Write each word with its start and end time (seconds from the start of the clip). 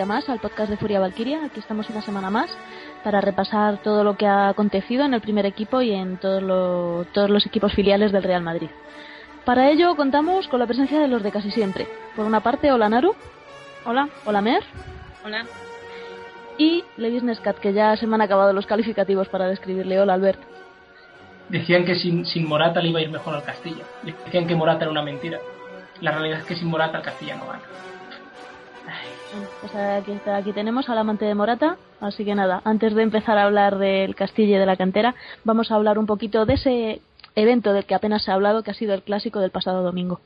día 0.00 0.06
más 0.06 0.30
al 0.30 0.38
podcast 0.38 0.70
de 0.70 0.78
Furia 0.78 0.98
Valkyria. 0.98 1.44
Aquí 1.44 1.60
estamos 1.60 1.90
una 1.90 2.00
semana 2.00 2.30
más 2.30 2.48
para 3.04 3.20
repasar 3.20 3.82
todo 3.82 4.02
lo 4.02 4.16
que 4.16 4.26
ha 4.26 4.48
acontecido 4.48 5.04
en 5.04 5.12
el 5.12 5.20
primer 5.20 5.44
equipo 5.44 5.82
y 5.82 5.92
en 5.92 6.16
todos, 6.16 6.42
lo- 6.42 7.04
todos 7.12 7.28
los 7.28 7.44
equipos 7.44 7.74
filiales 7.74 8.10
del 8.10 8.22
Real 8.22 8.42
Madrid. 8.42 8.70
Para 9.44 9.68
ello 9.68 9.94
contamos 9.96 10.48
con 10.48 10.58
la 10.58 10.66
presencia 10.66 10.98
de 11.00 11.06
los 11.06 11.22
de 11.22 11.30
casi 11.30 11.50
siempre. 11.50 11.86
Por 12.16 12.24
una 12.24 12.40
parte, 12.40 12.72
hola 12.72 12.88
Naru. 12.88 13.14
Hola. 13.84 14.08
Hola 14.24 14.40
Mer. 14.40 14.62
Hola. 15.22 15.44
Y 16.56 16.82
Levis 16.96 17.22
Nescat, 17.22 17.58
que 17.58 17.74
ya 17.74 17.94
se 17.98 18.06
me 18.06 18.14
han 18.14 18.22
acabado 18.22 18.54
los 18.54 18.64
calificativos 18.64 19.28
para 19.28 19.48
describirle. 19.48 20.00
Hola 20.00 20.14
Albert. 20.14 20.40
Decían 21.50 21.84
que 21.84 21.94
sin, 21.96 22.24
sin 22.24 22.48
Morata 22.48 22.80
le 22.80 22.88
iba 22.88 23.00
a 23.00 23.02
ir 23.02 23.10
mejor 23.10 23.34
al 23.34 23.42
Castilla. 23.44 23.84
Decían 24.02 24.46
que 24.46 24.54
Morata 24.54 24.84
era 24.84 24.90
una 24.92 25.02
mentira. 25.02 25.38
La 26.00 26.12
realidad 26.12 26.38
es 26.38 26.44
que 26.46 26.56
sin 26.56 26.68
Morata 26.68 26.96
el 26.96 27.04
Castilla 27.04 27.36
no 27.36 27.46
gana. 27.46 27.60
Pues 29.60 29.74
aquí, 29.74 30.12
aquí 30.26 30.52
tenemos 30.52 30.88
al 30.88 30.98
amante 30.98 31.24
de 31.24 31.34
Morata, 31.34 31.76
así 32.00 32.24
que 32.24 32.34
nada, 32.34 32.62
antes 32.64 32.94
de 32.94 33.02
empezar 33.02 33.38
a 33.38 33.44
hablar 33.44 33.78
del 33.78 34.16
Castilla 34.16 34.56
y 34.56 34.58
de 34.58 34.66
la 34.66 34.76
cantera, 34.76 35.14
vamos 35.44 35.70
a 35.70 35.76
hablar 35.76 35.98
un 35.98 36.06
poquito 36.06 36.46
de 36.46 36.54
ese 36.54 37.00
evento 37.36 37.72
del 37.72 37.84
que 37.84 37.94
apenas 37.94 38.24
se 38.24 38.32
ha 38.32 38.34
hablado, 38.34 38.62
que 38.62 38.72
ha 38.72 38.74
sido 38.74 38.94
el 38.94 39.02
clásico 39.02 39.38
del 39.38 39.50
pasado 39.50 39.82
domingo. 39.82 40.20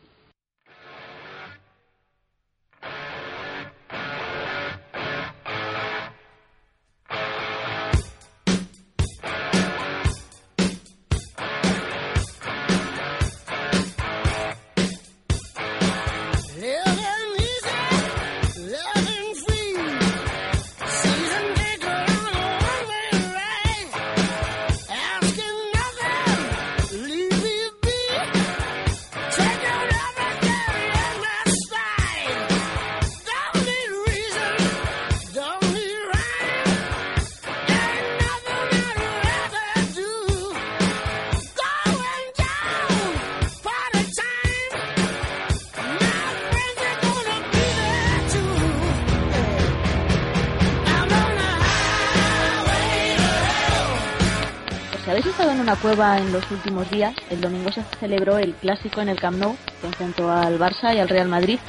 En 55.95 56.33
los 56.33 56.51
últimos 56.51 56.91
días, 56.91 57.15
el 57.31 57.41
domingo 57.41 57.71
se 57.71 57.81
celebró 58.01 58.37
el 58.37 58.53
clásico 58.55 59.01
en 59.01 59.09
el 59.09 59.21
Camp 59.21 59.39
Nou, 59.39 59.57
que 59.81 59.87
enfrentó 59.87 60.29
al 60.29 60.59
Barça 60.59 60.93
y 60.93 60.99
al 60.99 61.09
Real 61.09 61.29
Madrid, 61.29 61.61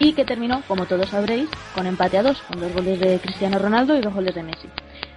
y 0.00 0.12
que 0.12 0.24
terminó, 0.24 0.62
como 0.66 0.86
todos 0.86 1.08
sabréis, 1.10 1.48
con 1.72 1.86
empate 1.86 2.18
a 2.18 2.24
dos, 2.24 2.42
con 2.42 2.58
dos 2.58 2.72
goles 2.72 2.98
de 2.98 3.20
Cristiano 3.20 3.60
Ronaldo 3.60 3.96
y 3.96 4.00
dos 4.00 4.12
goles 4.12 4.34
de 4.34 4.42
Messi. 4.42 4.68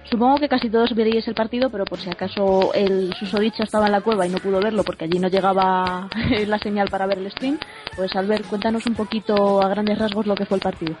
Supongo 0.08 0.38
que 0.38 0.48
casi 0.48 0.70
todos 0.70 0.94
veréis 0.94 1.26
el 1.26 1.34
partido, 1.34 1.68
pero 1.68 1.84
por 1.84 1.98
si 1.98 2.10
acaso 2.10 2.72
el 2.74 3.12
susodicho 3.14 3.64
estaba 3.64 3.86
en 3.86 3.92
la 3.92 4.02
cueva 4.02 4.24
y 4.24 4.30
no 4.30 4.38
pudo 4.38 4.60
verlo 4.60 4.84
porque 4.84 5.06
allí 5.06 5.18
no 5.18 5.26
llegaba 5.26 6.08
la 6.46 6.58
señal 6.60 6.88
para 6.90 7.06
ver 7.06 7.18
el 7.18 7.32
stream, 7.32 7.58
pues 7.96 8.14
Albert, 8.14 8.46
cuéntanos 8.46 8.86
un 8.86 8.94
poquito 8.94 9.60
a 9.60 9.68
grandes 9.68 9.98
rasgos 9.98 10.28
lo 10.28 10.36
que 10.36 10.46
fue 10.46 10.58
el 10.58 10.62
partido. 10.62 10.94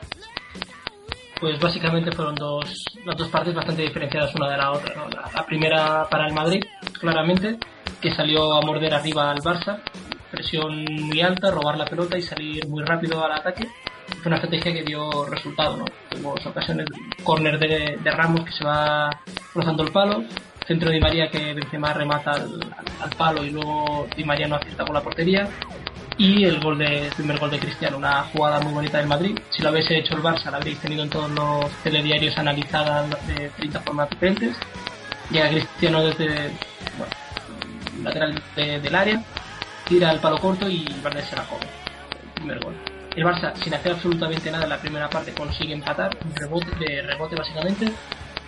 Pues 1.40 1.58
básicamente 1.60 2.10
fueron 2.12 2.34
dos, 2.34 2.84
las 3.04 3.16
dos 3.16 3.28
partes 3.28 3.54
bastante 3.54 3.82
diferenciadas 3.82 4.34
una 4.34 4.50
de 4.50 4.56
la 4.56 4.72
otra. 4.72 4.94
La, 5.34 5.46
primera 5.46 6.04
para 6.10 6.26
el 6.26 6.34
Madrid, 6.34 6.64
claramente, 7.00 7.58
que 8.00 8.10
salió 8.12 8.54
a 8.54 8.60
morder 8.62 8.92
arriba 8.92 9.30
al 9.30 9.38
Barça, 9.38 9.78
presión 10.32 10.84
muy 10.84 11.20
alta, 11.20 11.50
robar 11.52 11.78
la 11.78 11.84
pelota 11.84 12.18
y 12.18 12.22
salir 12.22 12.66
muy 12.68 12.82
rápido 12.84 13.24
al 13.24 13.32
ataque. 13.32 13.68
Fue 14.20 14.26
una 14.26 14.36
estrategia 14.36 14.72
que 14.72 14.82
dio 14.82 15.26
resultado, 15.26 15.76
¿no? 15.76 15.84
Tuvimos 16.10 16.44
ocasiones, 16.44 16.86
córner 17.22 17.58
de, 17.58 17.98
de 18.02 18.10
Ramos 18.10 18.44
que 18.44 18.52
se 18.52 18.64
va 18.64 19.08
rozando 19.54 19.84
el 19.84 19.92
palo, 19.92 20.24
centro 20.66 20.88
de 20.88 20.96
Di 20.96 21.00
María 21.00 21.30
que 21.30 21.54
Benzema 21.54 21.92
remata 21.92 22.32
al, 22.32 22.42
al- 22.42 23.02
al 23.02 23.10
palo 23.16 23.44
y 23.44 23.50
luego 23.50 24.08
Di 24.16 24.24
María 24.24 24.48
no 24.48 24.56
acierta 24.56 24.84
con 24.84 24.94
la 24.94 25.02
portería 25.02 25.48
y 26.18 26.44
el 26.44 26.60
gol 26.60 26.78
de 26.78 27.10
primer 27.16 27.38
gol 27.38 27.50
de 27.50 27.58
Cristiano, 27.60 27.96
una 27.96 28.24
jugada 28.24 28.60
muy 28.60 28.72
bonita 28.72 28.98
del 28.98 29.06
Madrid. 29.06 29.38
Si 29.50 29.62
lo 29.62 29.70
hubiese 29.70 29.96
hecho 29.98 30.14
el 30.14 30.22
Barça, 30.22 30.50
la 30.50 30.56
habréis 30.58 30.78
tenido 30.80 31.04
en 31.04 31.10
todos 31.10 31.30
los 31.30 31.70
telediarios 31.84 32.36
analizada 32.36 33.06
de 33.26 33.50
30 33.56 33.80
formas 33.80 34.10
diferentes. 34.10 34.56
Llega 35.30 35.48
Cristiano 35.48 36.02
desde 36.04 36.50
bueno, 36.96 37.12
lateral 38.02 38.42
de- 38.56 38.80
del 38.80 38.94
área, 38.94 39.22
tira 39.86 40.10
el 40.10 40.18
palo 40.18 40.38
corto 40.38 40.68
y 40.68 40.84
Verde 41.02 41.22
se 41.22 41.36
la 41.36 41.44
come. 41.44 41.64
El 41.64 42.30
primer 42.34 42.58
gol. 42.60 42.74
El 43.14 43.24
Barça, 43.24 43.54
sin 43.62 43.74
hacer 43.74 43.92
absolutamente 43.92 44.50
nada 44.50 44.64
en 44.64 44.70
la 44.70 44.78
primera 44.78 45.08
parte, 45.10 45.32
consigue 45.32 45.72
empatar, 45.74 46.16
rebote, 46.34 46.70
de 46.78 47.02
rebote 47.02 47.36
básicamente. 47.36 47.92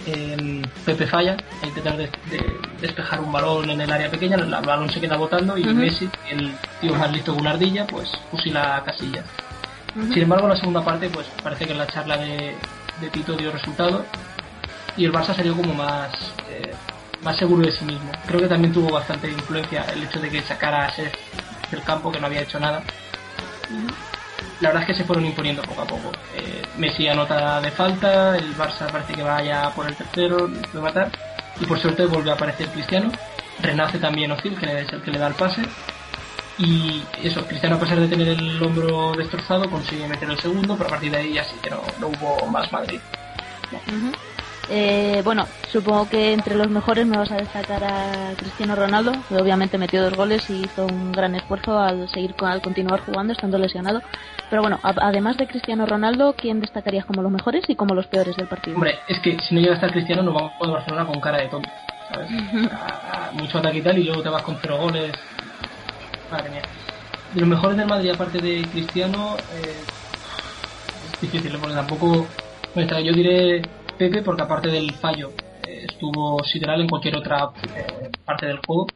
Eh, 0.07 0.63
Pepe 0.85 1.07
falla 1.07 1.37
a 1.63 1.67
intentar 1.67 1.97
de- 1.97 2.11
de- 2.31 2.59
despejar 2.81 3.21
un 3.21 3.31
balón 3.31 3.69
en 3.71 3.81
el 3.83 3.91
área 3.93 4.11
pequeña, 4.11 4.37
el 4.37 4.51
balón 4.51 4.89
se 4.91 5.01
queda 5.01 5.17
botando 5.17 5.57
y. 5.59 5.63
Messi, 5.75 6.09
el 6.31 6.55
tío 6.81 6.95
más 6.95 7.13
listo 7.13 7.35
que 7.35 7.41
una 7.43 7.51
ardilla, 7.51 7.87
pues 7.87 8.11
fusila 8.31 8.77
a 8.77 8.85
Casillas. 8.85 9.25
Sin 10.15 10.23
embargo, 10.23 10.45
en 10.47 10.51
la 10.55 10.57
segunda 10.57 10.85
parte, 10.85 11.09
pues 11.11 11.27
parece 11.43 11.67
que 11.67 11.75
la 11.75 11.87
charla 11.87 12.17
de, 12.17 12.55
de 13.01 13.11
Tito 13.11 13.35
dio 13.37 13.51
resultado 13.53 14.05
y 14.97 15.05
el 15.05 15.13
Barça 15.13 15.35
salió 15.35 15.55
como 15.55 15.75
más, 15.75 16.11
eh, 16.49 16.73
más 17.23 17.37
seguro 17.37 17.67
de 17.67 17.73
sí 17.73 17.85
mismo. 17.85 18.11
Creo 18.27 18.41
que 18.41 18.47
también 18.47 18.73
tuvo 18.73 18.91
bastante 18.91 19.29
influencia 19.31 19.85
el 19.93 20.05
hecho 20.05 20.21
de 20.21 20.31
que 20.31 20.41
sacara 20.43 20.87
a 20.87 20.91
Seth 20.91 21.15
del 21.71 21.83
campo, 21.83 22.11
que 22.11 22.21
no 22.21 22.27
había 22.27 22.41
hecho 22.43 22.59
nada. 22.59 22.83
La 24.61 24.69
verdad 24.69 24.83
es 24.83 24.87
que 24.89 24.95
se 24.95 25.05
fueron 25.05 25.25
imponiendo 25.25 25.63
poco 25.63 25.83
a 25.83 25.87
poco. 25.87 26.13
Eh, 26.37 26.63
Messi 26.77 27.09
anota 27.09 27.61
de 27.61 27.71
falta, 27.71 28.37
el 28.37 28.55
Barça 28.57 28.91
parece 28.91 29.15
que 29.15 29.23
vaya 29.23 29.71
por 29.71 29.87
el 29.87 29.97
tercero, 29.97 30.49
puede 30.71 30.85
matar, 30.85 31.11
y 31.61 31.65
por 31.65 31.79
suerte 31.79 32.05
vuelve 32.07 32.31
a 32.31 32.35
aparecer 32.35 32.69
Cristiano. 32.69 33.11
Renace 33.63 33.99
también 33.99 34.33
Ozil, 34.33 34.59
que 34.59 34.81
es 34.81 34.93
el 34.93 35.03
que 35.03 35.11
le 35.11 35.19
da 35.19 35.29
el 35.29 35.35
pase. 35.35 35.63
Y 36.59 37.03
eso, 37.23 37.47
Cristiano 37.47 37.77
a 37.77 37.81
pesar 37.81 37.99
de 38.01 38.09
tener 38.09 38.29
el 38.29 38.63
hombro 38.63 39.13
destrozado 39.17 39.69
consigue 39.71 40.07
meter 40.07 40.29
el 40.29 40.39
segundo, 40.39 40.77
pero 40.77 40.89
a 40.89 40.91
partir 40.91 41.11
de 41.11 41.19
ahí 41.19 41.33
ya 41.35 41.45
sí 41.45 41.57
que 41.63 41.71
no, 41.71 41.83
no 41.99 42.09
hubo 42.09 42.47
más 42.49 42.71
Madrid. 42.71 43.01
Eh, 44.69 45.21
bueno, 45.25 45.49
supongo 45.73 46.09
que 46.09 46.33
entre 46.33 46.55
los 46.55 46.71
mejores 46.71 47.05
me 47.07 47.17
vas 47.17 47.31
a 47.33 47.37
destacar 47.37 47.83
a 47.83 48.35
Cristiano 48.37 48.77
Ronaldo, 48.77 49.13
que 49.29 49.35
obviamente 49.37 49.79
metió 49.79 50.03
dos 50.03 50.15
goles 50.15 50.49
y 50.49 50.63
hizo 50.65 50.87
un 50.87 51.11
gran 51.13 51.35
esfuerzo 51.35 51.79
al 51.79 52.09
seguir 52.09 52.35
con- 52.37 52.49
al 52.49 52.61
continuar 52.63 53.01
jugando 53.01 53.33
estando 53.33 53.59
lesionado. 53.59 54.01
Pero 54.49 54.63
bueno, 54.63 54.79
a- 54.83 54.95
además 55.09 55.37
de 55.39 55.47
Cristiano 55.49 55.87
Ronaldo, 55.87 56.35
¿quién 56.37 56.61
destacarías 56.61 57.05
como 57.05 57.23
los 57.23 57.33
mejores 57.33 57.65
y 57.69 57.75
como 57.75 57.95
los 57.95 58.07
peores 58.07 58.37
del 58.37 58.47
partido? 58.47 58.77
Hombre, 58.77 58.95
es 59.09 59.19
que 59.21 59.37
si 59.41 59.55
no 59.55 59.61
llega 59.61 59.73
a 59.73 59.77
estar 59.77 59.91
Cristiano 59.93 60.23
nos 60.23 60.35
vamos 60.35 60.53
a 60.61 60.67
Barcelona 60.69 61.07
con 61.07 61.21
cara 61.21 61.39
de 61.39 61.49
tonto, 61.49 61.69
¿sabes? 62.13 62.29
A- 62.73 63.29
a 63.29 63.33
mucho 63.33 63.59
ataque 63.59 63.79
y 63.79 63.83
tal 63.83 63.99
y 63.99 64.05
luego 64.05 64.23
te 64.23 64.29
vas 64.29 64.43
con 64.43 64.57
cero 64.63 64.79
goles. 64.79 65.13
Madre 66.31 66.51
mía. 66.51 66.63
De 67.35 67.41
los 67.41 67.49
mejores 67.49 67.77
del 67.77 67.87
Madrid, 67.89 68.11
aparte 68.11 68.39
de 68.39 68.63
Cristiano, 68.71 69.37
eh, 69.53 69.83
difícil, 71.21 71.55
¿eh? 71.55 71.59
porque 71.61 71.75
tampoco 71.77 72.29
extrae. 72.75 73.05
Yo 73.05 73.13
diré 73.13 73.63
Pepe 74.01 74.23
porque 74.23 74.43
aparte 74.43 74.69
del 74.71 74.93
fallo 74.93 75.31
eh, 75.69 75.85
estuvo 75.87 76.43
sideral 76.45 76.81
en 76.81 76.89
cualquier 76.89 77.17
otra 77.17 77.51
eh, 77.77 78.11
parte 78.25 78.47
del 78.47 78.59
juego 78.67 78.87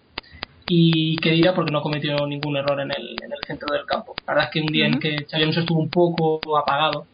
y 0.66 1.16
que 1.16 1.30
dirá 1.30 1.54
porque 1.54 1.70
no 1.70 1.82
cometió 1.82 2.26
ningún 2.26 2.56
error 2.56 2.80
en 2.80 2.90
el, 2.90 3.14
en 3.22 3.30
el 3.30 3.38
centro 3.46 3.70
del 3.70 3.84
campo. 3.84 4.14
La 4.26 4.32
verdad 4.32 4.48
es 4.48 4.50
que 4.50 4.60
un 4.62 4.72
día 4.72 4.86
en 4.86 4.98
que 4.98 5.26
Xavi 5.30 5.50
estuvo 5.50 5.78
un 5.78 5.90
poco 5.90 6.40
apagado, 6.56 7.06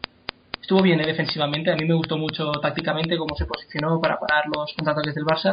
estuvo 0.62 0.82
bien 0.82 1.00
¿eh? 1.00 1.04
defensivamente, 1.04 1.72
a 1.72 1.74
mí 1.74 1.84
me 1.84 1.94
gustó 1.94 2.16
mucho 2.16 2.52
tácticamente 2.62 3.18
cómo 3.18 3.34
se 3.34 3.44
posicionó 3.44 4.00
para 4.00 4.20
parar 4.20 4.44
los 4.46 4.72
contraataques 4.74 5.16
del 5.16 5.24
Barça, 5.24 5.52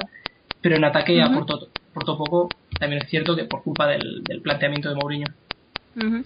pero 0.62 0.76
en 0.76 0.84
ataque 0.84 1.20
aportó, 1.20 1.70
aportó 1.90 2.18
poco, 2.20 2.50
también 2.80 3.02
es 3.02 3.10
cierto 3.10 3.36
que 3.36 3.46
por 3.46 3.64
culpa 3.64 3.88
del, 3.88 4.24
del 4.24 4.42
planteamiento 4.42 4.90
de 4.90 4.96
Mourinho. 4.96 5.28
Ujú. 5.96 6.22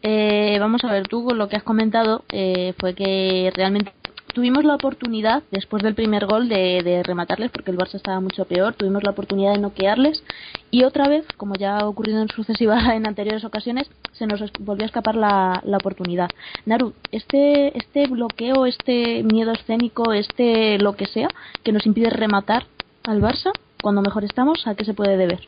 Eh, 0.00 0.58
vamos 0.60 0.84
a 0.84 0.92
ver, 0.92 1.08
tú 1.08 1.24
con 1.24 1.38
lo 1.38 1.48
que 1.48 1.56
has 1.56 1.64
comentado 1.64 2.22
eh, 2.30 2.72
fue 2.78 2.94
que 2.94 3.50
realmente 3.52 3.90
tuvimos 4.36 4.66
la 4.66 4.74
oportunidad, 4.74 5.44
después 5.50 5.82
del 5.82 5.94
primer 5.94 6.26
gol, 6.26 6.50
de, 6.50 6.82
de 6.84 7.02
rematarles, 7.02 7.50
porque 7.50 7.70
el 7.70 7.78
Barça 7.78 7.94
estaba 7.94 8.20
mucho 8.20 8.44
peor, 8.44 8.74
tuvimos 8.74 9.02
la 9.02 9.12
oportunidad 9.12 9.54
de 9.54 9.60
noquearles 9.60 10.22
y 10.70 10.84
otra 10.84 11.08
vez, 11.08 11.24
como 11.38 11.54
ya 11.54 11.78
ha 11.78 11.88
ocurrido 11.88 12.20
en 12.20 12.28
sucesivas 12.28 12.84
en 12.92 13.06
anteriores 13.06 13.46
ocasiones, 13.46 13.90
se 14.12 14.26
nos 14.26 14.42
volvió 14.60 14.84
a 14.84 14.88
escapar 14.88 15.14
la, 15.14 15.62
la 15.64 15.78
oportunidad. 15.78 16.28
Naru, 16.66 16.92
este, 17.12 17.78
este 17.78 18.08
bloqueo, 18.08 18.66
este 18.66 19.22
miedo 19.22 19.52
escénico, 19.52 20.12
este 20.12 20.78
lo 20.80 20.96
que 20.96 21.06
sea, 21.06 21.28
que 21.62 21.72
nos 21.72 21.86
impide 21.86 22.10
rematar 22.10 22.66
al 23.04 23.22
Barça, 23.22 23.52
cuando 23.80 24.02
mejor 24.02 24.24
estamos, 24.24 24.66
¿a 24.66 24.74
qué 24.74 24.84
se 24.84 24.92
puede 24.92 25.16
deber? 25.16 25.40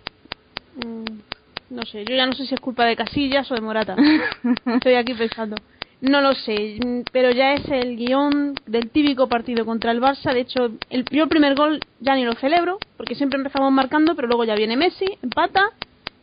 Mm, 0.77 1.75
no 1.77 1.83
sé, 1.83 2.07
yo 2.07 2.17
ya 2.17 2.25
no 2.25 2.33
sé 2.33 2.47
si 2.47 2.55
es 2.55 2.61
culpa 2.61 2.87
de 2.87 2.97
Casillas 2.97 3.51
o 3.51 3.55
de 3.55 3.61
Morata. 3.61 3.97
Estoy 4.65 4.95
aquí 4.95 5.13
pensando. 5.13 5.57
No 6.01 6.21
lo 6.21 6.33
sé, 6.33 6.79
mm, 6.85 7.01
pero 7.11 7.31
ya 7.33 7.55
es 7.55 7.69
el 7.69 7.97
guion 7.97 8.55
del 8.67 8.91
típico 8.91 9.29
partido 9.29 9.67
contra 9.67 9.91
el 9.91 10.01
Barça. 10.01 10.33
De 10.33 10.41
hecho, 10.41 10.71
el, 10.91 11.05
yo 11.11 11.25
el 11.25 11.29
primer 11.29 11.57
gol 11.57 11.81
ya 12.01 12.15
ni 12.15 12.25
lo 12.25 12.35
celebro, 12.35 12.79
porque 12.97 13.17
siempre 13.17 13.39
empezamos 13.39 13.73
marcando, 13.73 14.15
pero 14.15 14.29
luego 14.29 14.45
ya 14.45 14.55
viene 14.55 14.77
Messi, 14.77 15.07
empata, 15.23 15.71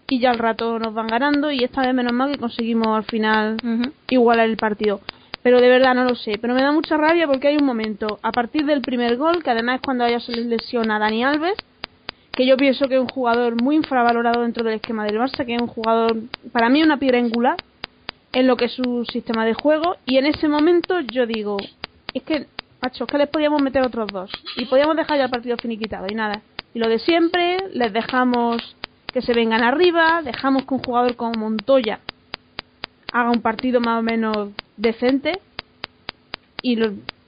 y 0.07 0.19
ya 0.19 0.31
al 0.31 0.39
rato 0.39 0.79
nos 0.79 0.93
van 0.93 1.07
ganando, 1.07 1.51
y 1.51 1.63
esta 1.63 1.81
vez 1.81 1.93
menos 1.93 2.13
mal 2.13 2.31
que 2.31 2.37
conseguimos 2.37 2.87
al 2.87 3.03
final 3.03 3.57
igualar 4.09 4.47
el 4.47 4.55
partido. 4.55 5.01
Pero 5.43 5.59
de 5.59 5.67
verdad 5.67 5.93
no 5.93 6.05
lo 6.05 6.15
sé. 6.15 6.37
Pero 6.39 6.53
me 6.53 6.61
da 6.61 6.71
mucha 6.71 6.95
rabia 6.95 7.27
porque 7.27 7.49
hay 7.49 7.57
un 7.57 7.65
momento, 7.65 8.19
a 8.23 8.31
partir 8.31 8.65
del 8.65 8.81
primer 8.81 9.17
gol, 9.17 9.43
que 9.43 9.49
además 9.49 9.75
es 9.75 9.81
cuando 9.81 10.05
a 10.05 10.07
ella 10.07 10.19
se 10.21 10.31
les 10.31 10.45
lesiona 10.45 10.95
a 10.95 10.99
Dani 10.99 11.23
Alves, 11.23 11.57
que 12.31 12.45
yo 12.47 12.55
pienso 12.57 12.87
que 12.87 12.95
es 12.95 13.01
un 13.01 13.07
jugador 13.07 13.61
muy 13.61 13.75
infravalorado 13.75 14.41
dentro 14.41 14.63
del 14.63 14.75
esquema 14.75 15.05
del 15.05 15.17
Barça, 15.17 15.45
que 15.45 15.55
es 15.55 15.61
un 15.61 15.67
jugador, 15.67 16.15
para 16.51 16.69
mí, 16.69 16.81
una 16.81 16.97
piedra 16.97 17.19
angular 17.19 17.57
en 18.35 18.47
lo 18.47 18.57
que 18.57 18.65
es 18.65 18.73
su 18.73 19.05
sistema 19.05 19.45
de 19.45 19.55
juego. 19.55 19.95
Y 20.05 20.17
en 20.17 20.27
ese 20.27 20.47
momento 20.47 20.99
yo 20.99 21.25
digo, 21.25 21.57
es 22.13 22.21
que, 22.21 22.45
macho, 22.81 23.07
que 23.07 23.17
les 23.17 23.29
podíamos 23.29 23.61
meter 23.61 23.81
otros 23.81 24.07
dos. 24.11 24.29
Y 24.57 24.65
podíamos 24.65 24.95
dejar 24.97 25.17
ya 25.17 25.23
el 25.23 25.31
partido 25.31 25.57
finiquitado 25.57 26.05
y 26.09 26.13
nada. 26.13 26.41
Y 26.73 26.79
lo 26.79 26.89
de 26.89 26.99
siempre, 26.99 27.57
les 27.73 27.91
dejamos 27.93 28.75
que 29.07 29.21
se 29.21 29.33
vengan 29.33 29.63
arriba, 29.63 30.21
dejamos 30.21 30.65
que 30.65 30.73
un 30.73 30.83
jugador 30.83 31.15
como 31.15 31.39
Montoya 31.39 31.99
haga 33.13 33.31
un 33.31 33.41
partido 33.41 33.79
más 33.79 33.99
o 33.99 34.01
menos 34.01 34.49
decente 34.75 35.39
y 36.61 36.75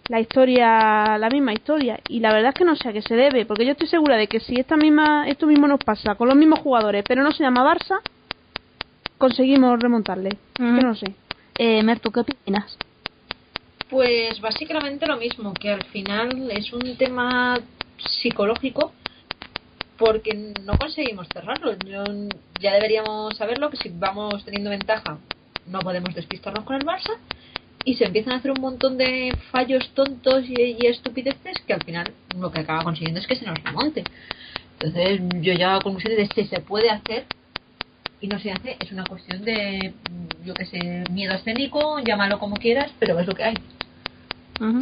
la 0.09 0.19
historia 0.19 1.17
la 1.17 1.29
misma 1.29 1.53
historia 1.53 1.99
y 2.09 2.19
la 2.19 2.33
verdad 2.33 2.49
es 2.49 2.55
que 2.55 2.65
no 2.65 2.75
sé 2.75 2.89
a 2.89 2.93
qué 2.93 3.01
se 3.01 3.15
debe 3.15 3.45
porque 3.45 3.65
yo 3.65 3.71
estoy 3.71 3.87
segura 3.87 4.17
de 4.17 4.27
que 4.27 4.41
si 4.41 4.55
esta 4.55 4.75
misma 4.75 5.29
esto 5.29 5.47
mismo 5.47 5.65
nos 5.65 5.79
pasa 5.79 6.15
con 6.15 6.27
los 6.27 6.35
mismos 6.35 6.59
jugadores 6.59 7.05
pero 7.07 7.23
no 7.23 7.31
se 7.31 7.43
llama 7.43 7.63
Barça 7.63 8.01
conseguimos 9.17 9.79
remontarle 9.79 10.29
Ujú. 10.59 10.75
que 10.75 10.83
no 10.83 10.95
sé 10.95 11.13
Eh, 11.59 11.81
Mer, 11.83 11.99
¿tú 11.99 12.11
qué 12.11 12.19
opinas? 12.19 12.77
Pues 13.89 14.39
básicamente 14.41 15.07
lo 15.07 15.17
mismo, 15.17 15.53
que 15.53 15.71
al 15.71 15.83
final 15.85 16.51
es 16.51 16.71
un 16.73 16.97
tema 16.97 17.59
psicológico 17.97 18.91
porque 19.97 20.53
no 20.63 20.77
conseguimos 20.77 21.27
cerrarlo. 21.33 21.73
Yo, 21.85 22.03
ya 22.59 22.73
deberíamos 22.73 23.35
saberlo 23.37 23.69
que 23.69 23.77
si 23.77 23.89
vamos 23.89 24.43
teniendo 24.45 24.69
ventaja 24.69 25.17
no 25.65 25.79
podemos 25.79 26.13
despistarnos 26.13 26.63
con 26.63 26.75
el 26.75 26.85
Barça 26.85 27.17
y 27.83 27.95
se 27.95 28.05
empiezan 28.05 28.33
a 28.33 28.35
hacer 28.37 28.51
un 28.51 28.61
montón 28.61 28.97
de 28.97 29.35
fallos 29.51 29.89
tontos 29.93 30.43
y, 30.47 30.77
y 30.79 30.87
estupideces 30.87 31.59
que 31.65 31.73
al 31.73 31.83
final 31.83 32.11
lo 32.37 32.51
que 32.51 32.61
acaba 32.61 32.83
consiguiendo 32.83 33.19
es 33.19 33.27
que 33.27 33.35
se 33.35 33.45
nos 33.45 33.61
remonte. 33.63 34.03
Entonces 34.79 35.21
yo 35.41 35.53
ya 35.53 35.75
a 35.75 35.81
conclusiones 35.81 36.17
de 36.17 36.43
si 36.43 36.47
se 36.49 36.59
puede 36.59 36.89
hacer 36.89 37.25
y 38.21 38.27
no 38.27 38.39
se 38.39 38.51
hace 38.51 38.77
es 38.79 38.91
una 38.91 39.03
cuestión 39.05 39.43
de 39.45 39.93
yo 40.43 40.53
que 40.53 40.65
sé 40.65 41.03
miedo 41.11 41.33
escénico 41.35 41.99
llámalo 41.99 42.39
como 42.39 42.55
quieras 42.55 42.91
pero 42.99 43.19
es 43.19 43.27
lo 43.27 43.33
que 43.33 43.43
hay 43.43 43.53
Ujú. 44.59 44.79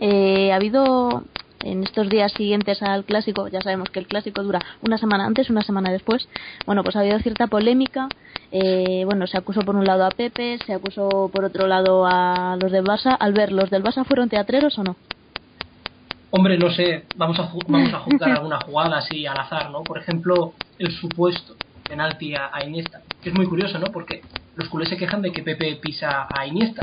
Eh, 0.00 0.52
ha 0.52 0.56
habido 0.56 1.22
en 1.62 1.84
estos 1.84 2.08
días 2.08 2.32
siguientes 2.32 2.82
al 2.82 3.04
clásico, 3.04 3.46
ya 3.46 3.60
sabemos 3.60 3.88
que 3.90 4.00
el 4.00 4.06
clásico 4.08 4.42
dura 4.42 4.58
una 4.80 4.98
semana 4.98 5.26
antes, 5.26 5.48
una 5.48 5.62
semana 5.62 5.92
después. 5.92 6.28
Bueno, 6.66 6.82
pues 6.82 6.96
ha 6.96 7.00
habido 7.00 7.20
cierta 7.20 7.46
polémica. 7.46 8.08
Eh, 8.50 9.04
bueno, 9.04 9.28
se 9.28 9.38
acusó 9.38 9.60
por 9.60 9.76
un 9.76 9.84
lado 9.84 10.04
a 10.04 10.08
Pepe, 10.10 10.58
se 10.66 10.72
acusó 10.72 11.30
por 11.32 11.44
otro 11.44 11.68
lado 11.68 12.04
a 12.04 12.56
los 12.60 12.72
del 12.72 12.82
Barça. 12.84 13.16
Al 13.20 13.32
ver, 13.32 13.52
¿los 13.52 13.70
del 13.70 13.84
Barça 13.84 14.04
fueron 14.04 14.28
teatreros 14.28 14.76
o 14.78 14.82
no? 14.82 14.96
Hombre, 16.30 16.58
no 16.58 16.70
sé, 16.70 17.04
vamos 17.14 17.38
a, 17.38 17.48
ju- 17.48 17.62
vamos 17.68 17.92
a 17.92 17.98
juzgar 18.00 18.30
alguna 18.38 18.58
jugada 18.64 18.98
así 18.98 19.24
al 19.26 19.38
azar, 19.38 19.70
¿no? 19.70 19.84
Por 19.84 19.98
ejemplo, 19.98 20.54
el 20.80 20.90
supuesto 20.90 21.54
penalti 21.82 22.34
a, 22.34 22.50
a 22.52 22.64
Iniesta, 22.64 23.00
que 23.22 23.28
es 23.30 23.34
muy 23.34 23.46
curioso, 23.46 23.78
¿no? 23.78 23.86
Porque 23.86 24.22
los 24.56 24.68
culés 24.68 24.88
se 24.88 24.96
quejan 24.96 25.22
de 25.22 25.32
que 25.32 25.42
Pepe 25.42 25.76
pisa 25.76 26.26
a 26.30 26.46
Iniesta. 26.46 26.82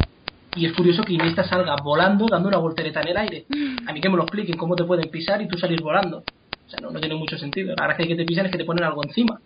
Y 0.55 0.65
es 0.65 0.73
curioso 0.73 1.03
que 1.03 1.13
Iniesta 1.13 1.43
salga 1.43 1.75
volando, 1.83 2.25
dando 2.29 2.47
una 2.49 2.57
voltereta 2.57 3.01
en 3.01 3.07
el 3.09 3.17
aire. 3.17 3.45
A 3.87 3.93
mí 3.93 4.01
que 4.01 4.09
me 4.09 4.17
lo 4.17 4.23
expliquen 4.23 4.57
cómo 4.57 4.75
te 4.75 4.83
pueden 4.83 5.09
pisar 5.09 5.41
y 5.41 5.47
tú 5.47 5.57
salir 5.57 5.81
volando. 5.81 6.17
O 6.19 6.69
sea, 6.69 6.79
no, 6.81 6.89
no 6.91 6.99
tiene 6.99 7.15
mucho 7.15 7.37
sentido. 7.37 7.75
La 7.77 7.85
gracia 7.85 8.03
de 8.05 8.09
que 8.09 8.15
te 8.15 8.25
pisan 8.25 8.45
es 8.47 8.51
que 8.51 8.57
te 8.57 8.65
ponen 8.65 8.83
algo 8.83 9.03
encima. 9.03 9.39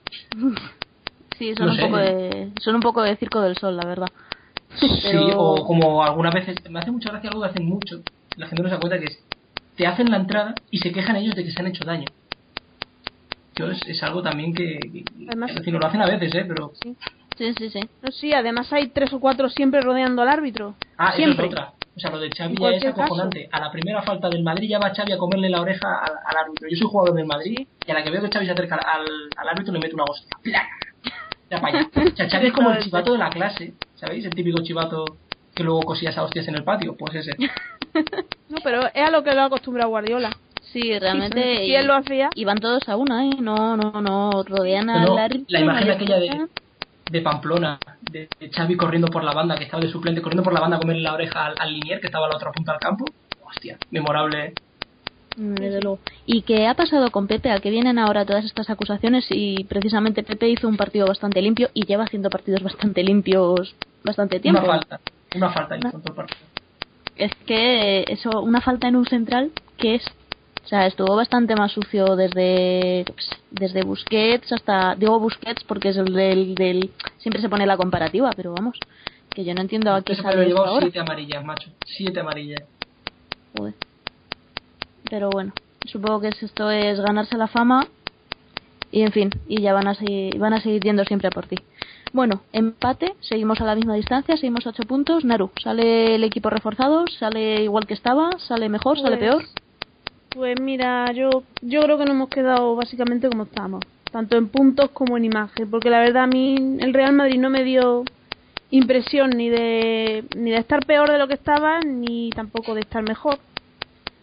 Sí, 1.37 1.53
son, 1.55 1.65
No 1.67 1.71
un, 1.71 1.77
sé. 1.77 1.83
poco 1.85 1.97
de, 1.97 2.51
son 2.61 2.75
un 2.75 2.81
poco 2.81 3.01
de 3.01 3.15
circo 3.17 3.41
del 3.41 3.57
sol, 3.57 3.75
la 3.75 3.85
verdad. 3.87 4.07
Sí, 4.75 4.87
Pero- 5.03 5.37
o 5.39 5.65
como 5.65 6.03
algunas 6.03 6.33
veces, 6.33 6.57
me 6.69 6.79
hace 6.79 6.91
mucha 6.91 7.09
gracia 7.11 7.29
algo 7.29 7.41
que 7.43 7.49
hacen 7.49 7.65
mucho, 7.65 8.01
la 8.37 8.47
gente 8.47 8.63
no 8.63 8.69
se 8.69 8.75
da 8.75 8.79
cuenta 8.81 8.99
que 8.99 9.05
es, 9.05 9.19
te 9.75 9.85
hacen 9.87 10.09
la 10.09 10.17
entrada 10.17 10.53
y 10.71 10.79
se 10.79 10.91
quejan 10.91 11.15
ellos 11.15 11.35
de 11.35 11.43
que 11.43 11.51
se 11.51 11.59
han 11.59 11.67
hecho 11.67 11.83
daño. 11.85 12.05
Yo 13.55 13.67
es, 13.69 13.79
es 13.87 14.01
algo 14.03 14.21
también 14.21 14.53
que, 14.53 14.79
que- 14.79 15.03
Además- 15.27 15.51
lo 15.65 15.85
hacen 15.87 16.01
a 16.01 16.05
veces, 16.07 16.33
¿eh? 16.35 16.45
Pero, 16.47 16.71
Sí, 17.37 17.53
sí, 17.57 17.69
sí. 17.69 17.79
no 18.01 18.11
sí 18.11 18.31
además 18.33 18.71
hay 18.71 18.89
tres 18.89 19.11
o 19.13 19.19
cuatro 19.19 19.49
siempre 19.49 19.81
rodeando 19.81 20.21
al 20.21 20.29
árbitro 20.29 20.75
ah, 20.97 21.13
siempre 21.13 21.47
eso 21.47 21.55
es 21.55 21.59
otra. 21.61 21.73
O 21.95 21.99
sea, 21.99 22.09
lo 22.11 22.19
de 22.19 22.29
Xavi 22.31 22.55
ya 22.59 22.69
es 22.71 22.85
acojonante. 22.85 23.49
A 23.51 23.59
la 23.59 23.71
primera 23.71 24.01
falta 24.01 24.27
del 24.29 24.41
Madrid 24.43 24.67
ya 24.67 24.79
va 24.79 24.93
Xavi 24.95 25.11
a 25.13 25.17
comerle 25.17 25.47
la 25.49 25.61
oreja 25.61 25.99
al, 25.99 26.11
al 26.25 26.37
árbitro. 26.45 26.67
Yo 26.69 26.75
soy 26.77 26.87
jugador 26.87 27.15
del 27.15 27.25
Madrid 27.27 27.67
y 27.85 27.91
a 27.91 27.93
la 27.93 28.03
que 28.03 28.09
veo 28.09 28.21
que 28.21 28.29
Xavi 28.31 28.45
se 28.47 28.51
acerca 28.51 28.75
al, 28.75 29.05
al 29.35 29.49
árbitro 29.49 29.73
le 29.73 29.79
mete 29.79 29.93
una 29.93 30.05
hostia. 30.05 30.29
¡Plac! 30.41 30.67
Ya 31.51 31.59
para 31.61 31.79
allá. 31.79 31.89
O 32.13 32.15
sea, 32.15 32.29
Xavi 32.29 32.47
es 32.47 32.53
como 32.53 32.71
el 32.71 32.83
chivato 32.83 33.11
de 33.13 33.17
la 33.19 33.29
clase, 33.29 33.73
¿sabéis? 33.95 34.25
El 34.25 34.33
típico 34.33 34.61
chivato 34.63 35.05
que 35.53 35.63
luego 35.63 35.81
cosías 35.83 36.17
a 36.17 36.23
hostias 36.23 36.47
en 36.47 36.55
el 36.55 36.63
patio. 36.63 36.95
Pues 36.97 37.13
ese. 37.15 37.31
no 38.49 38.57
pero 38.63 38.87
es 38.93 39.07
a 39.07 39.11
lo 39.11 39.23
que 39.23 39.33
lo 39.33 39.41
ha 39.41 39.45
acostumbrado 39.45 39.89
Guardiola 39.89 40.31
Sí, 40.73 40.97
realmente. 40.99 41.75
él 41.75 41.85
lo 41.87 41.93
hacía 41.95 42.29
y 42.35 42.43
van 42.45 42.57
todos 42.57 42.89
a 42.89 42.97
una, 42.97 43.25
¿eh? 43.27 43.31
No, 43.39 43.77
no, 43.77 44.01
no 44.01 44.43
rodean 44.43 44.87
No, 44.87 44.93
al 44.93 45.05
no, 45.05 45.17
árbitro. 45.17 45.45
la 45.47 45.59
imagen 45.59 45.91
aquella 45.91 46.17
de, 46.19 46.47
de 47.11 47.21
Pamplona, 47.21 47.79
de, 48.11 48.27
de 48.39 48.49
Xavi 48.49 48.75
corriendo 48.75 49.07
por 49.07 49.23
la 49.23 49.33
banda, 49.33 49.55
que 49.55 49.65
estaba 49.65 49.81
de 49.83 49.89
suplente, 49.91 50.21
corriendo 50.21 50.43
por 50.43 50.53
la 50.53 50.59
banda 50.61 50.77
a 50.77 50.79
comerle 50.79 51.03
la 51.03 51.13
oreja 51.13 51.45
al, 51.45 51.55
al 51.59 51.73
linier 51.73 51.99
que 52.01 52.07
estaba 52.07 52.25
a 52.25 52.29
la 52.29 52.35
otra 52.37 52.51
punta 52.51 52.71
del 52.73 52.81
campo. 52.81 53.05
Hostia, 53.45 53.77
memorable. 53.91 54.45
¿eh? 54.45 54.53
Mm, 55.37 55.53
Desde 55.55 55.81
luego. 55.81 55.99
¿Y 56.25 56.41
qué 56.41 56.65
ha 56.67 56.73
pasado 56.73 57.11
con 57.11 57.27
Pepe? 57.27 57.51
¿A 57.51 57.59
qué 57.59 57.69
vienen 57.69 57.99
ahora 57.99 58.25
todas 58.25 58.43
estas 58.45 58.69
acusaciones? 58.69 59.25
Y 59.29 59.63
precisamente 59.65 60.23
Pepe 60.23 60.49
hizo 60.49 60.67
un 60.67 60.77
partido 60.77 61.05
bastante 61.07 61.41
limpio 61.41 61.69
y 61.75 61.85
lleva 61.85 62.03
haciendo 62.05 62.29
partidos 62.31 62.63
bastante 62.63 63.03
limpios 63.03 63.75
bastante 64.03 64.39
tiempo. 64.39 64.61
Una 64.61 64.71
falta, 64.71 64.99
una 65.35 65.49
falta 65.51 65.75
en 65.75 65.81
partido. 65.81 66.37
Es 67.15 67.31
que 67.45 68.05
eso, 68.07 68.41
una 68.41 68.59
falta 68.59 68.87
en 68.87 68.95
un 68.95 69.05
central, 69.05 69.51
¿qué 69.77 69.95
es? 69.95 70.03
O 70.63 70.67
sea, 70.67 70.87
estuvo 70.87 71.15
bastante 71.15 71.55
más 71.55 71.71
sucio 71.71 72.15
desde 72.15 73.05
desde 73.51 73.83
Busquets 73.83 74.51
hasta 74.53 74.95
digo 74.95 75.19
Busquets 75.19 75.63
porque 75.65 75.89
es 75.89 75.97
el 75.97 76.13
del, 76.13 76.55
del 76.55 76.91
siempre 77.17 77.41
se 77.41 77.49
pone 77.49 77.65
la 77.65 77.77
comparativa, 77.77 78.31
pero 78.35 78.53
vamos, 78.53 78.77
que 79.29 79.43
yo 79.43 79.53
no 79.53 79.61
entiendo 79.61 79.93
a 79.93 80.01
qué 80.01 80.13
Ese 80.13 80.21
sale 80.21 80.51
ahora. 80.57 80.81
siete 80.81 80.99
amarillas, 80.99 81.43
macho. 81.45 81.69
Siete 81.85 82.19
amarillas. 82.21 82.61
Joder. 83.57 83.73
Pero 85.09 85.29
bueno, 85.29 85.51
supongo 85.85 86.21
que 86.21 86.29
es- 86.29 86.41
esto 86.43 86.71
es 86.71 86.99
ganarse 86.99 87.37
la 87.37 87.47
fama 87.47 87.85
y 88.91 89.01
en 89.01 89.11
fin, 89.11 89.29
y 89.47 89.61
ya 89.61 89.73
van 89.73 89.87
a 89.87 89.95
seguir, 89.95 90.37
van 90.37 90.53
a 90.53 90.61
seguir 90.61 90.81
yendo 90.81 91.03
siempre 91.03 91.27
a 91.27 91.31
por 91.31 91.45
ti. 91.45 91.57
Bueno, 92.13 92.41
empate, 92.53 93.15
seguimos 93.21 93.59
a 93.59 93.65
la 93.65 93.75
misma 93.75 93.95
distancia, 93.95 94.37
seguimos 94.37 94.65
a 94.65 94.69
8 94.69 94.83
puntos. 94.83 95.25
Naru, 95.25 95.49
¿sale 95.61 96.15
el 96.15 96.23
equipo 96.23 96.49
reforzado? 96.49 97.05
¿Sale 97.19 97.63
igual 97.63 97.85
que 97.87 97.95
estaba? 97.95 98.29
¿Sale 98.47 98.69
mejor? 98.69 98.97
¿Sale 98.99 99.17
Pues- 99.17 99.29
peor? 99.29 99.43
Pues 100.33 100.59
mira, 100.59 101.11
yo 101.11 101.29
yo 101.61 101.81
creo 101.83 101.97
que 101.99 102.05
nos 102.05 102.15
hemos 102.15 102.29
quedado 102.29 102.75
básicamente 102.75 103.29
como 103.29 103.43
estamos, 103.43 103.81
tanto 104.11 104.35
en 104.35 104.47
puntos 104.47 104.89
como 104.89 105.15
en 105.15 105.25
imagen, 105.25 105.69
porque 105.69 105.91
la 105.91 105.99
verdad 105.99 106.23
a 106.23 106.27
mí 106.27 106.55
el 106.79 106.91
Real 106.91 107.13
Madrid 107.13 107.39
no 107.39 107.51
me 107.51 107.63
dio 107.63 108.03
impresión 108.71 109.29
ni 109.29 109.49
de, 109.49 110.23
ni 110.35 110.49
de 110.49 110.57
estar 110.57 110.83
peor 110.87 111.11
de 111.11 111.19
lo 111.19 111.27
que 111.27 111.35
estaban, 111.35 112.01
ni 112.01 112.31
tampoco 112.31 112.73
de 112.73 112.81
estar 112.81 113.03
mejor. 113.03 113.37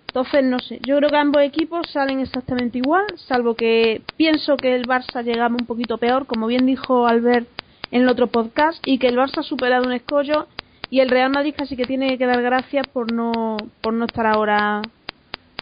Entonces, 0.09 0.43
no 0.43 0.59
sé, 0.59 0.81
yo 0.85 0.97
creo 0.97 1.11
que 1.11 1.17
ambos 1.17 1.43
equipos 1.43 1.87
salen 1.93 2.19
exactamente 2.19 2.79
igual, 2.79 3.07
salvo 3.14 3.55
que 3.55 4.02
pienso 4.17 4.57
que 4.57 4.75
el 4.75 4.88
Barça 4.88 5.23
llegaba 5.23 5.55
un 5.55 5.67
poquito 5.67 5.99
peor, 5.99 6.26
como 6.26 6.49
bien 6.49 6.67
dijo 6.67 7.07
Albert 7.07 7.47
en 7.93 8.02
el 8.02 8.09
otro 8.09 8.26
podcast, 8.26 8.83
y 8.85 8.99
que 8.99 9.07
el 9.07 9.17
Barça 9.17 9.38
ha 9.38 9.43
superado 9.45 9.87
un 9.87 9.93
escollo 9.93 10.49
y 10.90 10.99
el 10.99 11.09
Real 11.09 11.31
Madrid 11.31 11.55
casi 11.57 11.76
que 11.76 11.85
tiene 11.85 12.19
que 12.19 12.26
dar 12.26 12.43
gracias 12.43 12.88
por 12.88 13.12
no, 13.12 13.57
por 13.81 13.95
no 13.95 14.07
estar 14.07 14.26
ahora 14.26 14.83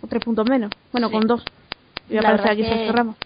con 0.01 0.09
tres 0.09 0.23
puntos 0.25 0.49
menos. 0.49 0.71
Bueno, 0.93 1.09
Sí. 1.09 1.13
con 1.15 1.27
dos. 1.27 1.45
Y 2.09 2.15
me 2.15 2.23
La 2.23 2.29
parece 2.31 2.43
verdad 2.43 2.53
aquí 2.53 2.63
que- 2.63 2.69
Sergio 2.69 2.93
Ramos. 2.93 3.17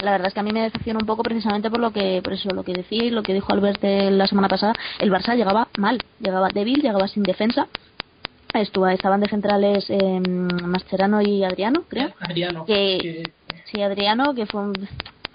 La 0.00 0.10
verdad 0.10 0.28
es 0.28 0.34
que 0.34 0.40
a 0.40 0.42
mí 0.42 0.52
me 0.52 0.60
decepciona 0.62 0.98
un 1.00 1.06
poco 1.06 1.22
precisamente 1.22 1.70
por 1.70 1.80
lo 1.80 1.90
que, 1.90 2.20
por 2.22 2.34
eso, 2.34 2.50
lo 2.50 2.62
que 2.64 2.74
decía 2.74 3.04
y 3.04 3.10
lo 3.10 3.22
que 3.22 3.32
dijo 3.32 3.50
Albert 3.52 3.82
eh, 3.82 4.10
la 4.10 4.26
semana 4.26 4.46
pasada. 4.48 4.74
El 4.98 5.10
Barça 5.10 5.34
llegaba 5.34 5.68
mal, 5.78 5.98
llegaba 6.20 6.48
débil, 6.48 6.82
llegaba 6.82 7.08
sin 7.08 7.22
defensa. 7.22 7.66
Estuvo, 8.52 8.86
estaban 8.88 9.20
de 9.20 9.28
centrales 9.28 9.86
eh, 9.88 10.20
Mascherano 10.20 11.22
y 11.22 11.44
Adriano, 11.44 11.84
creo. 11.88 12.10
Adriano. 12.20 12.64
Que- 12.66 12.98
que- 13.00 13.32
Sí, 13.72 13.82
Adriano, 13.82 14.34
que 14.34 14.46
fue, 14.46 14.60
un- 14.62 14.88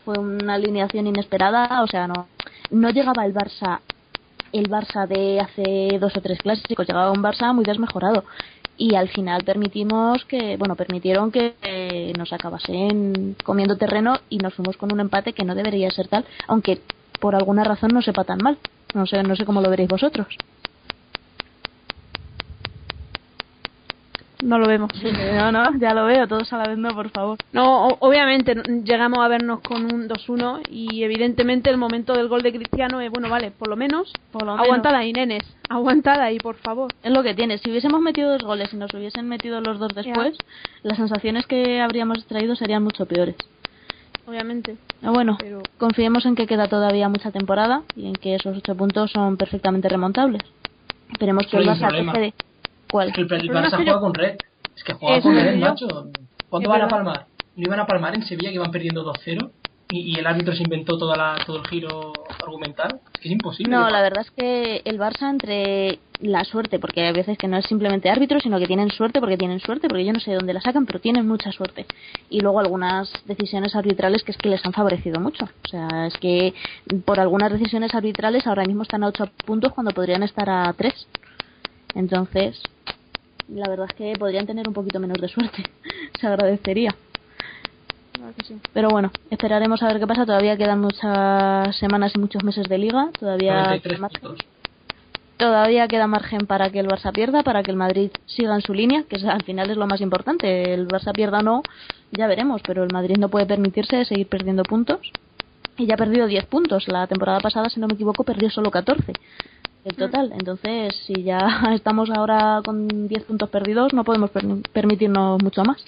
fue 0.05 0.17
una 0.17 0.53
alineación 0.53 1.05
inesperada, 1.07 1.81
o 1.83 1.88
sea, 1.88 2.07
no, 2.07 2.27
no 2.69 2.89
llegaba 2.91 3.25
el 3.25 3.33
Barça, 3.33 3.79
el 4.51 4.70
Barça 4.70 5.08
de 5.08 5.39
hace 5.39 5.98
dos 6.00 6.15
o 6.15 6.22
tres 6.22 6.39
clásicos, 6.39 6.88
llegaba 6.88 7.12
un 7.12 7.24
Barça 7.24 7.53
muy 7.53 7.63
desmejorado. 7.63 8.24
Y 8.77 8.96
al 8.96 9.10
final 9.10 9.43
permitimos 9.43 10.25
que, 10.25 10.58
bueno, 10.58 10.75
permitieron 10.75 11.31
que 11.31 11.53
eh, 11.62 12.13
nos 12.17 12.34
acabasen 12.34 13.36
comiendo 13.43 13.77
terreno 13.77 14.15
y 14.29 14.38
nos 14.38 14.53
fuimos 14.53 14.77
con 14.77 14.91
un 14.91 15.00
empate 15.00 15.34
que 15.34 15.43
no 15.43 15.53
debería 15.53 15.91
ser 15.91 16.08
tal, 16.08 16.25
aunque 16.48 16.81
por 17.20 17.36
alguna 17.36 17.63
razón 17.63 17.91
no 17.93 18.01
sepa 18.01 18.24
tan 18.24 18.39
mal. 18.41 18.58
No 18.93 19.05
sé, 19.05 19.22
no 19.24 19.36
sé 19.36 19.46
cómo 19.46 19.62
lo 19.62 19.70
veréis 19.70 19.89
vosotros. 19.89 20.27
No 24.41 24.57
lo 24.57 24.67
vemos. 24.67 24.89
No, 25.36 25.51
no, 25.51 25.77
ya 25.79 25.93
lo 25.93 26.05
veo, 26.05 26.27
todos 26.27 26.51
a 26.51 26.57
la 26.57 26.63
vez 26.69 26.77
no, 26.77 26.89
por 26.89 27.10
favor. 27.12 27.38
No, 27.53 27.88
obviamente 28.00 28.55
llegamos 28.83 29.19
a 29.19 29.27
vernos 29.27 29.60
con 29.62 29.86
un 29.93 30.07
2-1 30.10 30.62
y 30.69 31.03
evidentemente 31.03 31.69
el 31.69 31.77
momento 31.77 32.13
del 32.13 32.27
gol 32.27 32.41
de 32.41 32.51
Cristiano 32.51 33.00
es, 33.01 33.12
bueno, 33.12 33.29
vale, 33.29 33.51
por 33.51 33.67
lo 33.67 33.75
menos, 33.75 34.12
Por 34.31 34.43
lo 34.43 34.53
menos. 34.53 34.65
aguantad 34.65 34.95
ahí, 34.95 35.13
nenes, 35.13 35.43
aguantad 35.69 36.19
ahí, 36.19 36.38
por 36.39 36.55
favor. 36.55 36.91
Es 37.03 37.12
lo 37.12 37.21
que 37.24 37.33
tiene. 37.36 37.57
Si 37.60 37.69
hubiésemos 37.69 38.01
metido 38.01 38.31
dos 38.31 38.41
goles 38.43 38.74
y 38.74 38.77
nos 38.77 38.91
hubiesen 38.93 39.27
metido 39.27 39.62
los 39.62 39.77
dos 39.79 39.89
después, 39.93 40.36
las 40.83 40.98
sensaciones 40.98 41.45
que 41.45 41.79
habríamos 41.79 42.17
extraído 42.17 42.55
serían 42.55 42.83
mucho 42.83 43.05
peores. 43.05 43.36
Obviamente. 44.27 44.77
Pero 45.01 45.13
bueno, 45.13 45.38
Pero- 45.39 45.62
confiemos 45.77 46.25
en 46.25 46.36
que 46.36 46.48
queda 46.48 46.67
todavía 46.67 47.10
mucha 47.10 47.31
temporada 47.31 47.83
y 47.95 48.07
en 48.07 48.13
que 48.13 48.36
esos 48.36 48.57
ocho 48.57 48.75
puntos 48.75 49.12
son 49.12 49.38
perfectamente 49.38 49.89
remontables. 49.89 50.41
Esperemos 51.12 51.45
que 51.48 51.57
el 51.57 51.67
Barça 51.67 51.88
problema. 51.88 52.13
quede. 52.13 52.33
El, 52.93 53.10
el 53.10 53.50
Barça 53.50 53.75
juega 53.75 54.00
con 54.00 54.13
red. 54.13 54.38
Es 54.75 54.83
que 54.83 54.93
juega 54.93 55.21
con 55.21 55.36
red, 55.36 55.57
macho. 55.57 55.88
¿Cuándo 56.50 56.69
van 56.69 56.81
a 56.81 56.88
palmar? 56.88 57.25
No 57.55 57.63
iban 57.63 57.79
a 57.79 57.86
palmar 57.86 58.15
en 58.15 58.24
Sevilla 58.24 58.50
que 58.50 58.55
iban 58.55 58.71
perdiendo 58.71 59.05
2-0 59.05 59.51
y, 59.91 60.13
y 60.13 60.19
el 60.19 60.27
árbitro 60.27 60.53
se 60.53 60.63
inventó 60.63 60.98
toda 60.98 61.15
la, 61.15 61.36
todo 61.45 61.57
el 61.57 61.67
giro 61.67 62.13
argumental. 62.41 63.00
Es 63.13 63.19
que 63.19 63.27
es 63.27 63.33
imposible. 63.33 63.71
No, 63.75 63.89
la 63.89 64.01
verdad 64.01 64.21
es 64.25 64.31
que 64.31 64.81
el 64.86 64.98
Barça 65.00 65.29
entre 65.29 66.00
la 66.21 66.43
suerte, 66.43 66.79
porque 66.79 67.01
hay 67.01 67.13
veces 67.13 67.38
que 67.38 67.48
no 67.48 67.57
es 67.57 67.65
simplemente 67.65 68.10
árbitro, 68.10 68.39
sino 68.39 68.60
que 68.60 68.67
tienen 68.67 68.89
suerte 68.91 69.19
porque 69.19 69.38
tienen 69.38 69.60
suerte, 69.60 69.88
porque 69.88 70.05
yo 70.05 70.13
no 70.13 70.19
sé 70.19 70.31
de 70.31 70.38
dónde 70.38 70.53
la 70.53 70.62
sacan, 70.62 70.86
pero 70.86 71.00
tienen 71.00 71.27
mucha 71.27 71.51
suerte. 71.51 71.86
Y 72.29 72.39
luego 72.41 72.60
algunas 72.60 73.12
decisiones 73.25 73.75
arbitrales 73.75 74.24
que 74.24 74.31
es 74.31 74.38
que 74.38 74.50
les 74.50 74.65
han 74.65 74.74
favorecido 74.74 75.19
mucho. 75.19 75.45
O 75.45 75.67
sea, 75.67 76.07
es 76.07 76.17
que 76.17 76.53
por 77.05 77.19
algunas 77.19 77.51
decisiones 77.51 77.93
arbitrales 77.95 78.45
ahora 78.48 78.63
mismo 78.63 78.83
están 78.83 79.03
a 79.03 79.07
8 79.07 79.31
puntos 79.45 79.74
cuando 79.74 79.91
podrían 79.91 80.24
estar 80.24 80.50
a 80.50 80.71
3. 80.74 81.07
Entonces, 81.95 82.62
la 83.50 83.67
verdad 83.69 83.88
es 83.89 83.95
que 83.95 84.13
podrían 84.17 84.45
tener 84.45 84.67
un 84.67 84.74
poquito 84.74 85.00
menos 85.00 85.19
de 85.19 85.27
suerte. 85.27 85.63
Se 86.19 86.27
agradecería. 86.27 86.95
Claro 88.13 88.33
que 88.38 88.45
sí. 88.45 88.57
Pero 88.74 88.89
bueno, 88.89 89.12
esperaremos 89.29 89.81
a 89.83 89.88
ver 89.88 90.00
qué 90.00 90.07
pasa. 90.07 90.25
Todavía 90.25 90.57
quedan 90.57 90.79
muchas 90.79 91.75
semanas 91.77 92.12
y 92.15 92.19
muchos 92.19 92.43
meses 92.43 92.67
de 92.67 92.77
liga. 92.77 93.10
Todavía 93.19 93.53
93 93.63 93.81
queda 93.93 94.01
margen, 94.01 94.21
todavía 95.38 95.88
queda 95.88 96.07
margen 96.07 96.45
para 96.45 96.69
que 96.69 96.79
el 96.79 96.88
Barça 96.88 97.12
pierda, 97.12 97.41
para 97.43 97.63
que 97.63 97.71
el 97.71 97.77
Madrid 97.77 98.12
siga 98.27 98.53
en 98.55 98.62
su 98.62 98.74
línea, 98.74 99.03
que 99.10 99.15
es- 99.15 99.25
al 99.25 99.43
final 99.43 99.69
es 99.71 99.77
lo 99.77 99.88
más 99.88 100.01
importante. 100.01 100.74
El 100.74 100.88
Barça 100.88 101.13
pierda 101.13 101.39
o 101.39 101.41
no, 101.41 101.63
ya 102.12 102.27
veremos, 102.27 102.62
pero 102.65 102.83
el 102.83 102.93
Madrid 102.93 103.17
no 103.17 103.29
puede 103.29 103.45
permitirse 103.45 104.05
seguir 104.05 104.27
perdiendo 104.27 104.63
puntos. 104.63 105.00
Y 105.77 105.88
ya 105.88 105.95
ha 105.95 105.98
perdido 105.98 106.27
10 106.27 106.45
puntos. 106.45 106.88
La 106.89 107.07
temporada 107.07 107.39
pasada, 107.39 107.69
si 107.69 107.79
no 107.79 107.88
me 107.88 107.93
equivoco, 107.95 108.24
perdió 108.24 108.50
solo 108.51 108.69
14 108.69 109.13
el 109.85 109.95
total. 109.95 110.31
Entonces, 110.33 110.95
si 111.07 111.23
ya 111.23 111.39
estamos 111.73 112.09
ahora 112.09 112.61
con 112.63 113.07
10 113.07 113.23
puntos 113.23 113.50
perdidos, 113.50 113.93
no 113.93 114.03
podemos 114.03 114.31
permi- 114.31 114.63
permitirnos 114.71 115.41
mucho 115.41 115.63
más. 115.63 115.83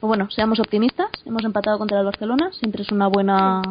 Pero 0.00 0.08
bueno, 0.08 0.30
seamos 0.30 0.58
optimistas. 0.60 1.08
Hemos 1.24 1.44
empatado 1.44 1.78
contra 1.78 1.98
el 2.00 2.04
Barcelona. 2.06 2.50
Siempre 2.52 2.82
es 2.82 2.90
una 2.90 3.06
buena. 3.06 3.62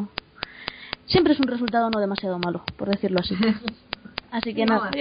Siempre 1.08 1.34
es 1.34 1.40
un 1.40 1.48
resultado 1.48 1.90
no 1.90 2.00
demasiado 2.00 2.38
malo, 2.38 2.64
por 2.78 2.88
decirlo 2.90 3.20
así. 3.20 3.36
Así 4.32 4.54
que 4.54 4.64
nada, 4.64 4.92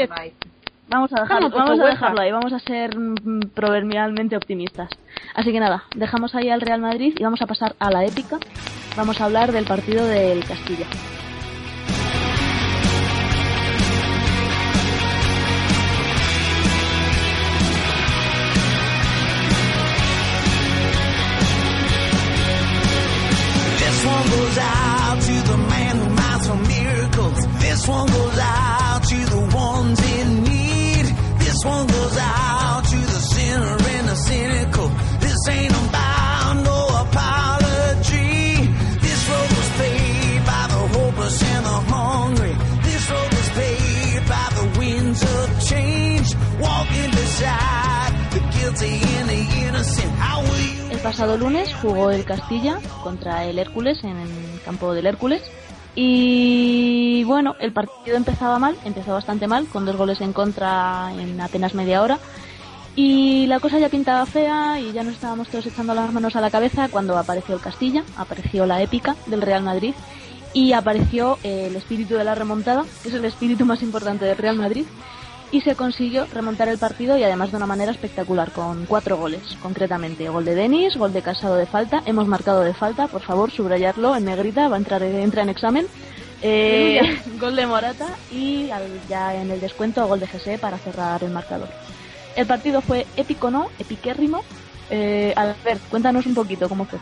vamos 0.88 1.12
a 1.12 1.20
dejarlo, 1.20 1.50
Vamos, 1.50 1.68
pues, 1.76 1.80
a 1.80 1.90
dejarlo 1.90 2.20
ahí. 2.22 2.32
Vamos 2.32 2.52
a 2.54 2.58
ser 2.60 2.96
mm, 2.98 3.40
proverbialmente 3.54 4.36
optimistas. 4.38 4.88
Así 5.34 5.52
que 5.52 5.60
nada, 5.60 5.84
dejamos 5.94 6.34
ahí 6.34 6.48
al 6.48 6.62
Real 6.62 6.80
Madrid 6.80 7.14
y 7.18 7.22
vamos 7.22 7.42
a 7.42 7.46
pasar 7.46 7.76
a 7.78 7.90
la 7.90 8.06
épica. 8.06 8.38
Vamos 8.96 9.20
a 9.20 9.26
hablar 9.26 9.52
del 9.52 9.66
partido 9.66 10.06
del 10.06 10.42
Castilla. 10.46 10.86
This 42.83 43.11
road 43.11 43.33
was 43.33 43.49
by 44.28 44.49
the 44.54 44.66
of 45.23 45.49
change. 45.64 46.35
Walking 46.61 47.11
beside 47.11 48.12
the 48.33 48.40
guilty 48.52 49.00
and 49.18 49.28
the 49.30 49.66
innocent. 49.66 50.12
El 50.90 50.99
pasado 50.99 51.38
lunes 51.38 51.75
jugó 51.75 52.11
el 52.11 52.25
Castilla 52.25 52.80
contra 53.02 53.45
el 53.47 53.59
Hércules 53.59 54.04
en 54.04 54.16
el 54.18 54.61
campo 54.64 54.92
del 54.92 55.07
Hércules. 55.07 55.42
Y 56.00 57.24
bueno, 57.24 57.56
el 57.58 57.72
partido 57.72 58.16
empezaba 58.16 58.60
mal, 58.60 58.76
empezó 58.84 59.14
bastante 59.14 59.48
mal, 59.48 59.66
con 59.66 59.84
dos 59.84 59.96
goles 59.96 60.20
en 60.20 60.32
contra 60.32 61.10
en 61.12 61.40
apenas 61.40 61.74
media 61.74 62.00
hora. 62.00 62.20
Y 62.94 63.48
la 63.48 63.58
cosa 63.58 63.80
ya 63.80 63.88
pintaba 63.88 64.24
fea 64.24 64.78
y 64.78 64.92
ya 64.92 65.02
nos 65.02 65.14
estábamos 65.14 65.48
todos 65.48 65.66
echando 65.66 65.94
las 65.94 66.12
manos 66.12 66.36
a 66.36 66.40
la 66.40 66.52
cabeza 66.52 66.88
cuando 66.88 67.18
apareció 67.18 67.56
el 67.56 67.60
Castilla, 67.60 68.04
apareció 68.16 68.64
la 68.64 68.80
épica 68.80 69.16
del 69.26 69.42
Real 69.42 69.64
Madrid 69.64 69.92
y 70.54 70.72
apareció 70.72 71.36
eh, 71.42 71.66
el 71.66 71.74
espíritu 71.74 72.14
de 72.14 72.22
la 72.22 72.36
remontada, 72.36 72.84
que 73.02 73.08
es 73.08 73.14
el 73.16 73.24
espíritu 73.24 73.66
más 73.66 73.82
importante 73.82 74.24
del 74.24 74.38
Real 74.38 74.54
Madrid, 74.54 74.84
y 75.50 75.60
se 75.62 75.74
consiguió 75.76 76.26
remontar 76.26 76.68
el 76.68 76.78
partido 76.78 77.16
y 77.16 77.22
además 77.24 77.50
de 77.50 77.56
una 77.56 77.66
manera 77.66 77.90
espectacular, 77.92 78.52
con 78.52 78.84
cuatro 78.86 79.16
goles, 79.16 79.40
concretamente. 79.62 80.28
Gol 80.28 80.44
de 80.44 80.54
Denis, 80.54 80.96
gol 80.96 81.12
de 81.12 81.22
Casado 81.22 81.56
de 81.56 81.66
falta, 81.66 82.02
hemos 82.06 82.26
marcado 82.26 82.60
de 82.62 82.74
falta, 82.74 83.08
por 83.08 83.22
favor, 83.22 83.50
subrayarlo 83.50 84.14
en 84.14 84.26
negrita, 84.26 84.68
va 84.68 84.76
a 84.76 84.78
entrar 84.78 85.02
entra 85.02 85.42
en 85.42 85.48
examen. 85.48 85.86
Eh, 86.42 87.00
gol 87.40 87.56
de 87.56 87.66
Morata 87.66 88.06
y 88.30 88.70
al- 88.70 89.00
ya 89.08 89.34
en 89.34 89.50
el 89.50 89.60
descuento 89.60 90.06
gol 90.06 90.20
de 90.20 90.28
José 90.28 90.58
para 90.58 90.78
cerrar 90.78 91.22
el 91.24 91.30
marcador. 91.30 91.68
El 92.36 92.46
partido 92.46 92.80
fue 92.82 93.06
épico, 93.16 93.50
¿no? 93.50 93.68
Epiquérrimo. 93.78 94.42
Eh, 94.90 95.32
Albert, 95.34 95.82
cuéntanos 95.90 96.24
un 96.26 96.34
poquito 96.34 96.68
cómo 96.68 96.84
fue. 96.84 96.98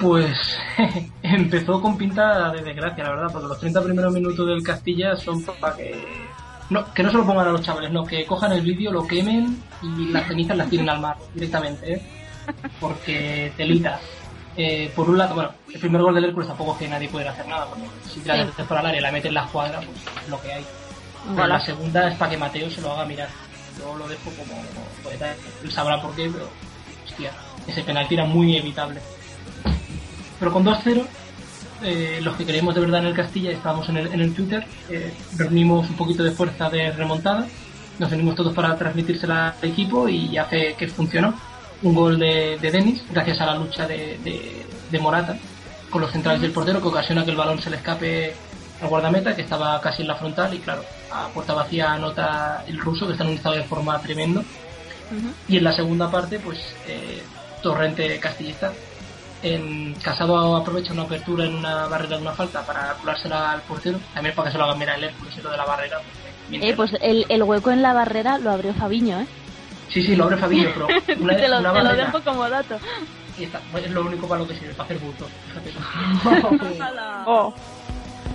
Pues 0.00 0.36
empezó 1.22 1.80
con 1.82 1.96
pinta 1.98 2.50
de 2.52 2.62
desgracia, 2.62 3.04
la 3.04 3.10
verdad, 3.10 3.28
porque 3.32 3.48
los 3.48 3.60
30 3.60 3.82
primeros 3.82 4.12
minutos 4.12 4.46
del 4.46 4.62
Castilla 4.62 5.16
son 5.16 5.42
para 5.42 5.76
que 5.76 6.27
no, 6.70 6.92
que 6.92 7.02
no 7.02 7.10
se 7.10 7.16
lo 7.16 7.26
pongan 7.26 7.48
a 7.48 7.50
los 7.50 7.62
chavales, 7.62 7.90
no, 7.90 8.04
que 8.04 8.26
cojan 8.26 8.52
el 8.52 8.60
vídeo, 8.62 8.92
lo 8.92 9.06
quemen 9.06 9.62
y 9.82 10.08
las 10.08 10.26
cenizas 10.26 10.56
las 10.56 10.68
tiren 10.68 10.88
al 10.88 11.00
mar 11.00 11.16
directamente, 11.34 11.94
¿eh? 11.94 12.02
porque 12.80 13.52
telitas. 13.56 14.00
Eh, 14.56 14.90
por 14.94 15.08
un 15.08 15.18
lado, 15.18 15.34
bueno, 15.36 15.50
el 15.72 15.78
primer 15.80 16.02
gol 16.02 16.14
del 16.14 16.24
Hércules 16.24 16.48
tampoco 16.48 16.72
es 16.72 16.78
que 16.78 16.88
nadie 16.88 17.08
pudiera 17.08 17.30
hacer 17.30 17.46
nada, 17.46 17.66
porque 17.66 17.86
si 18.12 18.20
te 18.20 18.28
la 18.28 18.44
Sí. 18.44 18.62
para 18.68 18.80
el 18.80 18.86
área 18.88 19.00
y 19.00 19.02
la 19.02 19.12
metes 19.12 19.28
en 19.28 19.34
la 19.34 19.46
cuadra, 19.46 19.78
pues 19.78 20.22
es 20.24 20.28
lo 20.28 20.40
que 20.42 20.52
hay. 20.52 20.64
Pero 21.34 21.46
la 21.46 21.60
segunda 21.60 22.08
es 22.08 22.16
para 22.16 22.30
que 22.32 22.36
Mateo 22.36 22.70
se 22.70 22.80
lo 22.80 22.92
haga 22.92 23.04
mirar. 23.04 23.28
Yo 23.78 23.96
lo 23.96 24.08
dejo 24.08 24.30
como, 24.30 24.60
pues, 25.04 25.16
él 25.62 25.70
sabrá 25.70 26.02
por 26.02 26.14
qué, 26.16 26.28
pero 26.32 26.48
hostia, 27.06 27.30
ese 27.66 27.82
penalti 27.82 28.14
era 28.14 28.24
muy 28.24 28.56
evitable. 28.56 29.00
Pero 30.38 30.52
con 30.52 30.64
2-0 30.64 31.06
eh, 31.82 32.20
los 32.22 32.36
que 32.36 32.44
creemos 32.44 32.74
de 32.74 32.80
verdad 32.80 33.00
en 33.00 33.06
el 33.06 33.14
Castilla, 33.14 33.50
estábamos 33.50 33.88
en 33.88 33.96
el, 33.98 34.06
en 34.08 34.20
el 34.20 34.34
Twitter, 34.34 34.66
eh, 34.88 35.12
reunimos 35.36 35.88
un 35.88 35.96
poquito 35.96 36.22
de 36.24 36.30
fuerza 36.32 36.68
de 36.70 36.90
remontada, 36.92 37.46
nos 37.98 38.10
venimos 38.10 38.34
todos 38.36 38.54
para 38.54 38.76
transmitírsela 38.76 39.54
al 39.60 39.68
equipo 39.68 40.08
y 40.08 40.36
hace 40.38 40.74
que 40.74 40.88
funcionó. 40.88 41.34
Un 41.82 41.94
gol 41.94 42.18
de, 42.18 42.58
de 42.60 42.70
Denis, 42.72 43.02
gracias 43.10 43.40
a 43.40 43.46
la 43.46 43.54
lucha 43.54 43.86
de, 43.86 44.18
de- 44.24 44.66
de 44.90 44.98
Morata 44.98 45.36
con 45.90 46.00
los 46.00 46.10
centrales 46.10 46.40
del 46.42 46.50
portero, 46.50 46.80
que 46.82 46.88
ocasiona 46.88 47.24
que 47.24 47.30
el 47.30 47.36
balón 47.36 47.60
se 47.62 47.70
le 47.70 47.76
escape 47.76 48.34
al 48.82 48.88
guardameta, 48.88 49.34
que 49.36 49.42
estaba 49.42 49.80
casi 49.80 50.02
en 50.02 50.08
la 50.08 50.16
frontal, 50.16 50.52
y 50.54 50.58
claro, 50.58 50.82
a 51.12 51.28
puerta 51.28 51.54
vacía 51.54 51.92
anota 51.92 52.64
el 52.66 52.78
ruso, 52.78 53.06
que 53.06 53.12
está 53.12 53.24
en 53.24 53.30
un 53.30 53.36
estado 53.36 53.54
de 53.56 53.62
forma 53.64 53.98
tremendo. 54.00 54.42
Y 55.48 55.56
en 55.56 55.64
la 55.64 55.72
segunda 55.72 56.10
parte, 56.10 56.38
pues 56.38 56.58
eh, 56.86 57.22
Torrente 57.62 58.18
Castillista. 58.20 58.72
En 59.42 59.94
Casado 60.02 60.56
aprovecha 60.56 60.92
una 60.92 61.02
apertura 61.02 61.44
en 61.44 61.54
una 61.56 61.86
barrera 61.86 62.16
de 62.16 62.22
una 62.22 62.32
falta 62.32 62.66
para 62.66 62.94
colársela 62.94 63.52
al 63.52 63.62
portero, 63.62 63.98
también 64.12 64.34
para 64.34 64.48
que 64.48 64.52
se 64.52 64.58
lo 64.58 64.64
haga 64.64 64.74
mirar 64.74 64.98
el 64.98 65.04
Hércules 65.04 65.36
y 65.36 65.40
lo 65.42 65.50
de 65.50 65.56
la 65.56 65.64
barrera. 65.64 65.98
pues, 65.98 66.34
bien 66.48 66.62
Eh, 66.64 66.74
pues 66.74 66.90
el, 67.00 67.24
el 67.28 67.42
hueco 67.44 67.70
en 67.70 67.82
la 67.82 67.92
barrera 67.92 68.38
lo 68.38 68.50
abrió 68.50 68.74
Fabiño, 68.74 69.20
¿eh? 69.20 69.26
Sí, 69.88 70.02
sí, 70.04 70.16
lo 70.16 70.24
abre 70.24 70.36
Fabinho, 70.38 70.70
pero 70.74 70.88
una, 71.20 71.36
te 71.36 71.48
lo, 71.48 71.60
una 71.60 71.72
te 71.72 71.78
lo 71.78 71.84
barrera 71.84 72.04
dejo 72.06 72.20
como 72.22 72.48
dato. 72.50 72.78
y 73.38 73.44
está- 73.44 73.60
es 73.82 73.90
lo 73.90 74.02
único 74.02 74.26
para 74.28 74.40
lo 74.42 74.48
que 74.48 74.54
sirve, 74.54 74.74
para 74.74 74.84
hacer 74.84 74.98
bulto. 74.98 75.26
Oh, 77.26 77.54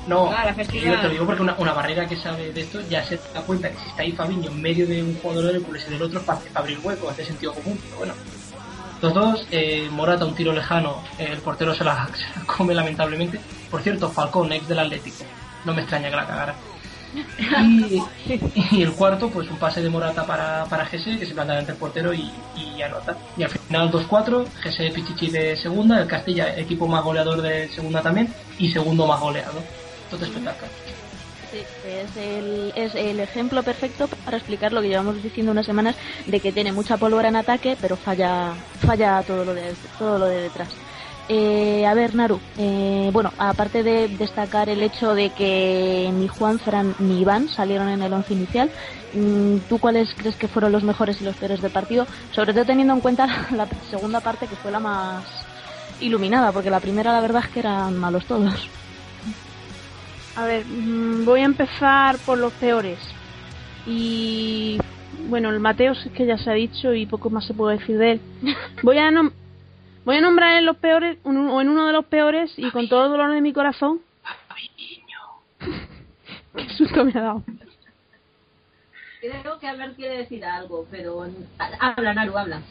No, 0.08 0.30
Ah, 0.32 0.54
yo 0.56 0.64
te 1.00 1.04
lo 1.04 1.10
digo 1.10 1.26
porque 1.26 1.42
una, 1.42 1.56
una 1.58 1.74
barrera 1.74 2.08
que 2.08 2.16
sabe 2.18 2.52
de 2.52 2.62
esto 2.62 2.82
ya 2.90 3.04
se 3.06 3.20
da 3.34 3.42
cuenta 3.42 3.70
que 3.70 3.78
si 3.80 3.90
está 3.90 4.02
ahí 4.04 4.12
Fabiño 4.14 4.50
en 4.50 4.62
medio 4.62 4.88
de 4.88 5.02
un 5.04 5.16
jugador 5.20 5.46
de 5.52 5.58
Hércules 5.58 5.86
y 5.88 5.92
del 5.92 6.02
otro 6.02 6.20
es 6.20 6.26
para, 6.26 6.40
para 6.40 6.60
abrir 6.62 6.80
hueco, 6.84 7.10
hace 7.10 7.24
sentido 7.26 7.54
común, 7.54 7.78
pero 7.84 7.98
bueno. 7.98 8.14
Los 9.04 9.14
dos, 9.14 9.46
eh, 9.52 9.90
Morata 9.92 10.24
un 10.24 10.34
tiro 10.34 10.54
lejano, 10.54 11.04
eh, 11.20 11.28
el 11.30 11.40
portero 11.40 11.76
se 11.76 11.84
la, 11.84 12.08
come 12.46 12.74
lamentablemente. 12.74 13.38
Por 13.70 13.82
cierto, 13.82 14.10
Falcón, 14.10 14.54
ex 14.54 14.66
del 14.66 14.80
Atlético, 14.80 15.26
no 15.66 15.74
me 15.74 15.82
extraña 15.82 16.10
que 16.10 16.16
la 16.16 16.26
cagara. 16.26 16.56
Y, 18.72 18.82
el 18.82 18.94
cuarto, 18.94 19.30
pues 19.30 19.50
un 19.50 19.58
pase 19.58 19.82
de 19.82 19.90
Morata 19.90 20.26
para, 20.26 20.64
para 20.70 20.86
Gese, 20.86 21.20
que 21.20 21.26
se 21.26 21.34
planta 21.34 21.60
ante 21.60 21.74
el 21.74 21.78
portero 21.78 22.14
y, 22.14 22.32
y 22.56 22.82
anota. 22.82 23.18
Y 23.36 23.44
al 23.44 23.50
final 23.50 23.92
2-4, 23.92 24.48
Gese 24.62 24.90
Pichichi 24.92 25.30
de 25.30 25.58
segunda, 25.58 26.02
el 26.02 26.08
Castilla, 26.08 26.58
equipo 26.58 26.88
más 26.88 27.04
goleador 27.04 27.42
de 27.42 27.68
segunda 27.68 28.02
también, 28.02 28.34
y 28.58 28.72
segundo 28.72 29.06
más 29.06 29.20
goleado. 29.20 29.62
Todo 30.10 30.24
espectáculo. 30.24 30.72
Sí, 31.54 31.60
es 31.88 32.18
el, 32.18 32.74
es 32.76 32.96
el 32.96 33.20
ejemplo 33.20 33.62
perfecto 33.62 34.08
para 34.26 34.38
explicar 34.38 34.74
lo 34.74 34.82
que 34.82 34.88
llevamos 34.88 35.22
diciendo 35.22 35.52
unas 35.52 35.68
semanas 35.68 35.96
de 36.26 36.40
que 36.40 36.52
tiene 36.52 36.72
mucha 36.72 36.98
pólvora 36.98 37.30
en 37.30 37.36
ataque, 37.36 37.78
pero 37.80 37.96
falla 37.96 38.56
falla 38.80 39.22
todo 39.22 39.46
lo 39.46 39.54
de 39.54 39.72
todo 40.00 40.18
lo 40.18 40.26
de 40.26 40.42
detrás. 40.42 40.70
Eh, 41.30 41.86
a 41.86 41.94
ver, 41.94 42.16
Naru, 42.16 42.40
eh, 42.58 43.12
bueno, 43.14 43.32
aparte 43.38 43.84
de 43.84 44.08
destacar 44.08 44.68
el 44.68 44.82
hecho 44.82 45.14
de 45.14 45.30
que 45.30 46.10
ni 46.12 46.28
Juan 46.28 46.58
Fran 46.58 46.96
ni 46.98 47.22
Iván 47.22 47.48
salieron 47.50 47.88
en 47.90 48.02
el 48.02 48.12
once 48.12 48.34
inicial, 48.34 48.72
mm, 49.14 49.58
¿tú 49.70 49.78
cuáles 49.78 50.12
crees 50.16 50.36
que 50.36 50.48
fueron 50.48 50.72
los 50.72 50.84
mejores 50.84 51.22
y 51.22 51.24
los 51.24 51.36
peores 51.36 51.62
del 51.62 51.72
partido? 51.72 52.08
Sobre 52.32 52.54
todo 52.54 52.66
teniendo 52.66 52.96
en 52.96 53.02
cuenta 53.02 53.28
la 53.52 53.68
segunda 53.92 54.22
parte 54.22 54.48
que 54.48 54.56
fue 54.56 54.72
la 54.72 54.80
más 54.80 55.24
iluminada, 56.02 56.52
porque 56.52 56.72
la 56.72 56.80
primera 56.80 57.14
la 57.14 57.22
verdad 57.22 57.44
es 57.46 57.52
que 57.52 57.60
eran 57.60 57.96
malos 58.00 58.26
todos. 58.26 58.68
A 60.36 60.46
ver, 60.46 60.66
mm, 60.66 61.26
voy 61.26 61.42
a 61.42 61.46
empezar 61.46 62.20
por 62.20 62.38
los 62.38 62.54
peores. 62.54 63.00
Y 63.86 64.78
bueno, 65.28 65.50
el 65.50 65.60
Mateo 65.60 65.92
es 65.94 66.10
que 66.16 66.26
ya 66.26 66.38
se 66.38 66.50
ha 66.50 66.54
dicho 66.54 66.94
y 66.94 67.06
poco 67.06 67.30
más 67.30 67.46
se 67.46 67.54
puede 67.54 67.78
decir 67.78 67.98
de 67.98 68.12
él. 68.14 68.22
Voy 68.84 68.98
a 68.98 69.12
nom- 69.12 69.32
voy 70.06 70.18
a 70.18 70.22
nombrar 70.22 70.58
en 70.58 70.66
los 70.66 70.78
peores 70.78 71.18
o 71.24 71.30
en 71.32 71.70
uno 71.70 71.88
de 71.88 71.94
los 71.94 72.06
peores 72.06 72.54
y 72.58 72.70
con 72.72 72.90
todo 72.90 73.06
el 73.06 73.12
dolor 73.12 73.32
de 73.32 73.42
mi 73.42 73.54
corazón. 73.54 74.02
Qué 76.56 76.70
susto 76.70 77.06
me 77.06 77.12
ha 77.16 77.22
dado. 77.22 77.44
Creo 79.22 79.60
que 79.60 79.68
Albert 79.68 79.96
quiere 79.96 80.18
decir 80.18 80.44
algo, 80.44 80.86
pero 80.92 81.26
habla, 81.80 82.14
Naru, 82.14 82.38
habla. 82.38 82.62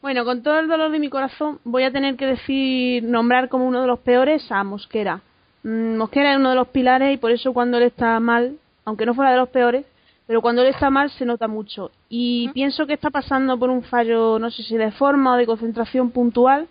Bueno, 0.00 0.24
con 0.24 0.42
todo 0.42 0.58
el 0.60 0.68
dolor 0.68 0.90
de 0.90 0.98
mi 0.98 1.10
corazón 1.10 1.58
voy 1.64 1.82
a 1.82 1.92
tener 1.92 2.16
que 2.16 2.24
decir, 2.26 3.02
nombrar 3.02 3.48
como 3.50 3.66
uno 3.66 3.82
de 3.82 3.86
los 3.86 3.98
peores 3.98 4.50
a 4.50 4.64
Mosquera. 4.64 5.20
Mm, 5.62 5.96
Mosquera 5.96 6.32
es 6.32 6.38
uno 6.38 6.50
de 6.50 6.56
los 6.56 6.68
pilares 6.68 7.14
y 7.14 7.16
por 7.16 7.30
eso 7.30 7.52
cuando 7.52 7.78
él 7.78 7.84
está 7.84 8.18
mal, 8.20 8.56
aunque 8.84 9.06
no 9.06 9.14
fuera 9.14 9.32
de 9.32 9.38
los 9.38 9.48
peores, 9.48 9.84
pero 10.26 10.42
cuando 10.42 10.62
él 10.62 10.68
está 10.68 10.90
mal 10.90 11.10
se 11.10 11.24
nota 11.24 11.48
mucho. 11.48 11.90
Y 12.08 12.50
pienso 12.50 12.86
que 12.86 12.92
está 12.94 13.10
pasando 13.10 13.58
por 13.58 13.70
un 13.70 13.82
fallo, 13.82 14.38
no 14.38 14.50
sé 14.50 14.62
si 14.62 14.76
de 14.76 14.92
forma 14.92 15.34
o 15.34 15.36
de 15.36 15.46
concentración 15.46 16.10
puntual. 16.10 16.68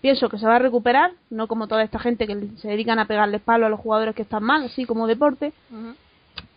Pienso 0.00 0.28
que 0.28 0.38
se 0.38 0.46
va 0.46 0.56
a 0.56 0.58
recuperar, 0.58 1.12
no 1.30 1.46
como 1.46 1.68
toda 1.68 1.84
esta 1.84 1.98
gente 2.00 2.26
que 2.26 2.48
se 2.56 2.68
dedican 2.68 2.98
a 2.98 3.06
pegarle 3.06 3.38
palo 3.38 3.66
a 3.66 3.68
los 3.68 3.78
jugadores 3.78 4.16
que 4.16 4.22
están 4.22 4.42
mal, 4.42 4.64
así 4.64 4.84
como 4.84 5.06
deporte. 5.06 5.52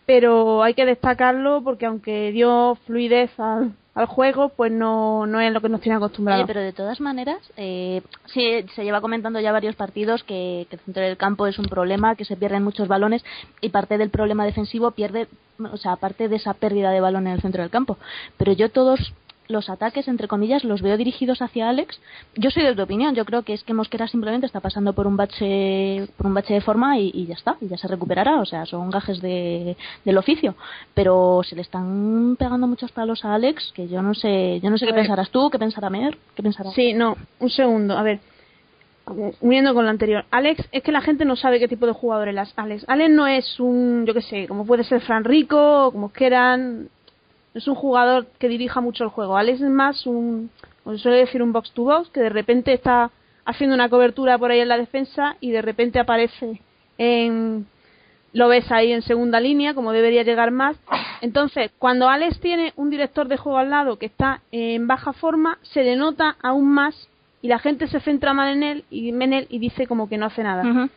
Pero 0.04 0.62
hay 0.62 0.74
que 0.74 0.84
destacarlo 0.86 1.62
porque 1.62 1.86
aunque 1.86 2.32
dio 2.32 2.76
fluidez 2.86 3.30
al, 3.38 3.72
al 3.96 4.06
juego, 4.06 4.50
pues 4.50 4.70
no, 4.70 5.26
no 5.26 5.40
es 5.40 5.50
lo 5.50 5.62
que 5.62 5.70
nos 5.70 5.80
tiene 5.80 5.96
acostumbrados. 5.96 6.46
Pero 6.46 6.60
de 6.60 6.74
todas 6.74 7.00
maneras, 7.00 7.38
eh, 7.56 8.02
sí, 8.26 8.62
se 8.74 8.84
lleva 8.84 9.00
comentando 9.00 9.40
ya 9.40 9.52
varios 9.52 9.74
partidos 9.74 10.22
que, 10.22 10.66
que 10.68 10.76
el 10.76 10.82
centro 10.82 11.02
del 11.02 11.16
campo 11.16 11.46
es 11.46 11.58
un 11.58 11.64
problema, 11.64 12.14
que 12.14 12.26
se 12.26 12.36
pierden 12.36 12.62
muchos 12.62 12.88
balones 12.88 13.24
y 13.62 13.70
parte 13.70 13.96
del 13.96 14.10
problema 14.10 14.44
defensivo 14.44 14.90
pierde, 14.90 15.28
o 15.58 15.78
sea, 15.78 15.92
aparte 15.92 16.28
de 16.28 16.36
esa 16.36 16.52
pérdida 16.52 16.90
de 16.90 17.00
balón 17.00 17.26
en 17.26 17.32
el 17.32 17.40
centro 17.40 17.62
del 17.62 17.70
campo. 17.70 17.96
Pero 18.36 18.52
yo 18.52 18.70
todos 18.70 19.14
los 19.48 19.68
ataques, 19.70 20.08
entre 20.08 20.28
comillas, 20.28 20.64
los 20.64 20.82
veo 20.82 20.96
dirigidos 20.96 21.42
hacia 21.42 21.68
Alex. 21.68 22.00
Yo 22.34 22.50
soy 22.50 22.64
de 22.64 22.74
tu 22.74 22.82
opinión, 22.82 23.14
yo 23.14 23.24
creo 23.24 23.42
que 23.42 23.54
es 23.54 23.62
que 23.64 23.74
Mosquera 23.74 24.08
simplemente 24.08 24.46
está 24.46 24.60
pasando 24.60 24.92
por 24.92 25.06
un 25.06 25.16
bache, 25.16 26.06
por 26.16 26.26
un 26.26 26.34
bache 26.34 26.54
de 26.54 26.60
forma 26.60 26.98
y, 26.98 27.10
y 27.14 27.26
ya 27.26 27.34
está, 27.34 27.56
y 27.60 27.68
ya 27.68 27.76
se 27.76 27.88
recuperará, 27.88 28.40
o 28.40 28.44
sea, 28.44 28.66
son 28.66 28.90
gajes 28.90 29.20
de, 29.20 29.76
del 30.04 30.18
oficio. 30.18 30.54
Pero 30.94 31.42
se 31.44 31.56
le 31.56 31.62
están 31.62 32.36
pegando 32.38 32.66
muchos 32.66 32.92
palos 32.92 33.24
a 33.24 33.34
Alex, 33.34 33.72
que 33.74 33.88
yo 33.88 34.02
no 34.02 34.14
sé, 34.14 34.60
yo 34.62 34.70
no 34.70 34.78
sé 34.78 34.84
A 34.84 34.88
qué 34.88 34.92
ver. 34.94 35.02
pensarás 35.02 35.30
tú, 35.30 35.50
qué 35.50 35.58
pensará 35.58 35.90
Mer, 35.90 36.16
qué 36.34 36.42
pensará. 36.42 36.70
Sí, 36.70 36.92
no, 36.94 37.16
un 37.38 37.50
segundo, 37.50 37.96
a 37.96 38.02
ver. 38.02 38.20
Uniendo 39.40 39.72
con 39.72 39.84
lo 39.84 39.90
anterior, 39.90 40.24
Alex, 40.32 40.68
es 40.72 40.82
que 40.82 40.90
la 40.90 41.00
gente 41.00 41.24
no 41.24 41.36
sabe 41.36 41.60
qué 41.60 41.68
tipo 41.68 41.86
de 41.86 41.92
jugador 41.92 42.28
es 42.28 42.52
Alex. 42.56 42.84
Alex 42.88 43.10
no 43.10 43.28
es 43.28 43.60
un, 43.60 44.04
yo 44.04 44.12
qué 44.12 44.22
sé, 44.22 44.48
como 44.48 44.66
puede 44.66 44.82
ser 44.82 45.00
Fran 45.00 45.22
Rico, 45.22 45.92
como 45.92 46.08
quieran, 46.08 46.88
es 47.56 47.66
un 47.66 47.74
jugador 47.74 48.26
que 48.38 48.48
dirija 48.48 48.82
mucho 48.82 49.04
el 49.04 49.10
juego. 49.10 49.36
Alex 49.36 49.62
es 49.62 49.70
más 49.70 50.06
un, 50.06 50.50
como 50.84 50.98
suele 50.98 51.18
decir, 51.18 51.42
un 51.42 51.52
box 51.52 51.72
to 51.72 51.84
box, 51.84 52.10
que 52.10 52.20
de 52.20 52.28
repente 52.28 52.72
está 52.72 53.10
haciendo 53.46 53.74
una 53.74 53.88
cobertura 53.88 54.36
por 54.36 54.50
ahí 54.50 54.60
en 54.60 54.68
la 54.68 54.76
defensa 54.76 55.36
y 55.40 55.52
de 55.52 55.62
repente 55.62 55.98
aparece 55.98 56.60
en, 56.98 57.66
lo 58.34 58.48
ves 58.48 58.70
ahí 58.70 58.92
en 58.92 59.00
segunda 59.00 59.40
línea, 59.40 59.72
como 59.72 59.92
debería 59.92 60.22
llegar 60.22 60.50
más. 60.50 60.76
Entonces, 61.22 61.70
cuando 61.78 62.10
Alex 62.10 62.40
tiene 62.40 62.74
un 62.76 62.90
director 62.90 63.26
de 63.26 63.38
juego 63.38 63.56
al 63.56 63.70
lado 63.70 63.98
que 63.98 64.06
está 64.06 64.42
en 64.52 64.86
baja 64.86 65.14
forma, 65.14 65.58
se 65.62 65.82
le 65.82 65.96
nota 65.96 66.36
aún 66.42 66.68
más 66.68 67.08
y 67.40 67.48
la 67.48 67.58
gente 67.58 67.86
se 67.86 68.00
centra 68.00 68.34
mal 68.34 68.54
en 68.54 68.62
él 68.62 68.84
y 68.90 69.08
en 69.08 69.32
él 69.32 69.46
y 69.48 69.58
dice 69.58 69.86
como 69.86 70.10
que 70.10 70.18
no 70.18 70.26
hace 70.26 70.42
nada. 70.42 70.90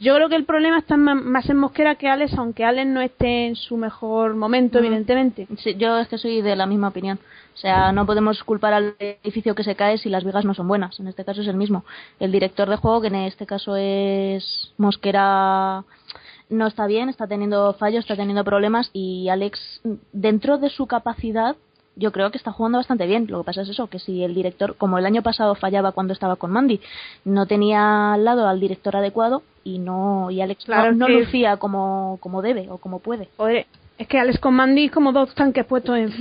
Yo 0.00 0.14
creo 0.14 0.28
que 0.28 0.36
el 0.36 0.44
problema 0.44 0.78
está 0.78 0.96
más 0.96 1.50
en 1.50 1.56
Mosquera 1.56 1.96
que 1.96 2.08
Alex, 2.08 2.34
aunque 2.38 2.64
Alex 2.64 2.88
no 2.88 3.00
esté 3.00 3.48
en 3.48 3.56
su 3.56 3.76
mejor 3.76 4.34
momento, 4.36 4.78
Ujú. 4.78 4.86
evidentemente. 4.86 5.48
Sí, 5.58 5.74
yo 5.74 5.98
es 5.98 6.06
que 6.08 6.18
soy 6.18 6.40
de 6.40 6.54
la 6.54 6.66
misma 6.66 6.88
opinión. 6.88 7.18
O 7.54 7.56
sea, 7.56 7.90
no 7.90 8.06
podemos 8.06 8.44
culpar 8.44 8.72
al 8.72 8.94
edificio 9.00 9.56
que 9.56 9.64
se 9.64 9.74
cae 9.74 9.98
si 9.98 10.08
las 10.08 10.22
vigas 10.22 10.44
no 10.44 10.54
son 10.54 10.68
buenas. 10.68 11.00
En 11.00 11.08
este 11.08 11.24
caso 11.24 11.40
es 11.40 11.48
el 11.48 11.56
mismo. 11.56 11.84
El 12.20 12.30
director 12.30 12.68
de 12.70 12.76
juego, 12.76 13.00
que 13.00 13.08
en 13.08 13.16
este 13.16 13.46
caso 13.46 13.74
es 13.74 14.72
Mosquera, 14.76 15.82
no 16.50 16.66
está 16.68 16.86
bien, 16.86 17.08
está 17.08 17.26
teniendo 17.26 17.72
fallos, 17.74 18.04
está 18.04 18.14
teniendo 18.14 18.44
problemas 18.44 18.90
y 18.92 19.28
Alex, 19.28 19.80
dentro 20.12 20.58
de 20.58 20.70
su 20.70 20.86
capacidad, 20.86 21.56
yo 21.98 22.12
creo 22.12 22.30
que 22.30 22.38
está 22.38 22.52
jugando 22.52 22.78
bastante 22.78 23.06
bien. 23.06 23.26
Lo 23.28 23.38
que 23.40 23.46
pasa 23.46 23.62
es 23.62 23.68
eso, 23.68 23.88
que 23.88 23.98
si 23.98 24.22
el 24.24 24.34
director, 24.34 24.76
como 24.76 24.98
el 24.98 25.06
año 25.06 25.22
pasado 25.22 25.54
fallaba 25.54 25.92
cuando 25.92 26.12
estaba 26.12 26.36
con 26.36 26.50
Mandy, 26.50 26.80
no 27.24 27.46
tenía 27.46 28.14
al 28.14 28.24
lado 28.24 28.48
al 28.48 28.60
director 28.60 28.96
adecuado 28.96 29.42
y 29.64 29.78
no 29.78 30.30
y 30.30 30.40
Alex 30.40 30.64
Claro, 30.64 30.92
no, 30.92 30.98
no 30.98 31.06
que- 31.06 31.12
lucía 31.20 31.56
como, 31.58 32.18
como 32.20 32.40
debe 32.42 32.68
o 32.70 32.78
como 32.78 33.00
puede. 33.00 33.28
Joder, 33.36 33.66
es 33.98 34.06
que 34.08 34.18
Alex 34.18 34.38
con 34.38 34.54
Mandy 34.54 34.86
es 34.86 34.92
como 34.92 35.12
dos 35.12 35.34
tanques 35.34 35.66
puestos 35.66 35.96
en... 35.98 36.12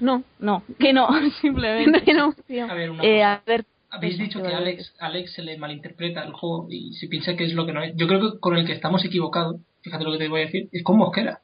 No, 0.00 0.22
No, 0.38 0.62
que 0.78 0.92
no, 0.92 1.08
simplemente. 1.40 2.02
que 2.02 2.12
no, 2.14 2.34
tío. 2.46 2.64
A 2.70 2.74
ver, 2.74 2.90
una 2.90 3.04
Eh, 3.04 3.22
a 3.22 3.40
ver, 3.46 3.64
Habéis 3.90 4.18
dicho 4.18 4.42
que 4.42 4.52
Alex, 4.52 4.92
Alex 4.98 5.34
se 5.34 5.42
le 5.42 5.56
malinterpreta 5.56 6.24
el 6.24 6.32
juego 6.32 6.66
y 6.68 6.94
se 6.94 7.06
piensa 7.06 7.36
que 7.36 7.44
es 7.44 7.54
lo 7.54 7.64
que 7.64 7.72
no 7.72 7.80
es. 7.80 7.94
Yo 7.94 8.08
creo 8.08 8.20
que 8.32 8.40
con 8.40 8.56
el 8.56 8.66
que 8.66 8.72
estamos 8.72 9.04
equivocados, 9.04 9.60
fíjate 9.82 10.02
lo 10.02 10.10
que 10.10 10.18
te 10.18 10.28
voy 10.28 10.40
a 10.42 10.46
decir, 10.46 10.68
es 10.72 10.82
con 10.82 10.96
Mosquera. 10.98 11.40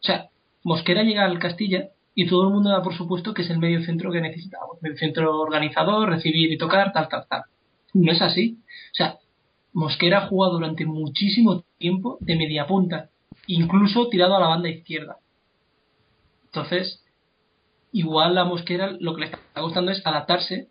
O 0.00 0.02
sea, 0.02 0.28
Mosquera 0.64 1.02
llega 1.02 1.24
al 1.24 1.38
Castilla 1.38 1.88
y 2.20 2.26
todo 2.26 2.48
el 2.48 2.52
mundo 2.52 2.70
da 2.70 2.82
por 2.82 2.96
supuesto 2.96 3.32
que 3.32 3.42
es 3.42 3.50
el 3.50 3.60
medio 3.60 3.80
centro 3.84 4.10
que 4.10 4.20
necesitamos. 4.20 4.82
Medio 4.82 4.96
centro 4.96 5.40
organizador, 5.40 6.08
recibir 6.08 6.50
y 6.50 6.58
tocar, 6.58 6.92
tal, 6.92 7.08
tal, 7.08 7.24
tal. 7.28 7.42
No 7.94 8.10
es 8.10 8.20
así. 8.20 8.58
O 8.90 8.94
sea, 8.94 9.18
Mosquera 9.72 10.18
ha 10.18 10.26
jugado 10.26 10.54
durante 10.54 10.84
muchísimo 10.84 11.62
tiempo 11.78 12.18
de 12.18 12.34
media 12.34 12.66
punta, 12.66 13.08
incluso 13.46 14.08
tirado 14.08 14.34
a 14.34 14.40
la 14.40 14.48
banda 14.48 14.68
izquierda. 14.68 15.18
Entonces, 16.46 17.04
igual 17.92 18.36
a 18.36 18.44
Mosquera 18.44 18.96
lo 18.98 19.14
que 19.14 19.20
le 19.20 19.26
está 19.26 19.60
gustando 19.60 19.92
es 19.92 20.04
adaptarse 20.04 20.66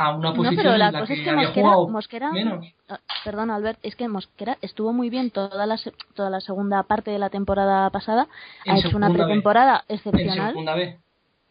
a 0.00 0.14
una 0.14 0.30
No, 0.30 0.36
posición 0.36 0.56
pero 0.56 0.76
la 0.78 0.86
en 0.86 0.92
la 0.92 1.00
cosa 1.00 1.12
que 1.12 1.20
es 1.20 1.24
que 1.24 1.30
había 1.30 1.48
Mosquera, 1.88 2.30
menos. 2.32 2.64
ah, 2.88 3.00
perdón 3.24 3.50
Albert, 3.50 3.80
es 3.82 3.96
que 3.96 4.06
Mosquera 4.08 4.56
estuvo 4.62 4.92
muy 4.92 5.10
bien 5.10 5.30
toda 5.32 5.66
la, 5.66 5.76
toda 6.14 6.30
la 6.30 6.40
segunda 6.40 6.84
parte 6.84 7.10
de 7.10 7.18
la 7.18 7.30
temporada 7.30 7.90
pasada, 7.90 8.28
En 8.64 8.76
ha 8.76 8.78
hecho 8.78 8.96
una 8.96 9.08
B. 9.08 9.14
pretemporada 9.14 9.84
En 9.88 9.96
excepcional. 9.96 10.50
segunda 10.52 10.74
B. 10.76 10.98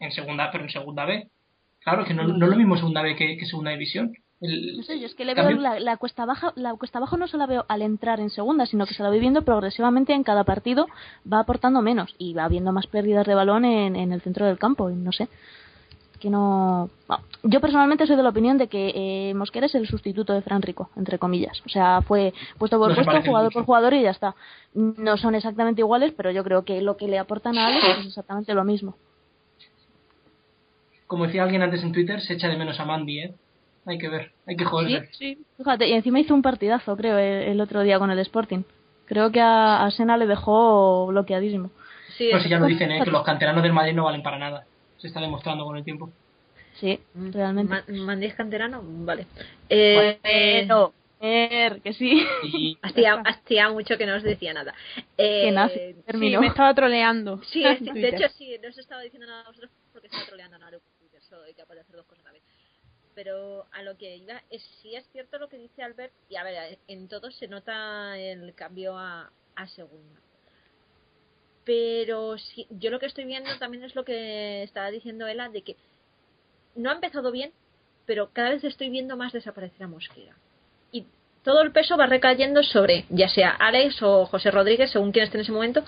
En 0.00 0.12
segunda, 0.12 0.50
pero 0.50 0.64
en 0.64 0.70
segunda 0.70 1.04
B. 1.04 1.28
Claro 1.84 2.04
que 2.06 2.14
no, 2.14 2.24
no 2.26 2.44
es 2.46 2.50
lo 2.50 2.56
mismo 2.56 2.76
segunda 2.76 3.02
B 3.02 3.16
que, 3.16 3.36
que 3.36 3.44
segunda 3.46 3.70
división. 3.70 4.14
El- 4.40 4.76
No 4.78 4.82
sé, 4.82 4.98
yo 4.98 5.06
es 5.06 5.14
que 5.14 5.24
le 5.26 5.34
cambio- 5.34 5.56
veo 5.58 5.62
la, 5.62 5.80
la 5.80 5.96
cuesta 5.98 6.24
baja, 6.24 6.52
la 6.56 6.72
cuesta 6.74 6.98
abajo 6.98 7.16
no 7.18 7.26
se 7.28 7.36
la 7.36 7.44
veo 7.46 7.66
al 7.68 7.82
entrar 7.82 8.18
en 8.20 8.30
segunda, 8.30 8.64
sino 8.64 8.86
que 8.86 8.94
se 8.94 9.02
la 9.02 9.10
voy 9.10 9.20
viendo 9.20 9.42
progresivamente 9.42 10.14
en 10.14 10.22
cada 10.24 10.44
partido, 10.44 10.86
va 11.30 11.40
aportando 11.40 11.82
menos 11.82 12.14
y 12.18 12.32
va 12.32 12.44
habiendo 12.44 12.72
más 12.72 12.86
pérdidas 12.86 13.26
de 13.26 13.34
balón 13.34 13.64
en, 13.66 13.94
en 13.96 14.12
el 14.12 14.22
centro 14.22 14.46
del 14.46 14.58
campo, 14.58 14.88
y 14.90 14.94
no 14.94 15.12
sé. 15.12 15.28
Que 16.20 16.30
no. 16.30 16.90
bueno, 17.06 17.22
yo 17.44 17.60
personalmente 17.60 18.06
soy 18.06 18.16
de 18.16 18.22
la 18.24 18.30
opinión 18.30 18.58
de 18.58 18.66
que 18.66 18.92
eh, 18.94 19.34
Mosquera 19.34 19.66
es 19.66 19.74
el 19.76 19.86
sustituto 19.86 20.32
de 20.32 20.42
Fran 20.42 20.62
Rico, 20.62 20.90
entre 20.96 21.18
comillas. 21.18 21.62
O 21.64 21.68
sea, 21.68 22.02
fue 22.02 22.32
puesto 22.58 22.78
por 22.78 22.88
No 22.90 22.94
puesto, 22.96 23.22
jugador 23.22 23.44
mucho. 23.50 23.54
por 23.54 23.64
jugador 23.64 23.94
y 23.94 24.02
ya 24.02 24.10
está. 24.10 24.34
No 24.74 25.16
son 25.16 25.34
exactamente 25.36 25.80
iguales, 25.80 26.12
pero 26.16 26.30
yo 26.32 26.42
creo 26.42 26.64
que 26.64 26.80
lo 26.82 26.96
que 26.96 27.06
le 27.06 27.18
aportan 27.18 27.56
a 27.56 27.66
Alex 27.68 27.84
es 28.00 28.06
exactamente 28.06 28.52
lo 28.54 28.64
mismo. 28.64 28.96
Como 31.06 31.24
decía 31.26 31.42
alguien 31.42 31.62
antes 31.62 31.82
en 31.82 31.92
Twitter, 31.92 32.20
se 32.20 32.34
echa 32.34 32.48
de 32.48 32.56
menos 32.56 32.78
a 32.80 32.84
Mandy, 32.84 33.18
¿eh? 33.20 33.34
Hay 33.86 33.96
que 33.96 34.08
ver, 34.08 34.32
hay 34.46 34.56
que 34.56 34.64
joderse. 34.66 35.08
Sí. 35.12 35.38
Fíjate, 35.56 35.88
y 35.88 35.92
encima 35.94 36.20
hizo 36.20 36.34
un 36.34 36.42
partidazo, 36.42 36.94
creo, 36.96 37.16
el, 37.16 37.44
el 37.48 37.60
otro 37.60 37.82
día 37.82 37.98
con 37.98 38.10
el 38.10 38.18
Sporting. 38.18 38.62
Creo 39.06 39.32
que 39.32 39.40
a, 39.40 39.84
a 39.86 39.90
Sena 39.90 40.18
le 40.18 40.26
dejó 40.26 41.06
bloqueadísimo. 41.06 41.70
Sí, 42.18 42.28
Pues 42.30 42.42
si 42.42 42.50
ya 42.50 42.58
lo 42.58 42.66
dicen, 42.66 42.90
¿eh? 42.90 43.00
Que 43.02 43.10
los 43.10 43.22
canteranos 43.22 43.62
del 43.62 43.72
Madrid 43.72 43.94
no 43.94 44.04
valen 44.04 44.22
para 44.22 44.38
nada. 44.38 44.64
Se 44.98 45.06
está 45.08 45.20
demostrando 45.20 45.64
con 45.64 45.76
el 45.76 45.84
tiempo. 45.84 46.10
Sí, 46.74 47.00
Mm, 47.14 47.32
realmente. 47.32 47.70
Ma- 47.70 47.84
¿Mandí 48.04 48.26
es 48.26 48.34
canterano? 48.34 48.80
Vale. 48.84 49.26
Eh, 49.68 50.64
Bueno, 50.66 50.92
er, 51.20 51.80
que 51.82 51.92
sí. 51.92 52.22
Y 52.44 52.78
hacía, 52.82 53.14
hacía 53.24 53.68
mucho 53.70 53.96
que 53.98 54.06
no 54.06 54.14
os 54.16 54.22
decía 54.22 54.52
nada. 54.54 54.74
Eh, 55.16 55.42
Que 55.46 55.52
nace, 55.52 55.94
Sí, 55.96 56.02
terminó. 56.06 56.40
me 56.40 56.46
estaba 56.48 56.74
troleando. 56.74 57.40
Sí, 57.52 57.64
sí, 57.78 57.90
de 57.92 58.08
hecho 58.08 58.28
sí, 58.36 58.56
no 58.62 58.68
os 58.68 58.78
estaba 58.78 59.02
diciendo 59.02 59.26
nada 59.26 59.42
a 59.42 59.48
vosotros 59.48 59.70
porque 59.92 60.06
estaba 60.06 60.26
troleando 60.26 60.56
a 60.56 60.58
Naru 60.60 60.78
por 60.80 60.92
Twitter, 61.00 61.20
solo 61.22 61.42
hay 61.44 61.54
que 61.54 61.62
hacer 61.62 61.96
dos 61.96 62.06
cosas 62.06 62.24
a 62.24 62.28
la 62.28 62.32
vez. 62.34 62.42
Pero 63.16 63.66
a 63.72 63.82
lo 63.82 63.96
que 63.98 64.16
iba, 64.16 64.40
es, 64.48 64.62
sí 64.80 64.94
es 64.94 65.04
cierto 65.10 65.38
lo 65.38 65.48
que 65.48 65.58
dice 65.58 65.82
Albert, 65.82 66.12
y 66.28 66.36
a 66.36 66.44
ver, 66.44 66.78
en 66.86 67.08
todo 67.08 67.32
se 67.32 67.48
nota 67.48 68.16
el 68.16 68.54
cambio 68.54 68.96
a, 68.96 69.28
a 69.56 69.66
segunda. 69.66 70.20
Pero 71.68 72.38
sí, 72.38 72.66
yo 72.70 72.90
lo 72.90 72.98
que 72.98 73.04
estoy 73.04 73.26
viendo 73.26 73.50
también 73.58 73.84
es 73.84 73.94
lo 73.94 74.02
que 74.02 74.62
estaba 74.62 74.90
diciendo 74.90 75.26
Ela, 75.26 75.50
de 75.50 75.60
que 75.60 75.76
no 76.74 76.88
ha 76.88 76.94
empezado 76.94 77.30
bien, 77.30 77.50
pero 78.06 78.30
cada 78.32 78.48
vez 78.48 78.64
estoy 78.64 78.88
viendo 78.88 79.18
más 79.18 79.34
desaparecer 79.34 79.82
a 79.82 79.86
Mosquera. 79.86 80.34
Y 80.92 81.04
todo 81.44 81.60
el 81.60 81.70
peso 81.72 81.98
va 81.98 82.06
recayendo 82.06 82.62
sobre, 82.62 83.04
ya 83.10 83.28
sea 83.28 83.50
Alex 83.50 84.02
o 84.02 84.24
José 84.24 84.50
Rodríguez, 84.50 84.90
según 84.92 85.12
quien 85.12 85.26
esté 85.26 85.36
en 85.36 85.42
ese 85.42 85.52
momento, 85.52 85.84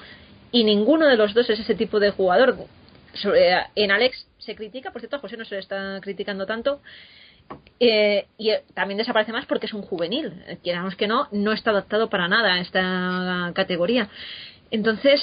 y 0.52 0.64
ninguno 0.64 1.06
de 1.06 1.16
los 1.16 1.32
dos 1.32 1.48
es 1.48 1.60
ese 1.60 1.74
tipo 1.74 1.98
de 1.98 2.10
jugador. 2.10 2.56
Sobre- 3.14 3.64
en 3.74 3.90
Alex 3.90 4.26
se 4.36 4.54
critica, 4.54 4.90
por 4.90 5.00
cierto, 5.00 5.16
a 5.16 5.20
José 5.20 5.38
no 5.38 5.46
se 5.46 5.54
le 5.54 5.62
está 5.62 5.98
criticando 6.02 6.44
tanto, 6.44 6.82
eh, 7.80 8.26
y 8.36 8.50
eh, 8.50 8.64
también 8.74 8.98
desaparece 8.98 9.32
más 9.32 9.46
porque 9.46 9.64
es 9.64 9.72
un 9.72 9.80
juvenil. 9.80 10.44
Eh, 10.46 10.58
Quieramos 10.62 10.94
que 10.94 11.06
no, 11.06 11.26
no 11.32 11.52
está 11.52 11.70
adaptado 11.70 12.10
para 12.10 12.28
nada 12.28 12.52
a 12.52 12.60
esta 12.60 13.50
categoría. 13.54 14.10
Entonces, 14.72 15.20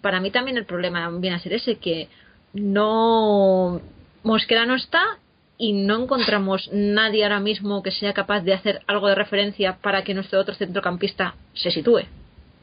para 0.00 0.20
mí 0.20 0.30
también 0.30 0.56
el 0.56 0.64
problema 0.64 1.08
viene 1.10 1.36
a 1.36 1.40
ser 1.40 1.52
ese, 1.54 1.76
que 1.76 2.08
no. 2.52 3.80
Mosquera 4.22 4.66
no 4.66 4.74
está 4.74 5.18
y 5.56 5.72
no 5.72 6.02
encontramos 6.02 6.70
nadie 6.72 7.24
ahora 7.24 7.40
mismo 7.40 7.82
que 7.82 7.90
sea 7.90 8.12
capaz 8.12 8.40
de 8.42 8.54
hacer 8.54 8.82
algo 8.86 9.08
de 9.08 9.14
referencia 9.14 9.76
para 9.80 10.04
que 10.04 10.14
nuestro 10.14 10.40
otro 10.40 10.54
centrocampista 10.54 11.34
se 11.54 11.70
sitúe, 11.70 12.02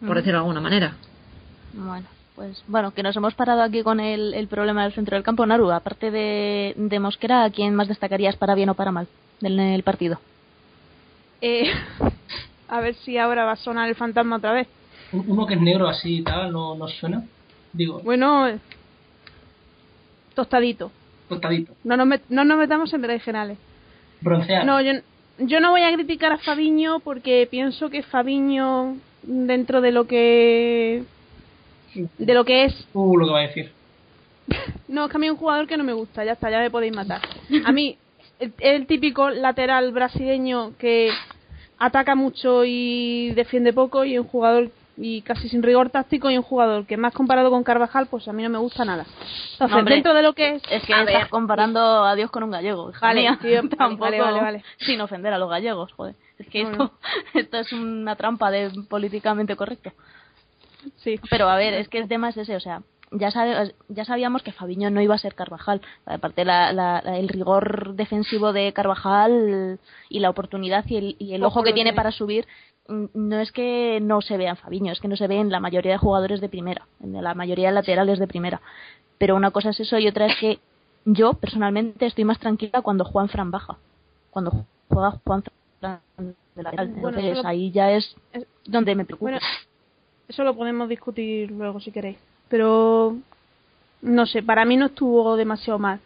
por 0.06 0.16
decirlo 0.16 0.40
de 0.40 0.44
alguna 0.44 0.62
manera. 0.62 0.96
Bueno, 1.74 2.08
pues 2.36 2.64
bueno, 2.68 2.92
que 2.92 3.04
nos 3.04 3.16
hemos 3.16 3.34
parado 3.34 3.62
aquí 3.62 3.84
con 3.84 4.00
el, 4.00 4.34
el 4.34 4.48
problema 4.48 4.84
del 4.84 4.94
centro 4.94 5.16
del 5.16 5.24
campo. 5.24 5.46
Naru, 5.46 5.72
aparte 5.72 6.12
de, 6.12 6.74
de 6.78 7.00
Mosquera, 7.00 7.44
¿a 7.44 7.50
quién 7.50 7.76
más 7.76 7.88
destacarías 7.88 8.36
para 8.38 8.56
bien 8.56 8.70
o 8.70 8.76
para 8.76 8.92
mal 8.92 9.08
del 9.42 9.60
el 9.60 9.84
partido? 9.84 10.20
Eh, 11.42 11.72
a 12.70 12.80
ver 12.80 12.96
si 12.96 13.18
ahora 13.18 13.46
va 13.46 13.54
a 13.54 13.58
sonar 13.58 13.90
el 13.90 13.96
fantasma 13.96 14.38
otra 14.38 14.54
vez. 14.54 14.68
Un- 15.12 15.26
uno 15.28 15.46
que 15.46 15.54
es 15.56 15.62
negro 15.62 15.88
así 15.88 16.18
y 16.18 16.22
tal, 16.24 16.52
¿no, 16.52 16.76
no 16.76 16.88
suena? 16.88 17.24
Digo, 17.74 18.00
Bueno, 18.04 18.48
tostadito. 20.34 20.92
tostadito. 21.30 21.74
No 21.84 21.98
nos, 21.98 22.08
met- 22.08 22.22
no 22.30 22.44
nos 22.46 22.58
metamos 22.58 22.94
en 22.94 23.04
regionales. 23.04 23.58
Bronceado. 24.22 24.66
No, 24.66 24.82
yo, 24.82 24.94
yo 25.40 25.60
no 25.60 25.72
voy 25.72 25.82
a 25.82 25.94
criticar 25.94 26.32
a 26.32 26.38
Fabiño 26.38 27.00
porque 27.00 27.48
pienso 27.50 27.90
que 27.90 28.04
Fabiño, 28.04 28.98
dentro 29.24 29.82
de 29.82 29.92
lo 29.92 30.06
que 30.08 31.04
de 32.18 32.34
lo 32.34 32.44
que 32.44 32.66
es 32.66 32.88
Uh, 32.94 33.18
lo 33.18 33.26
que 33.28 33.32
va 33.32 33.40
a 33.40 33.48
decir. 33.48 33.72
No, 34.88 35.06
es 35.06 35.12
que 35.12 35.18
a 35.18 35.20
mí 35.20 35.26
es 35.26 35.32
un 35.32 35.38
jugador 35.40 35.68
que 35.68 35.78
no 35.78 35.84
me 35.84 35.94
gusta, 35.94 36.24
ya 36.24 36.34
está, 36.34 36.50
ya 36.52 36.60
me 36.60 36.70
podéis 36.70 36.94
matar. 36.96 37.20
A 37.66 37.72
mí, 37.72 37.98
el, 38.40 38.54
el 38.60 38.86
típico 38.86 39.30
lateral 39.32 39.92
brasileño 39.92 40.74
que 40.78 41.10
ataca 41.80 42.16
mucho 42.16 42.64
y 42.66 43.32
defiende 43.36 43.74
poco 43.74 44.06
y 44.06 44.18
un 44.20 44.28
jugador 44.28 44.70
y 44.98 45.22
casi 45.24 45.50
sin 45.50 45.62
rigor 45.64 45.90
táctico 45.90 46.30
y 46.32 46.38
un 46.38 46.44
jugador 46.44 46.86
que 46.86 46.96
más 46.98 47.14
comparado 47.14 47.50
con 47.50 47.64
Carvajal, 47.64 48.08
pues 48.08 48.28
a 48.28 48.34
mí 48.34 48.42
no 48.44 48.50
me 48.50 48.58
gusta 48.58 48.86
nada. 48.86 49.04
Entonces, 49.04 49.70
No, 49.70 49.78
hombre, 49.80 49.96
dentro 49.96 50.14
de 50.14 50.24
lo 50.24 50.34
que 50.34 50.56
es... 50.56 50.64
Es 50.70 50.84
que 50.84 50.94
estás 50.94 51.06
ver. 51.06 51.30
comparando 51.30 51.80
a 52.06 52.16
Dios 52.16 52.32
con 52.32 52.44
un 52.44 52.52
gallego. 52.52 52.90
hija 52.92 53.00
Vale, 53.02 53.22
mía. 53.22 53.40
tío, 53.42 53.62
vale, 53.64 53.76
Tampoco 53.76 54.10
vale, 54.10 54.42
vale, 54.42 54.64
sin 54.78 55.02
ofender 55.02 55.34
a 55.34 55.38
los 55.38 55.50
gallegos, 55.50 55.92
joder. 55.94 56.16
Es 56.40 56.48
que 56.48 56.64
No, 56.64 56.72
esto, 56.72 56.84
no. 56.84 56.92
esto 57.40 57.58
es 57.60 57.74
una 57.74 58.16
trampa 58.16 58.52
de 58.52 58.72
políticamente 58.90 59.56
correcto. 59.56 59.92
Sí. 60.98 61.20
Pero 61.30 61.50
a 61.50 61.56
ver, 61.58 61.74
es 61.74 61.90
que 61.90 61.98
el 61.98 62.08
tema 62.08 62.30
es 62.30 62.38
ese, 62.38 62.56
o 62.56 62.60
sea, 62.60 62.82
ya, 63.12 63.32
sabe- 63.32 63.74
ya 63.90 64.06
sabíamos 64.06 64.44
que 64.44 64.52
Fabiño 64.52 64.90
no 64.92 65.02
iba 65.02 65.16
a 65.16 65.20
ser 65.20 65.36
Carvajal. 65.36 65.82
Aparte, 66.06 66.46
la, 66.46 66.72
la- 66.74 67.02
la- 67.04 67.18
el 67.18 67.28
rigor 67.28 67.96
defensivo 67.96 68.54
de 68.54 68.72
Carvajal 68.74 69.80
y 70.10 70.20
la 70.20 70.30
oportunidad 70.30 70.86
y 70.88 70.98
el, 70.98 71.16
y 71.20 71.34
el 71.34 71.42
Poco 71.42 71.60
ojo 71.60 71.64
que 71.64 71.74
tiene 71.74 71.94
para 71.94 72.12
subir, 72.12 72.48
no 72.88 73.40
es 73.40 73.52
que 73.52 74.00
no 74.02 74.22
se 74.22 74.38
vea 74.38 74.52
en 74.52 74.58
Fabiño, 74.58 74.92
es 74.92 75.00
que 75.00 75.08
no 75.08 75.16
se 75.16 75.28
ve 75.28 75.40
en 75.40 75.50
la 75.52 75.60
mayoría 75.60 75.94
de 75.94 75.98
jugadores 75.98 76.42
de 76.42 76.50
primera, 76.50 76.88
en 77.02 77.22
la 77.24 77.34
mayoría 77.34 77.68
de 77.70 77.74
laterales 77.76 78.20
de 78.20 78.28
primera. 78.28 78.62
Pero 79.18 79.36
una 79.36 79.52
cosa 79.52 79.70
es 79.70 79.80
eso 79.80 79.98
y 79.98 80.08
otra 80.08 80.28
es 80.28 80.36
que 80.40 80.60
yo 81.06 81.34
personalmente 81.34 82.06
estoy 82.06 82.26
más 82.26 82.40
tranquila 82.40 82.82
cuando 82.82 83.06
Juan 83.06 83.30
Fran 83.30 83.50
baja. 83.52 83.78
Cuando 84.30 84.52
juega 84.90 85.20
Juan 85.26 85.44
Fran 85.80 86.02
de 86.56 86.64
lateral. 86.64 86.88
Entonces 86.96 87.38
lo- 87.38 87.48
ahí 87.48 87.72
ya 87.72 87.92
es 87.92 88.16
donde 88.66 88.96
me 88.96 89.06
preocupa. 89.06 89.32
Bueno, 89.32 89.40
eso 90.28 90.44
lo 90.44 90.56
podemos 90.56 90.90
discutir 90.90 91.52
luego 91.52 91.80
si 91.80 91.92
queréis. 91.92 92.18
Pero, 92.50 93.16
no 94.02 94.26
sé, 94.26 94.44
para 94.44 94.66
mí 94.66 94.78
no 94.78 94.88
estuvo 94.88 95.36
demasiado 95.36 95.80
mal. 95.80 96.00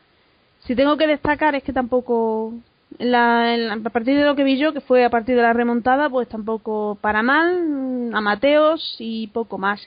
Si 0.59 0.75
tengo 0.75 0.97
que 0.97 1.07
destacar 1.07 1.55
es 1.55 1.63
que 1.63 1.73
tampoco, 1.73 2.53
la- 2.97 3.73
a 3.73 3.89
partir 3.89 4.17
de 4.17 4.25
lo 4.25 4.35
que 4.35 4.43
vi 4.43 4.57
yo, 4.57 4.73
que 4.73 4.81
fue 4.81 5.05
a 5.05 5.09
partir 5.09 5.35
de 5.35 5.41
la 5.41 5.53
remontada, 5.53 6.09
pues 6.09 6.27
tampoco 6.27 6.97
para 7.01 7.21
mal, 7.23 7.61
mm, 7.67 8.15
a 8.15 8.21
Mateos 8.21 8.95
y 8.99 9.27
poco 9.27 9.57
más. 9.57 9.81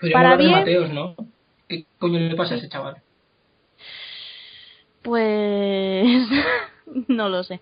Podríamos 0.00 0.22
para 0.24 0.36
de 0.36 0.42
bien- 0.44 0.58
Mateos, 0.58 0.90
¿no? 0.90 1.16
¿Qué 1.68 1.86
coño 1.98 2.18
le 2.18 2.34
pasa 2.34 2.54
a 2.54 2.58
ese 2.58 2.68
chaval? 2.68 2.96
Pues 5.02 6.06
no 7.08 7.28
lo 7.28 7.42
sé, 7.42 7.60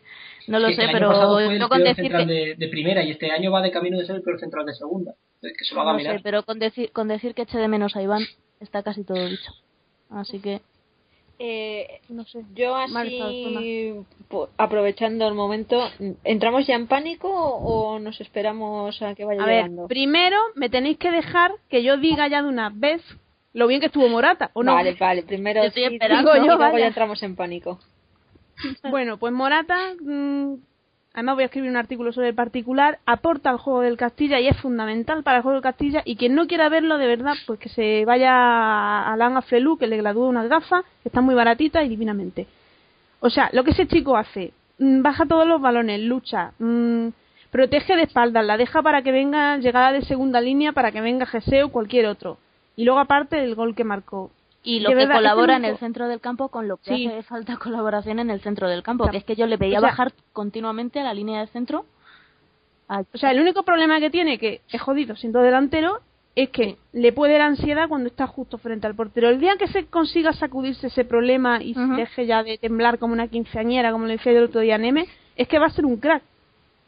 no 0.48 0.58
lo 0.58 0.68
sé, 0.68 0.74
el 0.82 0.88
año 0.90 0.92
pero 0.92 1.30
fue 1.32 1.54
el 1.54 1.60
yo 1.60 1.68
con 1.68 1.78
decir 1.82 1.94
central 2.04 2.26
que 2.26 2.32
de, 2.32 2.54
de 2.56 2.68
primera 2.68 3.02
y 3.02 3.10
este 3.12 3.30
año 3.30 3.50
va 3.50 3.62
de 3.62 3.70
camino 3.70 3.98
de 3.98 4.04
ser 4.06 4.16
el 4.16 4.22
peor 4.22 4.38
central 4.40 4.66
de 4.66 4.74
segunda. 4.74 5.14
Entonces, 5.36 5.56
Que 5.58 5.64
se 5.64 5.74
lo 5.74 5.80
haga 5.80 5.92
no 5.92 5.98
mirar. 5.98 6.16
sé, 6.16 6.22
pero 6.22 6.42
con 6.42 6.58
decir 6.58 6.90
con 6.92 7.08
decir 7.08 7.34
que 7.34 7.42
eche 7.42 7.56
de 7.58 7.68
menos 7.68 7.96
a 7.96 8.02
Iván 8.02 8.24
está 8.60 8.82
casi 8.82 9.04
todo 9.04 9.24
dicho. 9.26 9.52
Así 10.10 10.38
que 10.40 10.60
Eh, 11.42 12.00
No 12.10 12.24
sé. 12.26 12.44
yo 12.54 12.76
así, 12.76 13.94
aprovechando 14.58 15.26
el 15.26 15.32
momento, 15.34 15.80
¿entramos 16.22 16.66
ya 16.66 16.74
en 16.74 16.86
pánico 16.86 17.28
o 17.30 17.98
nos 17.98 18.20
esperamos 18.20 19.00
a 19.00 19.14
que 19.14 19.24
vaya 19.24 19.42
A 19.42 19.46
ver, 19.46 19.56
llegando? 19.64 19.88
primero 19.88 20.36
me 20.54 20.68
tenéis 20.68 20.98
que 20.98 21.10
dejar 21.10 21.52
que 21.70 21.82
yo 21.82 21.96
diga 21.96 22.28
ya 22.28 22.42
de 22.42 22.48
una 22.50 22.68
vez 22.68 23.00
lo 23.54 23.66
bien 23.66 23.80
que 23.80 23.86
estuvo 23.86 24.06
Morata, 24.08 24.50
¿o 24.52 24.62
no? 24.62 24.74
Vale, 24.74 24.94
vale, 25.00 25.22
primero 25.22 25.62
Yo 25.62 25.68
estoy 25.68 25.84
sí, 25.86 25.94
esperando. 25.94 26.30
digo 26.34 26.36
yo, 26.36 26.42
y 26.44 26.46
luego 26.58 26.60
vaya. 26.72 26.78
ya 26.80 26.86
entramos 26.88 27.22
en 27.22 27.34
pánico. 27.36 27.78
Bueno, 28.90 29.16
pues 29.18 29.32
Morata, 29.32 29.94
mm, 29.98 30.54
además 31.12 31.34
voy 31.34 31.42
a 31.42 31.46
escribir 31.46 31.70
un 31.70 31.76
artículo 31.76 32.12
sobre 32.12 32.28
el 32.28 32.34
particular, 32.34 32.98
aporta 33.06 33.50
al 33.50 33.58
juego 33.58 33.80
del 33.80 33.96
Castilla 33.96 34.38
y 34.40 34.48
es 34.48 34.56
fundamental 34.58 35.22
para 35.22 35.38
el 35.38 35.42
juego 35.42 35.54
del 35.54 35.62
Castilla 35.62 36.02
y 36.04 36.16
quien 36.16 36.34
no 36.34 36.46
quiera 36.46 36.68
verlo 36.68 36.98
de 36.98 37.06
verdad, 37.06 37.34
pues 37.46 37.58
que 37.58 37.68
se 37.68 38.04
vaya 38.04 39.12
a 39.12 39.16
Langa 39.16 39.42
Flelu, 39.42 39.76
que 39.76 39.86
le 39.86 39.96
gradúe 39.96 40.28
unas 40.28 40.48
gafas, 40.48 40.84
que 41.02 41.08
están 41.08 41.24
muy 41.24 41.34
baratitas 41.34 41.84
y 41.84 41.88
divinamente. 41.88 42.46
O 43.20 43.30
sea, 43.30 43.50
lo 43.52 43.64
que 43.64 43.72
ese 43.72 43.86
chico 43.86 44.16
hace, 44.16 44.52
mm, 44.78 45.02
baja 45.02 45.26
todos 45.26 45.46
los 45.46 45.60
balones, 45.60 46.00
lucha, 46.00 46.52
mm, 46.58 47.08
protege 47.50 47.96
de 47.96 48.02
espaldas, 48.04 48.44
la 48.44 48.56
deja 48.56 48.82
para 48.82 49.02
que 49.02 49.12
venga 49.12 49.58
llegada 49.58 49.92
de 49.92 50.02
segunda 50.02 50.40
línea, 50.40 50.72
para 50.72 50.92
que 50.92 51.00
venga 51.00 51.26
Geseo 51.26 51.66
o 51.66 51.72
cualquier 51.72 52.06
otro. 52.06 52.38
Y 52.76 52.84
luego 52.84 53.00
aparte 53.00 53.42
el 53.42 53.54
gol 53.54 53.74
que 53.74 53.84
marcó. 53.84 54.30
Y 54.62 54.80
lo 54.80 54.90
De 54.90 54.94
que 54.94 54.98
verdad, 55.00 55.14
colabora 55.16 55.56
en 55.56 55.64
el 55.64 55.78
centro 55.78 56.06
del 56.06 56.20
campo 56.20 56.48
con 56.48 56.68
lo 56.68 56.76
que 56.76 56.94
Sí. 56.94 57.06
hace 57.06 57.22
falta 57.22 57.56
colaboración 57.56 58.18
en 58.18 58.28
el 58.30 58.40
centro 58.42 58.68
del 58.68 58.82
campo, 58.82 59.08
que 59.10 59.16
es 59.18 59.24
que 59.24 59.34
yo 59.36 59.46
le 59.46 59.56
veía 59.56 59.78
o 59.78 59.80
sea- 59.80 59.90
bajar 59.90 60.12
continuamente 60.32 61.00
a 61.00 61.04
la 61.04 61.14
línea 61.14 61.40
de 61.40 61.46
centro. 61.48 61.86
a- 62.88 63.04
O 63.14 63.18
sea, 63.18 63.30
el 63.30 63.40
único 63.40 63.62
problema 63.62 64.00
que 64.00 64.10
tiene, 64.10 64.36
que 64.36 64.62
es 64.68 64.80
jodido 64.82 65.14
siendo 65.14 65.40
delantero, 65.40 66.00
es 66.34 66.48
que 66.50 66.76
le 66.92 67.12
puede 67.12 67.38
la 67.38 67.46
ansiedad 67.46 67.88
cuando 67.88 68.08
está 68.08 68.26
justo 68.26 68.58
frente 68.58 68.86
al 68.88 68.96
portero. 68.96 69.28
El 69.28 69.38
día 69.38 69.54
que 69.56 69.68
se 69.68 69.86
consiga 69.86 70.32
sacudirse 70.32 70.88
ese 70.88 71.04
problema 71.04 71.62
y 71.62 71.70
Ujú. 71.78 71.94
deje 71.94 72.26
ya 72.26 72.42
de 72.42 72.58
temblar 72.58 72.98
como 72.98 73.12
una 73.12 73.28
quinceañera, 73.28 73.92
como 73.92 74.06
le 74.06 74.14
decía 74.16 74.32
el 74.32 74.42
otro 74.44 74.60
día 74.60 74.74
a 74.74 74.78
Neme, 74.78 75.06
es 75.36 75.46
que 75.46 75.58
va 75.60 75.66
a 75.66 75.70
ser 75.70 75.86
un 75.86 75.98
crack. 75.98 76.22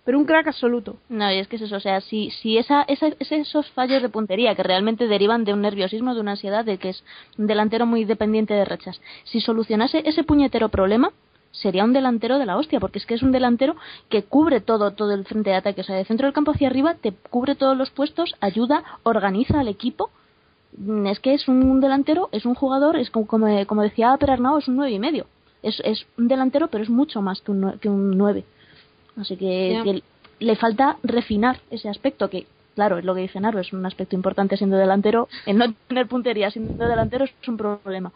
Pero 0.04 0.18
un 0.18 0.24
crack 0.24 0.48
absoluto. 0.48 0.96
No, 1.08 1.30
y 1.32 1.38
es 1.38 1.46
que 1.46 1.56
es 1.56 1.62
eso, 1.62 1.76
o 1.76 1.80
sea, 1.80 2.00
si, 2.00 2.30
si 2.30 2.58
esa, 2.58 2.82
esa- 2.82 3.12
esos 3.20 3.70
fallos 3.70 4.02
de 4.02 4.08
puntería 4.08 4.54
que 4.56 4.62
realmente 4.64 5.06
derivan 5.06 5.44
de 5.44 5.52
un 5.52 5.60
nerviosismo, 5.62 6.14
de 6.14 6.20
una 6.20 6.32
ansiedad, 6.32 6.64
de 6.64 6.78
que 6.78 6.88
es 6.90 7.04
un 7.38 7.46
delantero 7.46 7.86
muy 7.86 8.04
dependiente 8.04 8.52
de 8.54 8.64
rachas, 8.64 9.00
si 9.24 9.40
solucionase 9.40 10.02
ese 10.04 10.24
puñetero 10.24 10.68
problema, 10.70 11.12
sería 11.52 11.84
un 11.84 11.92
delantero 11.92 12.38
de 12.38 12.46
la 12.46 12.56
hostia, 12.56 12.80
porque 12.80 12.98
es 12.98 13.06
que 13.06 13.14
es 13.14 13.22
un 13.22 13.30
delantero 13.30 13.76
que 14.08 14.24
cubre 14.24 14.60
todo, 14.60 14.90
todo 14.92 15.12
el 15.12 15.24
frente 15.24 15.50
de 15.50 15.56
ataque, 15.56 15.82
o 15.82 15.84
sea, 15.84 15.96
de 15.96 16.04
centro 16.04 16.26
del 16.26 16.34
campo 16.34 16.50
hacia 16.50 16.66
arriba, 16.68 16.94
te 16.94 17.12
cubre 17.30 17.54
todos 17.54 17.76
los 17.76 17.90
puestos, 17.90 18.34
ayuda, 18.40 18.82
organiza 19.04 19.60
al 19.60 19.68
equipo. 19.68 20.10
Mm, 20.78 21.06
Es 21.06 21.20
que 21.20 21.34
es 21.34 21.46
un 21.48 21.80
delantero, 21.80 22.28
es 22.32 22.44
un 22.46 22.54
jugador, 22.54 22.96
es 22.96 23.10
como, 23.10 23.26
como, 23.26 23.46
como 23.66 23.82
decía 23.82 24.16
Perarnau, 24.18 24.58
es 24.58 24.66
un 24.66 24.76
nueve 24.76 24.92
y 24.92 24.98
medio. 24.98 25.26
Es, 25.62 25.80
es 25.84 26.06
un 26.18 26.26
delantero, 26.26 26.68
pero 26.68 26.82
es 26.82 26.90
mucho 26.90 27.20
más 27.22 27.40
que 27.42 27.52
un, 27.52 27.78
que 27.78 27.88
un 27.88 28.16
nueve. 28.16 28.44
Así 29.16 29.37
que, 29.37 29.81
que 29.85 30.03
le 30.44 30.57
falta 30.57 30.96
refinar 31.03 31.61
ese 31.70 31.88
aspecto 31.88 32.31
que, 32.31 32.46
claro, 32.75 32.98
es 32.98 33.05
lo 33.05 33.14
que 33.14 33.20
dice 33.22 33.40
Naro, 33.40 33.61
es 33.61 33.72
un 33.72 33.85
aspecto 33.87 34.16
importante 34.16 34.57
siendo 34.57 34.77
delantero. 34.77 35.29
El 35.46 35.59
no 35.59 35.72
tener 35.88 36.07
puntería 36.07 36.51
siendo 36.51 36.87
delantero 36.88 37.25
es 37.25 37.33
un 37.48 37.57
problema. 37.57 38.12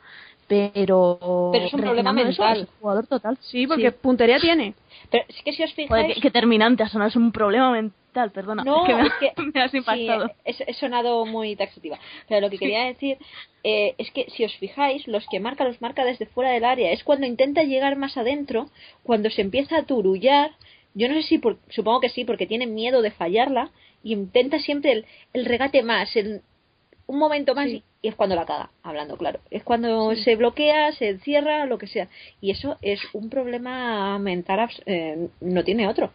Pero, 0.48 1.50
Pero 1.52 1.64
es 1.66 1.74
un 1.74 1.80
problema 1.80 2.10
eso, 2.10 2.24
mental. 2.24 2.56
es 2.62 2.68
un 2.68 2.74
jugador 2.80 3.06
total. 3.08 3.36
Sí, 3.40 3.66
porque 3.66 3.90
puntería 3.90 4.38
tiene. 4.38 4.74
Pero 5.10 5.24
es 5.28 5.42
que 5.42 5.52
si 5.52 5.62
os 5.64 5.72
Joder, 5.72 5.86
fijáis... 5.88 6.14
qué, 6.14 6.20
qué 6.20 6.30
terminante 6.30 6.84
ha 6.84 6.88
sonado, 6.88 7.08
es 7.08 7.16
un 7.16 7.32
problema 7.32 7.72
mental, 7.72 8.30
perdona. 8.30 8.62
No, 8.62 8.86
es 8.86 8.86
que 8.86 8.94
me, 8.94 9.06
es 9.08 9.12
que 9.14 9.32
me 9.54 9.60
has 9.60 9.70
sí, 9.72 9.78
impactado. 9.78 10.30
he, 10.44 10.54
he 10.68 10.74
sonado 10.74 11.26
muy 11.26 11.56
taxativa. 11.56 11.98
Pero 12.28 12.42
lo 12.42 12.50
que 12.50 12.58
quería 12.58 12.84
decir 12.84 13.18
eh, 13.64 13.96
es 13.98 14.10
que 14.12 14.26
si 14.30 14.44
os 14.44 14.54
fijáis, 14.56 15.06
los 15.08 15.26
que 15.28 15.40
marca 15.40 15.64
los 15.64 15.80
marca 15.82 16.04
desde 16.04 16.26
fuera 16.26 16.50
del 16.52 16.64
área. 16.64 16.92
Es 16.92 17.02
cuando 17.02 17.26
intenta 17.26 17.64
llegar 17.64 17.96
más 17.96 18.16
adentro, 18.16 18.68
cuando 19.02 19.30
se 19.30 19.42
empieza 19.42 19.78
a 19.78 19.82
turullar. 19.82 20.52
Yo 20.98 21.08
no 21.08 21.14
sé 21.14 21.22
si, 21.22 21.38
por- 21.38 21.58
supongo 21.68 22.00
que 22.00 22.08
sí, 22.08 22.24
porque 22.24 22.46
tiene 22.46 22.66
miedo 22.66 23.02
de 23.02 23.10
fallarla 23.12 23.70
y 24.02 24.12
intenta 24.14 24.58
siempre 24.58 24.92
el, 24.92 25.06
el 25.34 25.44
regate 25.44 25.82
más, 25.82 26.16
el, 26.16 26.40
un 27.06 27.18
momento 27.18 27.54
más 27.54 27.68
y, 27.68 27.84
y 28.02 28.08
es 28.08 28.14
cuando 28.14 28.34
la 28.34 28.46
caga, 28.46 28.70
hablando 28.82 29.16
claro. 29.16 29.38
Es 29.50 29.62
cuando 29.62 30.14
se 30.16 30.34
bloquea, 30.36 30.92
se 30.92 31.10
encierra, 31.10 31.66
lo 31.66 31.76
que 31.78 31.86
sea. 31.86 32.08
Y 32.40 32.50
eso 32.50 32.78
es 32.82 33.00
un 33.12 33.28
problema 33.30 34.18
mental, 34.18 34.70
eh, 34.86 35.28
no 35.40 35.62
tiene 35.64 35.86
otro. 35.86 36.10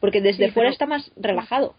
Porque 0.00 0.20
desde 0.20 0.46
Sí, 0.46 0.52
fuera 0.52 0.68
pero- 0.68 0.72
está 0.72 0.86
más 0.86 1.10
relajado. 1.16 1.74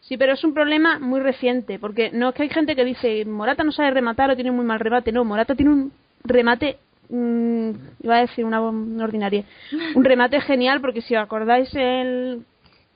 Sí, 0.00 0.16
pero 0.18 0.34
es 0.34 0.44
un 0.44 0.52
problema 0.54 0.98
muy 0.98 1.20
reciente, 1.20 1.78
porque 1.78 2.10
no 2.12 2.28
es 2.28 2.34
que 2.34 2.42
hay 2.42 2.50
gente 2.50 2.76
que 2.76 2.84
dice 2.84 3.24
Morata 3.24 3.64
no 3.64 3.72
sabe 3.72 3.90
rematar 3.90 4.30
o 4.30 4.34
tiene 4.34 4.50
muy 4.50 4.64
mal 4.64 4.78
remate. 4.78 5.12
No, 5.12 5.24
Morata 5.24 5.54
tiene 5.54 5.72
un 5.72 5.92
remate, 6.24 6.76
mm, 7.08 7.70
iba 8.02 8.16
a 8.16 8.20
decir 8.20 8.44
una, 8.44 8.60
una 8.60 9.04
ordinaria, 9.04 9.44
un 9.94 10.04
remate 10.04 10.40
genial, 10.40 10.80
porque 10.80 11.02
si 11.02 11.14
os 11.16 11.22
acordáis 11.22 11.72
el, 11.74 12.42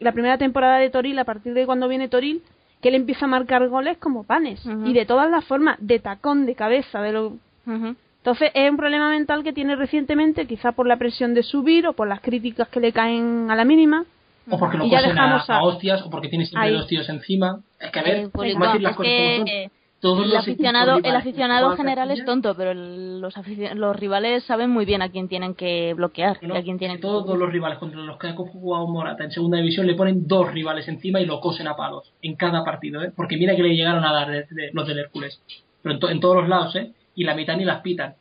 la 0.01 0.13
primera 0.13 0.39
temporada 0.39 0.79
de 0.79 0.91
Toril, 0.91 1.19
a 1.19 1.25
partir 1.25 1.55
de 1.55 1.67
cuando 1.67 1.89
viene 1.89 2.09
Toril, 2.09 2.43
que 2.83 2.89
él 2.91 2.95
empieza 2.95 3.25
a 3.25 3.29
marcar 3.29 3.67
goles 3.69 3.99
como 3.99 4.23
panes, 4.25 4.65
y 4.85 4.93
de 4.93 5.05
todas 5.05 5.31
las 5.31 5.45
formas, 5.45 5.77
de 5.81 5.99
tacón, 5.99 6.47
de 6.47 6.55
cabeza, 6.55 7.01
de 7.03 7.13
lo... 7.13 7.33
Entonces 7.67 8.51
es 8.55 8.71
un 8.71 8.77
problema 8.77 9.11
mental 9.11 9.43
que 9.43 9.53
tiene 9.53 9.75
recientemente, 9.77 10.47
quizá 10.47 10.73
por 10.73 10.87
la 10.87 10.97
presión 10.97 11.35
de 11.35 11.43
subir 11.43 11.87
o 11.87 11.93
por 11.93 12.09
las 12.09 12.21
críticas 12.21 12.69
que 12.69 12.81
le 12.81 12.93
caen 12.93 13.51
a 13.51 13.57
la 13.57 13.65
mínima. 13.65 14.05
O 14.51 14.59
porque 14.59 14.77
lo 14.79 14.89
cosen 14.89 15.19
a, 15.19 15.37
a- 15.37 15.63
hostias, 15.63 16.03
o 16.03 16.11
porque 16.11 16.29
tiene 16.29 16.47
siempre 16.47 16.69
Ahí. 16.71 16.75
dos 16.75 16.87
tíos 16.87 17.09
encima. 17.09 17.61
Es 17.81 17.91
que 17.91 17.99
a 17.99 18.03
ver, 18.03 18.15
Eh, 18.17 18.21
vamos 18.21 18.33
Público, 18.33 18.65
a 18.65 18.67
decir 18.69 18.83
las 18.83 18.91
es 18.93 18.97
cosas 18.97 19.13
como 19.13 19.37
son. 19.37 19.45
que 19.47 19.71
Todos 20.01 20.25
el 20.25 20.31
los 20.31 20.39
aficionado, 20.39 21.71
el 21.73 21.77
general 21.77 22.11
es 22.13 22.25
tonto, 22.25 22.55
pero 22.55 22.71
el- 22.71 23.21
los, 23.21 23.35
los 23.75 23.97
rivales 23.97 24.45
saben 24.45 24.71
muy 24.71 24.85
bien 24.85 25.03
a 25.03 25.09
quién 25.09 25.27
tienen 25.29 25.55
que 25.55 25.93
bloquear 25.95 26.39
No, 26.43 26.55
y 26.55 26.59
a 26.59 26.63
quién 26.63 26.79
tienen 26.79 26.99
que 26.99 27.03
todos 27.03 27.37
los 27.37 27.51
rivales 27.51 27.79
contra 27.79 28.01
los 28.01 28.17
que 28.17 28.29
ha 28.29 28.33
jugado 28.35 28.87
Morata 28.87 29.25
en 29.25 29.33
segunda 29.33 29.59
división 29.59 29.87
le 29.89 29.95
ponen 29.95 30.29
dos 30.29 30.53
rivales 30.53 30.87
encima 30.87 31.21
y 31.21 31.27
lo 31.27 31.41
cosen 31.41 31.67
a 31.67 31.75
palos 31.75 32.13
en 32.23 32.37
cada 32.37 32.65
partido, 32.65 33.03
¿eh? 33.03 33.11
Porque 33.15 33.37
mira 33.37 33.57
que 33.57 33.63
le 33.65 33.75
llegaron 33.75 34.05
a 34.05 34.13
dar 34.13 34.31
de- 34.31 34.47
de- 34.51 34.71
los 34.73 34.87
del 34.87 35.01
Hércules. 35.01 35.43
Pero 35.83 35.95
en, 35.95 36.01
to- 36.01 36.11
en 36.11 36.21
todos 36.21 36.37
los 36.37 36.49
lados, 36.49 36.77
¿eh? 36.77 36.93
Y 37.17 37.25
la 37.25 37.35
mitad 37.35 37.57
ni 37.57 37.65
las 37.65 37.81
pitan. 37.81 38.15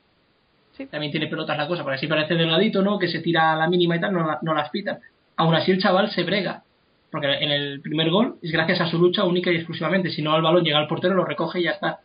También 0.91 1.11
tiene 1.11 1.27
pelotas 1.27 1.57
la 1.57 1.67
cosa, 1.67 1.83
porque 1.83 1.95
así 1.97 2.07
parece 2.07 2.33
delgadito, 2.35 2.81
¿no? 2.81 2.97
Que 2.99 3.07
se 3.07 3.19
tira 3.19 3.53
a 3.53 3.55
la 3.55 3.67
mínima 3.67 3.95
y 3.95 3.99
tal, 3.99 4.13
no, 4.13 4.37
no 4.41 4.53
las 4.55 4.69
pitan. 4.71 4.99
Aún 5.35 5.53
así 5.55 5.71
el 5.71 5.79
chaval 5.81 6.09
se 6.09 6.23
brega. 6.23 6.63
Porque 7.11 7.27
en 7.27 7.51
el 7.51 7.81
primer 7.81 8.09
gol 8.09 8.35
es 8.41 8.51
gracias 8.51 8.81
a 8.81 8.87
su 8.87 8.97
lucha 8.99 9.23
única 9.23 9.51
y 9.51 9.55
exclusivamente. 9.55 10.09
Si 10.09 10.21
no, 10.21 10.33
al 10.33 10.41
balón 10.41 10.63
llega 10.63 10.77
al 10.77 10.87
portero, 10.87 11.13
lo 11.15 11.23
recoge 11.25 11.59
y 11.59 11.63
ya 11.63 11.71
está. 11.71 11.99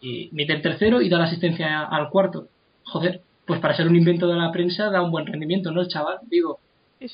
Y 0.00 0.28
mete 0.32 0.54
el 0.54 0.62
tercero 0.62 1.00
y 1.00 1.08
da 1.08 1.18
la 1.18 1.24
asistencia 1.24 1.82
al 1.84 2.08
cuarto. 2.08 2.48
Joder, 2.84 3.20
pues 3.46 3.60
para 3.60 3.74
ser 3.76 3.86
un 3.86 3.96
invento 3.96 4.26
de 4.26 4.36
la 4.36 4.50
prensa 4.52 4.90
da 4.90 5.02
un 5.02 5.10
buen 5.10 5.26
rendimiento, 5.26 5.70
¿no? 5.70 5.80
El 5.82 5.88
chaval, 5.88 6.18
digo. 6.30 6.58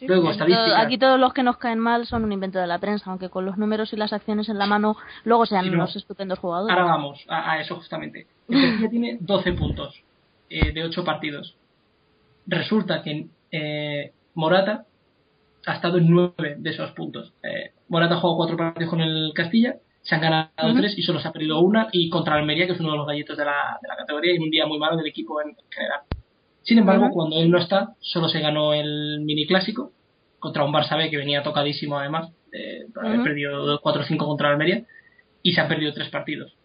Luego, 0.06 0.30
Todo-. 0.36 0.76
Aquí 0.76 0.98
todos 0.98 1.18
los 1.18 1.32
que 1.32 1.42
nos 1.42 1.56
caen 1.56 1.80
mal 1.80 2.06
son 2.06 2.22
un 2.22 2.30
invento 2.30 2.60
de 2.60 2.66
la 2.68 2.78
prensa, 2.78 3.10
aunque 3.10 3.28
con 3.28 3.44
los 3.44 3.58
números 3.58 3.92
y 3.92 3.96
las 3.96 4.12
acciones 4.12 4.48
en 4.48 4.58
la 4.58 4.66
mano 4.66 4.96
luego 5.24 5.46
sean 5.46 5.64
Sí, 5.64 5.70
no. 5.70 5.76
unos 5.78 5.96
estupendos 5.96 6.38
jugadores. 6.38 6.72
Ahora 6.76 6.88
vamos 6.92 7.24
a, 7.28 7.52
a 7.52 7.60
eso 7.60 7.74
justamente. 7.74 8.26
El 8.48 8.88
tiene 8.90 9.18
12 9.20 9.52
puntos 9.54 10.00
eh, 10.48 10.72
de 10.72 10.84
8 10.84 11.04
partidos. 11.04 11.56
Resulta 12.46 13.02
que 13.02 13.26
eh, 13.50 14.12
Morata 14.34 14.84
ha 15.66 15.74
estado 15.74 15.98
en 15.98 16.10
9 16.10 16.56
de 16.58 16.70
esos 16.70 16.90
puntos. 16.92 17.32
Eh, 17.42 17.72
Morata 17.88 18.14
ha 18.14 18.20
jugado 18.20 18.36
4 18.38 18.56
partidos 18.56 18.90
con 18.90 19.00
el 19.00 19.32
Castilla, 19.34 19.76
se 20.02 20.14
han 20.14 20.20
ganado 20.20 20.50
Ujú. 20.62 20.78
3 20.78 20.98
y 20.98 21.02
solo 21.02 21.20
se 21.20 21.28
ha 21.28 21.32
perdido 21.32 21.60
una 21.60 21.88
y 21.92 22.08
contra 22.08 22.36
Almería, 22.36 22.66
que 22.66 22.72
es 22.72 22.80
uno 22.80 22.92
de 22.92 22.98
los 22.98 23.06
gallitos 23.06 23.36
de 23.36 23.44
la, 23.44 23.78
de 23.82 23.88
la 23.88 23.96
categoría 23.96 24.34
y 24.34 24.38
un 24.38 24.50
día 24.50 24.66
muy 24.66 24.78
malo 24.78 24.96
del 24.96 25.06
equipo 25.06 25.40
en 25.42 25.54
general. 25.70 26.00
Sin 26.62 26.78
embargo, 26.78 27.10
cuando 27.10 27.36
él 27.40 27.50
no 27.50 27.58
está, 27.58 27.94
solo 28.00 28.28
se 28.28 28.40
ganó 28.40 28.72
el 28.74 29.20
mini 29.22 29.46
clásico 29.46 29.92
contra 30.38 30.64
un 30.64 30.72
Barça 30.72 30.96
B 30.96 31.10
que 31.10 31.16
venía 31.16 31.42
tocadísimo 31.42 31.98
además, 31.98 32.32
eh, 32.52 32.86
por 32.94 33.04
haber 33.06 33.18
Ujú. 33.18 33.24
perdido 33.24 33.80
4-5 33.80 34.26
contra 34.26 34.50
Almería 34.50 34.84
y 35.42 35.52
se 35.52 35.60
han 35.60 35.68
perdido 35.68 35.92
3 35.92 36.08
partidos 36.10 36.56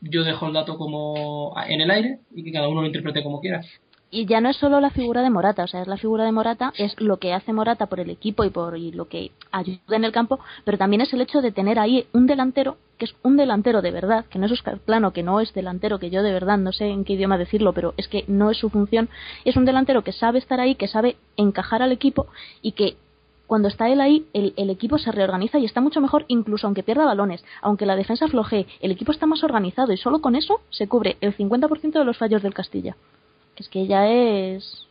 yo 0.00 0.24
dejo 0.24 0.46
el 0.46 0.52
dato 0.52 0.76
como 0.76 1.54
en 1.66 1.80
el 1.80 1.90
aire 1.90 2.20
y 2.34 2.44
que 2.44 2.52
cada 2.52 2.68
uno 2.68 2.82
lo 2.82 2.86
interprete 2.86 3.22
como 3.22 3.40
quiera. 3.40 3.62
Y 4.10 4.24
ya 4.24 4.40
no 4.40 4.48
es 4.48 4.56
solo 4.56 4.80
la 4.80 4.88
figura 4.88 5.20
de 5.20 5.28
Morata, 5.28 5.64
o 5.64 5.66
sea, 5.66 5.82
es 5.82 5.88
la 5.88 5.98
figura 5.98 6.24
de 6.24 6.32
Morata, 6.32 6.72
es 6.78 6.98
lo 6.98 7.18
que 7.18 7.34
hace 7.34 7.52
Morata 7.52 7.86
por 7.86 8.00
el 8.00 8.08
equipo 8.08 8.42
y 8.44 8.50
por 8.50 8.78
y 8.78 8.90
lo 8.90 9.06
que 9.06 9.32
ayuda 9.52 9.96
en 9.96 10.04
el 10.04 10.12
campo, 10.12 10.40
pero 10.64 10.78
también 10.78 11.02
es 11.02 11.12
el 11.12 11.20
hecho 11.20 11.42
de 11.42 11.52
tener 11.52 11.78
ahí 11.78 12.06
un 12.14 12.26
delantero, 12.26 12.78
que 12.96 13.04
es 13.04 13.14
un 13.22 13.36
delantero 13.36 13.82
de 13.82 13.90
verdad, 13.90 14.24
que 14.24 14.38
no 14.38 14.46
es 14.46 14.52
Oscar 14.52 14.78
Plano, 14.78 15.12
que 15.12 15.22
no 15.22 15.40
es 15.40 15.52
delantero, 15.52 15.98
que 15.98 16.08
yo 16.08 16.22
de 16.22 16.32
verdad 16.32 16.56
no 16.56 16.72
sé 16.72 16.86
en 16.86 17.04
qué 17.04 17.12
idioma 17.12 17.36
decirlo, 17.36 17.74
pero 17.74 17.92
es 17.98 18.08
que 18.08 18.24
no 18.28 18.50
es 18.50 18.56
su 18.56 18.70
función, 18.70 19.10
es 19.44 19.56
un 19.56 19.66
delantero 19.66 20.02
que 20.02 20.12
sabe 20.12 20.38
estar 20.38 20.58
ahí, 20.58 20.74
que 20.74 20.88
sabe 20.88 21.16
encajar 21.36 21.82
al 21.82 21.92
equipo 21.92 22.28
y 22.62 22.72
que 22.72 22.96
cuando 23.46 23.68
está 23.68 23.90
él 23.90 24.00
ahí, 24.00 24.26
el, 24.32 24.54
el 24.56 24.70
equipo 24.70 24.96
se 24.96 25.12
reorganiza 25.12 25.58
y 25.58 25.66
está 25.66 25.82
mucho 25.82 26.00
mejor, 26.00 26.24
incluso 26.28 26.66
aunque 26.66 26.82
pierda 26.82 27.04
balones, 27.04 27.44
aunque 27.60 27.86
la 27.86 27.96
defensa 27.96 28.28
flojee, 28.28 28.66
el 28.80 28.90
equipo 28.90 29.12
está 29.12 29.26
más 29.26 29.44
organizado 29.44 29.92
y 29.92 29.98
solo 29.98 30.20
con 30.20 30.34
eso 30.34 30.60
se 30.70 30.88
cubre 30.88 31.18
el 31.20 31.36
50% 31.36 31.92
de 31.92 32.04
los 32.04 32.16
fallos 32.16 32.42
del 32.42 32.54
Castilla. 32.54 32.96
Es 33.58 33.68
que 33.68 33.86
ya 33.86 34.08
es. 34.08 34.86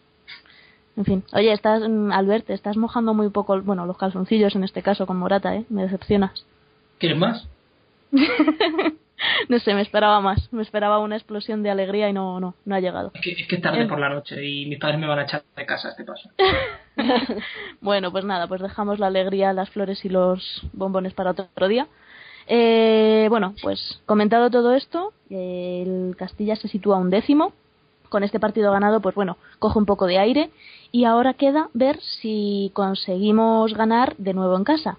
En 0.96 1.06
fin, 1.06 1.24
oye, 1.34 1.52
estás, 1.54 1.82
mm, 1.88 2.12
Albert, 2.12 2.50
estás 2.50 2.76
mojando 2.76 3.14
muy 3.14 3.30
poco, 3.30 3.62
bueno, 3.62 3.86
los 3.86 3.98
calzoncillos 3.98 4.56
en 4.56 4.64
este 4.64 4.82
caso 4.82 5.06
con 5.06 5.18
Morata, 5.18 5.56
¿eh? 5.56 5.66
Me 5.70 5.84
decepcionas. 5.84 6.46
¿Quieres 6.98 7.18
más? 7.18 7.48
no 9.50 9.60
sé, 9.60 9.74
me 9.76 9.82
esperaba 9.82 10.22
más, 10.22 10.52
me 10.52 10.62
esperaba 10.64 11.00
una 11.00 11.16
explosión 11.16 11.62
de 11.62 11.70
alegría 11.70 12.10
y 12.10 12.14
no, 12.14 12.40
no, 12.40 12.56
no 12.66 12.76
ha 12.76 12.80
llegado. 12.80 13.12
Es 13.14 13.22
que, 13.22 13.32
es 13.34 13.48
que 13.48 13.56
es 13.58 13.62
tarde 13.62 13.84
Eh. 13.84 13.88
por 13.88 14.00
la 14.00 14.10
noche 14.10 14.44
y 14.44 14.66
mis 14.66 14.80
padres 14.80 15.00
me 15.00 15.08
van 15.08 15.20
a 15.20 15.24
echar 15.24 15.44
de 15.56 15.66
casa 15.66 15.90
a 15.90 15.92
este 15.92 16.04
paso. 16.04 16.30
Bueno, 17.80 18.12
pues 18.12 18.26
nada, 18.26 18.48
pues 18.48 18.60
dejamos 18.62 18.98
la 19.00 19.08
alegría, 19.08 19.54
las 19.54 19.70
flores 19.70 20.04
y 20.04 20.10
los 20.10 20.64
bombones 20.74 21.14
para 21.14 21.32
otro 21.32 21.68
día. 21.68 21.88
Eh, 22.48 23.28
bueno, 23.30 23.54
pues 23.62 24.02
comentado 24.08 24.50
todo 24.50 24.74
esto, 24.74 25.14
el 25.30 26.16
Castilla 26.18 26.56
se 26.56 26.68
sitúa 26.70 26.98
un 26.98 27.12
décimo. 27.12 27.54
Con 28.10 28.24
este 28.24 28.40
partido 28.40 28.72
ganado, 28.72 29.02
pues 29.02 29.16
bueno, 29.16 29.38
coge 29.60 29.80
un 29.80 29.86
poco 29.86 30.06
de 30.06 30.20
aire. 30.20 30.50
Y 30.92 31.04
ahora 31.06 31.34
queda 31.34 31.70
ver 31.74 32.00
si 32.02 32.72
conseguimos 32.74 33.74
ganar 33.74 34.16
de 34.18 34.34
nuevo 34.34 34.56
en 34.56 34.64
casa. 34.64 34.98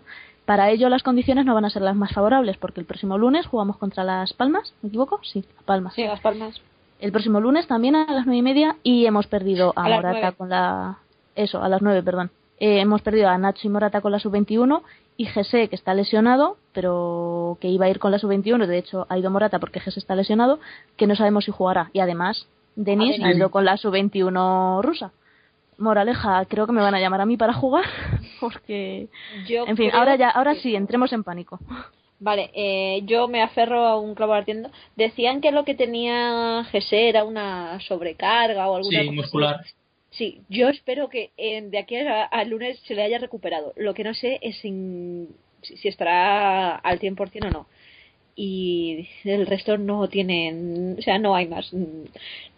Para 0.48 0.70
ello 0.70 0.88
las 0.88 1.02
condiciones 1.02 1.44
no 1.44 1.54
van 1.54 1.66
a 1.66 1.70
ser 1.70 1.82
las 1.82 1.94
más 1.94 2.12
favorables, 2.12 2.56
porque 2.56 2.80
el 2.80 2.86
próximo 2.86 3.18
lunes 3.18 3.46
jugamos 3.46 3.76
contra 3.76 4.02
Las 4.02 4.32
Palmas, 4.32 4.72
¿me 4.80 4.88
equivoco? 4.88 5.20
Sí, 5.22 5.44
Las 5.54 5.64
Palmas. 5.64 5.94
Sí, 5.94 6.04
Las 6.04 6.20
Palmas. 6.20 6.60
El 7.00 7.12
próximo 7.12 7.38
lunes 7.38 7.66
también 7.66 7.94
a 7.94 8.10
las 8.10 8.24
nueve 8.24 8.38
y 8.38 8.42
media 8.42 8.76
y 8.82 9.04
hemos 9.04 9.26
perdido 9.26 9.74
a, 9.76 9.82
Morata 9.88 10.32
con 10.32 10.48
la... 10.48 10.98
Eso, 11.36 11.62
a 11.62 11.68
las 11.68 11.82
nueve, 11.82 12.02
perdón. 12.02 12.30
Eh, 12.58 12.80
hemos 12.80 13.02
perdido 13.02 13.28
a 13.28 13.38
Nacho 13.38 13.68
y 13.68 13.70
Morata 13.70 14.00
con 14.00 14.10
la 14.10 14.18
sub-21 14.18 14.80
y 15.18 15.26
Gese, 15.26 15.68
que 15.68 15.76
está 15.76 15.92
lesionado, 15.92 16.56
pero 16.72 17.58
que 17.60 17.68
iba 17.68 17.84
a 17.84 17.90
ir 17.90 17.98
con 17.98 18.10
la 18.10 18.18
sub-21, 18.18 18.66
de 18.66 18.78
hecho 18.78 19.06
ha 19.10 19.18
ido 19.18 19.30
Morata 19.30 19.58
porque 19.58 19.80
Gese 19.80 20.00
está 20.00 20.16
lesionado, 20.16 20.60
que 20.96 21.06
no 21.06 21.14
sabemos 21.14 21.44
si 21.44 21.52
jugará. 21.52 21.90
Y 21.92 22.00
además, 22.00 22.48
Denis 22.84 23.20
ha 23.24 23.32
ido 23.32 23.50
con 23.50 23.64
la 23.64 23.76
sub-21 23.76 24.82
rusa. 24.82 25.10
Moraleja, 25.78 26.44
creo 26.46 26.66
que 26.66 26.72
me 26.72 26.80
van 26.80 26.94
a 26.94 27.00
llamar 27.00 27.20
a 27.20 27.26
mí 27.26 27.36
para 27.36 27.52
jugar, 27.52 27.84
porque... 28.40 29.08
Yo 29.48 29.66
En 29.66 29.76
fin, 29.76 29.90
ahora 29.92 30.16
ya, 30.16 30.30
ahora 30.30 30.54
sí, 30.54 30.74
entremos 30.76 31.12
en 31.12 31.24
pánico. 31.24 31.58
Vale, 32.20 32.50
eh, 32.54 33.02
yo 33.04 33.28
me 33.28 33.42
aferro 33.42 33.84
a 33.86 33.98
un 33.98 34.14
clavo 34.14 34.32
ardiendo. 34.32 34.70
Decían 34.96 35.40
que 35.40 35.52
lo 35.52 35.64
que 35.64 35.74
tenía 35.74 36.64
GS 36.72 36.92
era 37.08 37.24
una 37.24 37.78
sobrecarga 37.80 38.68
o 38.68 38.76
alguna 38.76 39.00
Sí, 39.00 39.06
cosa 39.06 39.16
muscular. 39.16 39.54
así. 39.60 39.72
Sí, 40.10 40.40
yo 40.48 40.68
espero 40.68 41.08
que 41.08 41.30
eh, 41.36 41.62
de 41.62 41.78
aquí 41.78 41.96
a- 41.96 42.24
al 42.24 42.48
lunes 42.48 42.80
se 42.86 42.94
le 42.94 43.02
haya 43.02 43.18
recuperado. 43.18 43.72
Lo 43.76 43.92
que 43.94 44.02
no 44.04 44.14
sé 44.14 44.38
es 44.42 44.56
sin- 44.58 45.28
si, 45.62 45.76
si 45.76 45.88
estará 45.88 46.76
al 46.76 46.98
100% 46.98 47.46
o 47.46 47.50
no. 47.50 47.66
Y 48.40 49.08
el 49.24 49.46
resto 49.48 49.78
no 49.78 50.06
tienen, 50.08 50.94
o 50.96 51.02
sea, 51.02 51.18
no 51.18 51.34
hay 51.34 51.48
más. 51.48 51.72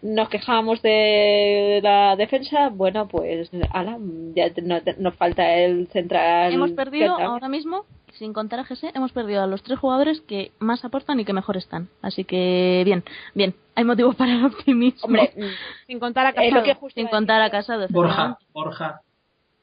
Nos 0.02 0.28
quejamos 0.28 0.82
de 0.82 1.80
la 1.82 2.16
defensa, 2.16 2.68
bueno, 2.68 3.08
pues 3.08 3.48
ala, 3.72 3.96
ya 4.34 4.52
te- 4.52 4.60
no- 4.60 4.82
te- 4.82 4.96
nos 4.98 5.14
falta 5.14 5.54
el 5.54 5.88
central. 5.88 6.52
hemos 6.52 6.72
perdido 6.72 7.06
central. 7.08 7.30
ahora 7.30 7.48
mismo, 7.48 7.86
sin 8.12 8.34
contar 8.34 8.60
a 8.60 8.64
GS, 8.64 8.90
hemos 8.94 9.12
perdido 9.12 9.42
a 9.42 9.46
los 9.46 9.62
tres 9.62 9.78
jugadores 9.78 10.20
que 10.20 10.52
más 10.58 10.84
aportan 10.84 11.18
y 11.18 11.24
que 11.24 11.32
mejor 11.32 11.56
están. 11.56 11.88
Así 12.02 12.24
que, 12.24 12.82
bien, 12.84 13.02
bien, 13.34 13.54
hay 13.74 13.84
motivos 13.84 14.16
para 14.16 14.32
el 14.34 14.44
optimismo. 14.44 15.00
Hombre, 15.06 15.32
Sin 15.86 15.98
contar 15.98 16.26
a 16.26 16.34
Casado. 16.34 16.62
sin 16.94 17.08
contar 17.08 17.40
a. 17.40 17.48
Casado. 17.50 17.86
Borja. 17.88 18.36
Borja. 18.52 19.00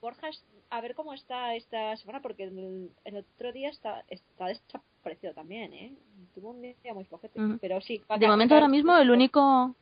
Borja, 0.01 0.30
es- 0.30 0.43
a 0.69 0.82
ver 0.82 0.95
cómo 0.95 1.13
está 1.13 1.56
esta 1.56 1.95
semana, 1.97 2.21
porque 2.21 2.43
el, 2.43 2.89
el 3.06 3.17
otro 3.17 3.51
día 3.51 3.69
está, 3.69 4.03
está 4.10 4.47
desaparecido 4.47 5.34
también, 5.34 5.73
¿eh? 5.73 5.93
Tuvo 6.36 6.51
un 6.51 6.62
día 6.62 6.93
muy 6.93 7.06
flojete, 7.06 7.39
pero 7.62 7.82
sí. 7.82 8.01
De 8.19 8.27
momento 8.27 8.56
ahora 8.56 8.67
mismo 8.67 8.95
el 8.97 9.10
único 9.10 9.75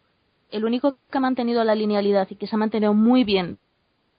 el 0.52 0.64
único 0.64 0.98
que 1.12 1.18
ha 1.18 1.22
mantenido 1.22 1.64
la 1.64 1.76
linealidad 1.76 2.28
y 2.30 2.36
que 2.36 2.48
se 2.48 2.56
ha 2.56 2.60
mantenido 2.60 2.94
muy 2.94 3.24
bien 3.24 3.58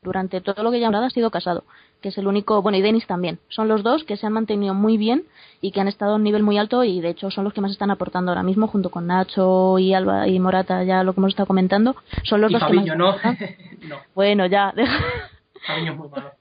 durante 0.02 0.40
todo 0.40 0.62
lo 0.62 0.70
que 0.70 0.80
ya 0.80 0.88
ha 0.88 1.10
sido 1.10 1.30
Casado, 1.30 1.64
que 2.00 2.10
es 2.10 2.18
el 2.18 2.26
único, 2.26 2.62
bueno, 2.62 2.78
y 2.78 2.82
Denis 2.82 3.06
también. 3.06 3.40
Son 3.48 3.68
los 3.68 3.82
dos 3.82 4.04
que 4.04 4.16
se 4.16 4.26
han 4.26 4.32
mantenido 4.32 4.74
muy 4.74 4.96
bien 4.96 5.24
y 5.60 5.72
que 5.72 5.80
han 5.80 5.88
estado 5.88 6.12
a 6.12 6.16
un 6.16 6.22
nivel 6.22 6.42
muy 6.42 6.58
alto 6.58 6.84
y 6.84 7.00
de 7.00 7.10
hecho 7.10 7.30
son 7.30 7.44
los 7.44 7.52
que 7.52 7.60
más 7.60 7.72
están 7.72 7.90
aportando 7.90 8.30
ahora 8.30 8.42
mismo 8.42 8.68
junto 8.68 8.90
con 8.90 9.06
Nacho 9.06 9.78
y 9.78 9.94
Alba 9.94 10.28
y 10.28 10.38
Morata, 10.38 10.84
ya 10.84 11.02
lo 11.02 11.12
que 11.12 11.20
hemos 11.20 11.30
estado 11.30 11.46
comentando, 11.46 11.96
son 12.24 12.40
los 12.40 12.50
Y 12.50 12.54
dos 12.54 12.62
Fabiño, 12.62 12.92
que 12.92 12.98
más 12.98 13.24
¿no? 13.24 13.88
no, 13.88 13.96
Bueno, 14.14 14.46
ya, 14.46 14.72
Fabiño 15.66 15.92
es 15.92 15.98
muy 15.98 16.08
malo. 16.08 16.32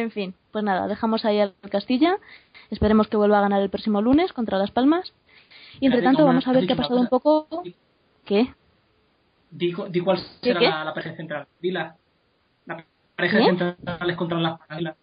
En 0.00 0.10
fin, 0.10 0.34
pues 0.50 0.64
nada, 0.64 0.86
dejamos 0.86 1.24
ahí 1.24 1.38
al 1.40 1.54
Castilla. 1.70 2.16
Esperemos 2.70 3.08
que 3.08 3.16
vuelva 3.18 3.38
a 3.38 3.42
ganar 3.42 3.60
el 3.60 3.68
próximo 3.68 4.00
lunes 4.00 4.32
contra 4.32 4.58
Las 4.58 4.70
Palmas. 4.70 5.12
Y 5.80 5.86
entre 5.86 6.02
tanto 6.02 6.18
¿cómo 6.18 6.28
vamos 6.28 6.46
a 6.46 6.50
has 6.50 6.56
ver 6.56 6.66
qué 6.66 6.72
ha 6.72 6.76
pasado 6.76 7.00
un 7.00 7.08
poco. 7.08 7.46
¿Qué? 8.24 8.54
Di, 9.50 9.74
di 9.90 10.00
cuál 10.00 10.18
¿Qué, 10.40 10.48
será 10.48 10.60
qué? 10.60 10.68
La, 10.68 10.84
la 10.84 10.94
pareja 10.94 11.16
central. 11.16 11.46
Dila. 11.60 11.96
La 12.66 12.84
pareja 13.16 13.38
¿Qué? 13.38 13.44
centrales 13.44 14.16
contra 14.16 14.38
las 14.40 14.58
Palmas. 14.66 14.96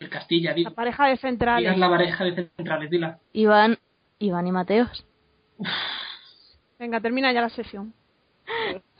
El 0.00 0.10
Castilla, 0.10 0.52
di, 0.52 0.64
La 0.64 0.70
pareja 0.70 1.06
de 1.06 1.16
centrales. 1.16 1.78
la 1.78 1.88
pareja 1.88 2.24
de 2.24 2.50
centrales, 2.56 2.90
dila. 2.90 3.18
Iván, 3.32 3.78
Iván 4.18 4.46
y 4.46 4.52
Mateos. 4.52 5.06
Venga, 6.78 7.00
termina 7.00 7.32
ya 7.32 7.40
la 7.40 7.48
sesión. 7.48 7.94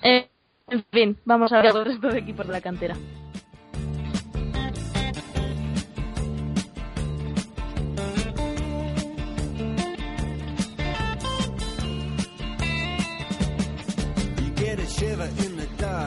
Eh, 0.03 0.29
en 0.69 0.85
fin, 0.91 1.19
vamos 1.25 1.53
a 1.53 1.61
ver 1.63 1.75
el 1.75 1.85
resto 1.85 2.09
de 2.09 2.19
equipos 2.19 2.47
de 2.47 2.53
la 2.53 2.61
cantera. 2.61 2.97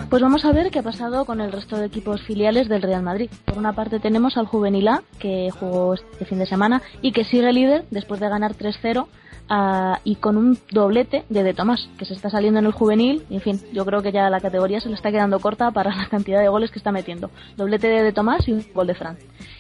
Pues 0.08 0.22
vamos 0.22 0.46
a 0.46 0.52
ver 0.52 0.72
qué 0.72 0.80
ha 0.80 0.84
pasado 0.84 1.26
con 1.26 1.42
el 1.42 1.52
resto 1.52 1.78
de 1.78 1.86
equipos 1.86 2.22
filiales 2.22 2.70
del 2.70 2.82
Real 2.82 3.04
Madrid. 3.04 3.30
Por 3.46 3.58
una 3.58 3.74
parte 3.74 4.00
tenemos 4.00 4.38
al 4.38 4.46
Juvenil 4.46 4.88
A, 4.88 5.04
que 5.20 5.50
jugó 5.52 5.96
este 5.96 6.26
fin 6.26 6.40
de 6.40 6.46
semana 6.46 6.82
y 7.02 7.12
que 7.12 7.26
sigue 7.26 7.52
líder 7.52 7.86
después 7.92 8.20
de 8.20 8.30
ganar 8.30 8.56
3-0 8.56 9.08
ah, 9.50 10.00
y 10.04 10.16
con 10.16 10.38
un 10.38 10.58
doblete 10.72 11.26
de 11.30 11.44
De 11.44 11.54
Tomás, 11.54 11.90
que 11.98 12.06
se 12.06 12.14
está 12.14 12.30
saliendo 12.30 12.60
en 12.60 12.66
el 12.66 12.72
juvenil. 12.72 13.24
En 13.30 13.42
fin, 13.42 13.60
yo 13.74 13.86
creo 13.86 14.02
que 14.02 14.12
ya 14.12 14.30
la 14.30 14.40
categoría 14.40 14.80
se 14.80 14.90
le 14.90 14.96
está 14.96 15.12
quedando 15.12 15.40
corta 15.40 15.72
para 15.72 15.96
la 15.96 16.08
cantidad 16.08 16.42
de 16.42 16.50
goles 16.50 16.72
que 16.72 16.80
está 16.80 16.92
metiendo. 16.92 17.30
Doblete 17.58 17.88
de 17.88 18.04
De 18.04 18.14
Tomás 18.14 18.48
y 18.48 18.54
un 18.54 18.66
gol 18.74 18.88
de 18.88 18.96
Fran. 18.96 19.18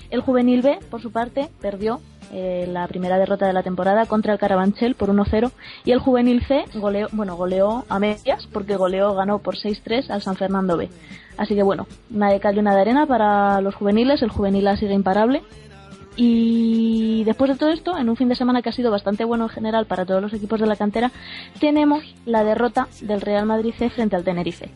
El 0.09 0.21
juvenil 0.21 0.61
B, 0.61 0.79
por 0.89 1.01
su 1.01 1.11
parte, 1.11 1.49
perdió 1.61 2.01
eh, 2.31 2.67
la 2.71 2.87
primera 2.87 3.17
derrota 3.17 3.47
de 3.47 3.53
la 3.53 3.63
temporada 3.63 4.05
contra 4.05 4.33
el 4.33 4.39
Carabanchel 4.39 4.95
por 4.95 5.09
1-0 5.09 5.51
y 5.85 5.91
el 5.91 5.99
juvenil 5.99 6.45
C 6.45 6.65
goleó, 6.75 7.07
bueno, 7.11 7.35
goleó 7.35 7.85
a 7.89 7.99
medias 7.99 8.47
porque 8.51 8.75
goleó, 8.75 9.15
ganó 9.15 9.39
por 9.39 9.55
6-3 9.55 10.09
al 10.09 10.21
San 10.21 10.35
Fernando 10.35 10.77
B. 10.77 10.89
Así 11.37 11.55
que 11.55 11.63
bueno, 11.63 11.87
una 12.13 12.31
de 12.31 12.39
cal 12.39 12.57
una 12.59 12.75
de 12.75 12.81
arena 12.81 13.05
para 13.05 13.61
los 13.61 13.73
juveniles, 13.75 14.21
el 14.21 14.29
juvenil 14.29 14.67
A 14.67 14.77
sigue 14.77 14.93
imparable. 14.93 15.41
Y 16.15 17.23
después 17.23 17.49
de 17.49 17.55
todo 17.55 17.69
esto, 17.69 17.97
en 17.97 18.09
un 18.09 18.17
fin 18.17 18.27
de 18.27 18.35
semana 18.35 18.61
que 18.61 18.67
ha 18.67 18.73
sido 18.73 18.91
bastante 18.91 19.23
bueno 19.23 19.45
en 19.45 19.49
general 19.49 19.85
para 19.85 20.05
todos 20.05 20.21
los 20.21 20.33
equipos 20.33 20.59
de 20.59 20.67
la 20.67 20.75
cantera, 20.75 21.11
tenemos 21.61 22.03
la 22.25 22.43
derrota 22.43 22.89
del 23.01 23.21
Real 23.21 23.45
Madrid 23.45 23.73
C 23.77 23.89
frente 23.89 24.17
al 24.17 24.25
Tenerife. 24.25 24.69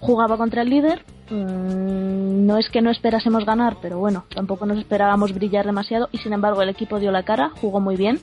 Jugaba 0.00 0.36
contra 0.36 0.62
el 0.62 0.70
líder, 0.70 1.04
mm, 1.30 2.46
no 2.46 2.56
es 2.56 2.68
que 2.70 2.80
no 2.80 2.90
esperásemos 2.90 3.44
ganar, 3.44 3.76
pero 3.82 3.98
bueno, 3.98 4.24
tampoco 4.34 4.64
nos 4.66 4.78
esperábamos 4.78 5.34
brillar 5.34 5.66
demasiado 5.66 6.08
y 6.12 6.18
sin 6.18 6.32
embargo 6.32 6.62
el 6.62 6.68
equipo 6.68 6.98
dio 7.00 7.10
la 7.10 7.24
cara, 7.24 7.50
jugó 7.60 7.80
muy 7.80 7.96
bien. 7.96 8.20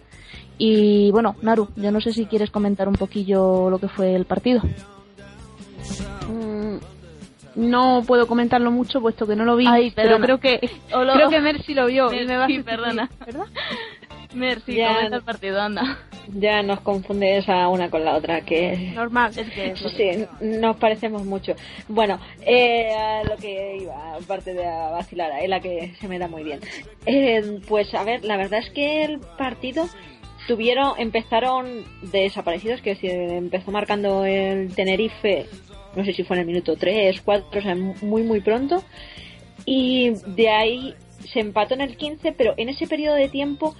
Y 0.58 1.12
bueno, 1.12 1.36
Naru, 1.42 1.68
yo 1.76 1.92
no 1.92 2.00
sé 2.00 2.14
si 2.14 2.26
quieres 2.28 2.50
comentar 2.50 2.88
un 2.88 2.96
poquillo 2.96 3.70
lo 3.70 3.78
que 3.80 3.90
fue 3.90 4.16
el 4.16 4.26
partido. 4.26 4.62
Mm, 6.30 6.78
no 7.56 8.04
puedo 8.08 8.26
comentarlo 8.28 8.72
mucho 8.72 9.02
puesto 9.02 9.28
que 9.28 9.36
no 9.36 9.44
lo 9.46 9.56
vi, 9.58 9.68
Ay, 9.68 9.92
pero 9.96 10.18
creo 10.20 10.40
que 10.40 10.60
lo- 10.92 11.14
creo 11.14 11.30
que 11.30 11.42
Mercy 11.42 11.74
lo 11.74 11.86
vio 11.88 12.08
y 12.12 12.16
Mercy, 12.16 12.28
me 12.28 12.38
va 12.38 12.44
a 12.46 12.48
sustituir, 12.48 12.66
perdona. 12.66 13.10
¿verdad? 13.26 13.46
Merci, 14.34 14.76
Ya, 14.76 14.96
comenta 14.96 15.16
el 15.18 15.24
partido, 15.24 15.62
anda. 15.62 15.98
Ya 16.34 16.62
nos 16.64 16.82
confundes 16.82 17.48
a 17.50 17.68
una 17.70 17.90
con 17.90 18.04
la 18.06 18.16
otra, 18.16 18.42
que 18.42 18.92
Normal. 18.94 19.32
Es 19.38 19.50
que 19.52 19.68
eso- 19.72 19.90
Sí, 19.90 20.26
nos 20.42 20.76
parecemos 20.78 21.24
mucho. 21.26 21.54
Bueno, 21.88 22.20
eh, 22.46 22.90
a 22.94 23.24
lo 23.24 23.36
que 23.38 23.78
iba, 23.82 24.16
aparte 24.16 24.54
de 24.54 24.66
a 24.66 24.90
vacilar, 24.90 25.32
es 25.42 25.50
la 25.50 25.60
que 25.60 25.94
se 26.00 26.08
me 26.08 26.20
da 26.20 26.28
muy 26.28 26.44
bien. 26.44 26.60
Eh, 27.06 27.60
pues 27.68 27.94
a 27.94 28.04
ver, 28.04 28.24
la 28.26 28.38
verdad 28.38 28.60
es 28.60 28.70
que 28.72 29.04
el 29.04 29.20
partido 29.38 29.88
tuvieron, 30.48 30.94
empezaron 31.00 31.84
desaparecidos, 32.12 32.82
que 32.82 32.96
si 32.96 33.08
empezó 33.08 33.72
marcando 33.72 34.26
el 34.26 34.74
Tenerife, 34.76 35.46
no 35.96 36.04
sé 36.06 36.14
si 36.14 36.24
fue 36.24 36.36
en 36.36 36.42
el 36.42 36.48
minuto 36.48 36.76
3, 36.76 37.22
4, 37.22 37.60
o 37.60 37.62
sea, 37.64 37.76
muy 37.76 38.24
muy 38.24 38.42
pronto. 38.42 38.84
Y 39.66 40.12
de 40.28 40.50
ahí 40.50 40.94
se 41.32 41.40
empató 41.40 41.74
en 41.74 41.82
el 41.82 41.98
15, 41.98 42.32
pero 42.34 42.54
en 42.58 42.70
ese 42.70 42.88
periodo 42.88 43.16
de 43.16 43.30
tiempo 43.30 43.76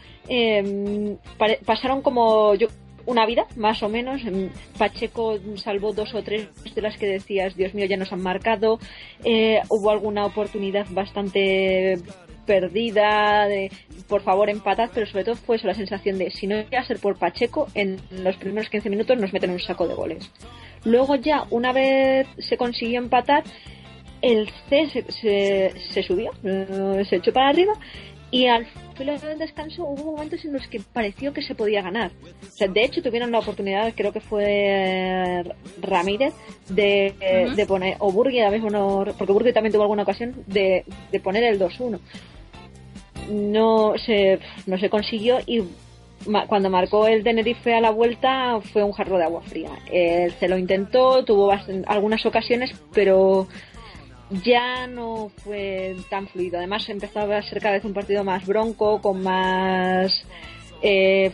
pare- 1.38 1.60
pasaron 1.66 2.02
como 2.02 2.56
yo 2.56 2.68
una 3.06 3.26
vida, 3.28 3.46
más 3.56 3.84
o 3.84 3.90
menos. 3.90 4.24
Em, 4.26 4.50
Pacheco 4.80 5.38
salvó 5.58 5.94
dos 5.94 6.14
o 6.16 6.24
tres 6.24 6.48
de 6.74 6.82
las 6.82 6.98
que 6.98 7.06
decías, 7.06 7.56
Dios 7.56 7.74
mío, 7.76 7.86
ya 7.86 7.98
nos 7.98 8.12
han 8.12 8.22
marcado. 8.22 8.80
Eh, 9.24 9.62
hubo 9.70 9.92
alguna 9.92 10.26
oportunidad 10.26 10.88
bastante 10.90 11.98
perdida 12.48 13.48
de 13.48 13.72
por 14.08 14.22
favor 14.22 14.52
empatad 14.52 14.92
pero 14.94 15.08
sobre 15.08 15.24
todo 15.24 15.34
fue 15.36 15.56
eso 15.56 15.66
la 15.66 15.74
sensación 15.74 16.20
de 16.20 16.30
si 16.30 16.46
no 16.46 16.56
llega 16.58 16.80
a 16.80 16.86
ser 16.86 17.00
por 17.00 17.18
Pacheco 17.18 17.66
en 17.74 17.98
los 18.12 18.36
primeros 18.38 18.70
15 18.70 18.88
minutos 18.92 19.18
nos 19.20 19.34
meten 19.34 19.50
un 19.50 19.60
saco 19.60 19.88
de 19.88 19.96
goles 19.96 20.30
luego 20.84 21.16
ya 21.16 21.48
una 21.50 21.74
vez 21.74 22.28
se 22.38 22.56
consiguió 22.56 23.00
empatar 23.00 23.44
el 24.22 24.50
C 24.70 24.88
se, 24.90 25.12
se, 25.12 25.74
se 25.92 26.04
subió 26.04 26.32
eh, 26.44 27.04
se 27.10 27.18
echó 27.18 27.32
para 27.34 27.50
arriba 27.50 27.74
y 28.32 28.48
al 28.48 28.66
final 28.98 29.20
del 29.22 29.38
descanso 29.38 29.84
hubo 29.84 30.12
momentos 30.12 30.44
en 30.44 30.54
los 30.54 30.68
que 30.68 30.82
pareció 30.82 31.32
que 31.32 31.42
se 31.42 31.56
podía 31.56 31.82
ganar. 31.82 32.12
O 32.42 32.52
sea, 32.52 32.68
de 32.68 32.84
hecho 32.84 33.02
tuvieron 33.02 33.32
la 33.32 33.40
oportunidad, 33.40 33.94
creo 33.96 34.12
que 34.12 34.20
fue 34.20 35.44
Ramírez, 35.82 36.34
de, 36.68 37.14
de 37.56 37.66
poner, 37.66 37.96
o 38.00 38.12
Burgui, 38.12 38.42
a 38.42 38.50
veces 38.50 38.72
no, 38.72 39.06
porque 39.18 39.32
Burgui 39.32 39.54
también 39.54 39.72
tuvo 39.72 39.84
alguna 39.84 40.04
ocasión, 40.04 40.36
de, 40.48 40.84
de 41.12 41.20
poner 41.20 41.44
el 41.44 41.60
2-1. 41.60 42.00
No 43.30 43.94
se, 43.98 44.40
no 44.66 44.78
se 44.78 44.90
consiguió 44.90 45.38
y 45.46 45.64
cuando 46.48 46.70
marcó 46.70 47.08
el 47.08 47.24
Tenerife 47.24 47.74
a 47.74 47.82
la 47.82 47.92
vuelta 47.92 48.60
fue 48.74 48.84
un 48.84 48.92
jarro 48.92 49.18
de 49.18 49.24
agua 49.24 49.42
fría. 49.44 49.70
Eh, 49.92 50.32
se 50.40 50.48
lo 50.48 50.58
intentó, 50.58 51.24
tuvo 51.24 51.52
algunas 51.88 52.26
ocasiones, 52.26 52.72
pero 52.94 53.48
ya 54.30 54.88
no 54.88 55.30
fue 55.44 55.96
tan 56.10 56.28
fluido. 56.28 56.58
Además 56.58 56.88
empezaba 56.90 57.38
a 57.38 57.44
ser 57.44 57.62
cada 57.62 57.76
vez 57.76 57.86
un 57.86 57.94
partido 57.94 58.24
más 58.24 58.46
bronco, 58.46 59.02
con 59.02 59.22
más... 59.22 60.26
eh, 60.82 61.32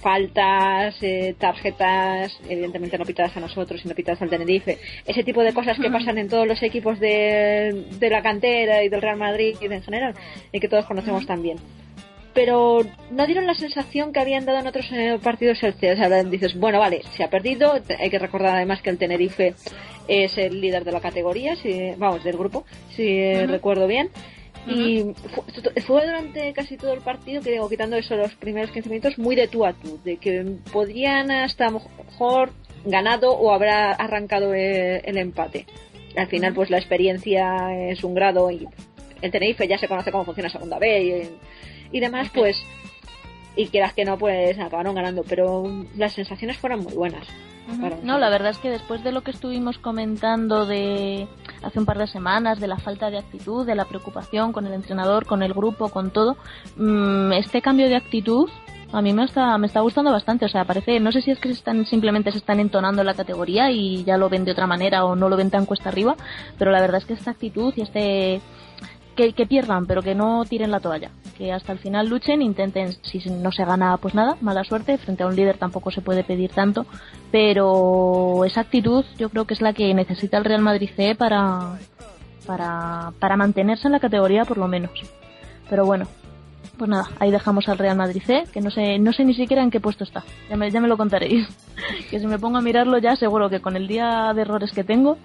faltas, 0.00 0.94
eh, 1.02 1.34
tarjetas, 1.38 2.38
evidentemente 2.48 2.96
no 2.96 3.04
pitadas 3.04 3.36
a 3.36 3.40
nosotros, 3.40 3.80
sino 3.80 3.96
pitadas 3.96 4.22
al 4.22 4.30
Tenerife, 4.30 4.78
ese 5.04 5.24
tipo 5.24 5.42
de 5.42 5.52
cosas 5.52 5.76
que 5.76 5.90
pasan 5.90 6.18
en 6.18 6.28
todos 6.28 6.46
los 6.46 6.62
equipos 6.62 7.00
de, 7.00 7.86
de 7.98 8.08
la 8.08 8.22
cantera 8.22 8.84
y 8.84 8.88
del 8.88 9.02
Real 9.02 9.16
Madrid 9.16 9.56
y 9.60 9.64
en 9.64 9.82
general, 9.82 10.14
y 10.52 10.60
que 10.60 10.68
todos 10.68 10.86
conocemos 10.86 11.26
también. 11.26 11.58
Pero 12.32 12.82
no 13.10 13.26
dieron 13.26 13.48
la 13.48 13.54
sensación 13.54 14.12
que 14.12 14.20
habían 14.20 14.44
dado 14.44 14.60
en 14.60 14.68
otros 14.68 14.86
eh, 14.92 15.18
partidos 15.20 15.60
el 15.64 15.74
C. 15.74 15.92
O 15.92 15.96
sea, 15.96 16.22
dices, 16.22 16.56
bueno, 16.56 16.78
vale, 16.78 17.02
se 17.16 17.24
ha 17.24 17.30
perdido. 17.30 17.74
Hay 17.98 18.10
que 18.10 18.18
recordar 18.20 18.54
además 18.54 18.80
que 18.80 18.90
el 18.90 18.98
Tenerife 18.98 19.54
es 20.08 20.36
el 20.38 20.60
líder 20.60 20.84
de 20.84 20.92
la 20.92 21.00
categoría, 21.00 21.54
si, 21.56 21.92
vamos, 21.96 22.24
del 22.24 22.36
grupo, 22.36 22.64
si 22.96 23.22
recuerdo 23.46 23.86
bien. 23.86 24.08
Y 24.66 25.02
fu- 25.34 25.44
fue 25.86 26.04
durante 26.04 26.52
casi 26.52 26.76
todo 26.76 26.92
el 26.92 27.00
partido, 27.00 27.40
que 27.40 27.52
digo, 27.52 27.68
quitando 27.70 27.96
eso 27.96 28.16
los 28.16 28.34
primeros 28.34 28.70
15 28.70 28.88
minutos, 28.90 29.18
muy 29.18 29.34
de 29.36 29.48
tú 29.48 29.64
a 29.64 29.72
tú, 29.72 29.98
de 30.04 30.16
que 30.18 30.44
podrían 30.72 31.30
hasta 31.30 31.70
mejor 31.70 32.50
ganado 32.84 33.32
o 33.32 33.52
habrá 33.52 33.92
arrancado 33.92 34.52
eh, 34.54 35.00
el 35.04 35.16
empate. 35.16 35.64
Al 36.16 36.26
final, 36.26 36.52
pues 36.54 36.68
la 36.70 36.78
experiencia 36.78 37.56
es 37.88 38.02
un 38.04 38.14
grado 38.14 38.50
y 38.50 38.66
el 39.22 39.30
Tenerife 39.30 39.66
ya 39.68 39.78
se 39.78 39.88
conoce 39.88 40.10
cómo 40.10 40.24
funciona 40.24 40.50
Segunda 40.50 40.78
B 40.78 41.02
y, 41.92 41.96
y 41.96 42.00
demás, 42.00 42.28
pues, 42.34 42.56
y 43.58 43.66
quieras 43.66 43.92
que 43.92 44.04
no, 44.04 44.16
pues 44.16 44.56
acabaron 44.58 44.94
ganando, 44.94 45.24
pero 45.28 45.64
las 45.96 46.12
sensaciones 46.12 46.56
fueron 46.58 46.84
muy 46.84 46.94
buenas. 46.94 47.26
No, 48.02 48.18
la 48.18 48.30
verdad 48.30 48.52
es 48.52 48.58
que 48.58 48.70
después 48.70 49.02
de 49.04 49.12
lo 49.12 49.22
que 49.22 49.32
estuvimos 49.32 49.78
comentando 49.78 50.64
de 50.64 51.26
hace 51.62 51.78
un 51.78 51.84
par 51.84 51.98
de 51.98 52.06
semanas, 52.06 52.60
de 52.60 52.68
la 52.68 52.78
falta 52.78 53.10
de 53.10 53.18
actitud, 53.18 53.66
de 53.66 53.74
la 53.74 53.84
preocupación 53.84 54.52
con 54.52 54.66
el 54.66 54.72
entrenador, 54.72 55.26
con 55.26 55.42
el 55.42 55.52
grupo, 55.52 55.88
con 55.88 56.10
todo, 56.10 56.36
mm, 56.76 57.32
este 57.32 57.60
cambio 57.60 57.88
de 57.88 57.96
actitud 57.96 58.48
a 58.90 59.02
mí 59.02 59.12
me 59.12 59.24
está, 59.24 59.58
me 59.58 59.66
está 59.66 59.80
gustando 59.80 60.10
bastante. 60.10 60.46
O 60.46 60.48
sea, 60.48 60.64
parece, 60.64 60.98
no 60.98 61.12
sé 61.12 61.20
si 61.20 61.30
es 61.30 61.38
que 61.38 61.48
se 61.48 61.54
están, 61.54 61.84
simplemente 61.84 62.32
se 62.32 62.38
están 62.38 62.58
entonando 62.60 63.04
la 63.04 63.14
categoría 63.14 63.70
y 63.70 64.04
ya 64.04 64.16
lo 64.16 64.28
ven 64.28 64.44
de 64.44 64.52
otra 64.52 64.66
manera 64.66 65.04
o 65.04 65.14
no 65.14 65.28
lo 65.28 65.36
ven 65.36 65.50
tan 65.50 65.66
cuesta 65.66 65.90
arriba, 65.90 66.16
pero 66.58 66.70
la 66.70 66.80
verdad 66.80 66.98
es 66.98 67.04
que 67.04 67.12
esta 67.12 67.32
actitud 67.32 67.74
y 67.76 67.82
este 67.82 68.40
que, 69.32 69.46
pierdan, 69.46 69.86
pero 69.86 70.02
que 70.02 70.14
no 70.14 70.44
tiren 70.44 70.70
la 70.70 70.80
toalla. 70.80 71.10
Que 71.36 71.52
hasta 71.52 71.72
el 71.72 71.78
final 71.78 72.08
luchen, 72.08 72.40
intenten, 72.40 72.92
si 73.02 73.18
no 73.30 73.50
se 73.50 73.64
gana, 73.64 73.96
pues 73.96 74.14
nada, 74.14 74.36
mala 74.40 74.64
suerte. 74.64 74.96
Frente 74.98 75.24
a 75.24 75.26
un 75.26 75.34
líder 75.34 75.58
tampoco 75.58 75.90
se 75.90 76.00
puede 76.00 76.22
pedir 76.24 76.50
tanto. 76.52 76.86
Pero 77.32 78.44
esa 78.44 78.60
actitud 78.60 79.04
yo 79.18 79.28
creo 79.28 79.44
que 79.44 79.54
es 79.54 79.60
la 79.60 79.72
que 79.72 79.92
necesita 79.92 80.38
el 80.38 80.44
Real 80.44 80.62
Madrid 80.62 80.90
C 80.94 81.14
para, 81.14 81.78
para, 82.46 83.12
para 83.18 83.36
mantenerse 83.36 83.88
en 83.88 83.92
la 83.92 84.00
categoría 84.00 84.44
por 84.44 84.58
lo 84.58 84.68
menos. 84.68 84.92
Pero 85.68 85.84
bueno, 85.84 86.06
pues 86.78 86.88
nada, 86.88 87.08
ahí 87.18 87.30
dejamos 87.30 87.68
al 87.68 87.78
Real 87.78 87.96
Madrid 87.96 88.22
C, 88.24 88.44
que 88.52 88.60
no 88.60 88.70
sé, 88.70 88.98
no 88.98 89.12
sé 89.12 89.24
ni 89.24 89.34
siquiera 89.34 89.62
en 89.62 89.70
qué 89.70 89.80
puesto 89.80 90.04
está. 90.04 90.22
Ya 90.48 90.56
me, 90.56 90.70
ya 90.70 90.80
me 90.80 90.88
lo 90.88 90.96
contaréis. 90.96 91.48
que 92.10 92.20
si 92.20 92.26
me 92.26 92.38
pongo 92.38 92.58
a 92.58 92.62
mirarlo 92.62 92.98
ya 92.98 93.16
seguro 93.16 93.50
que 93.50 93.60
con 93.60 93.76
el 93.76 93.88
día 93.88 94.32
de 94.32 94.42
errores 94.42 94.70
que 94.72 94.84
tengo, 94.84 95.18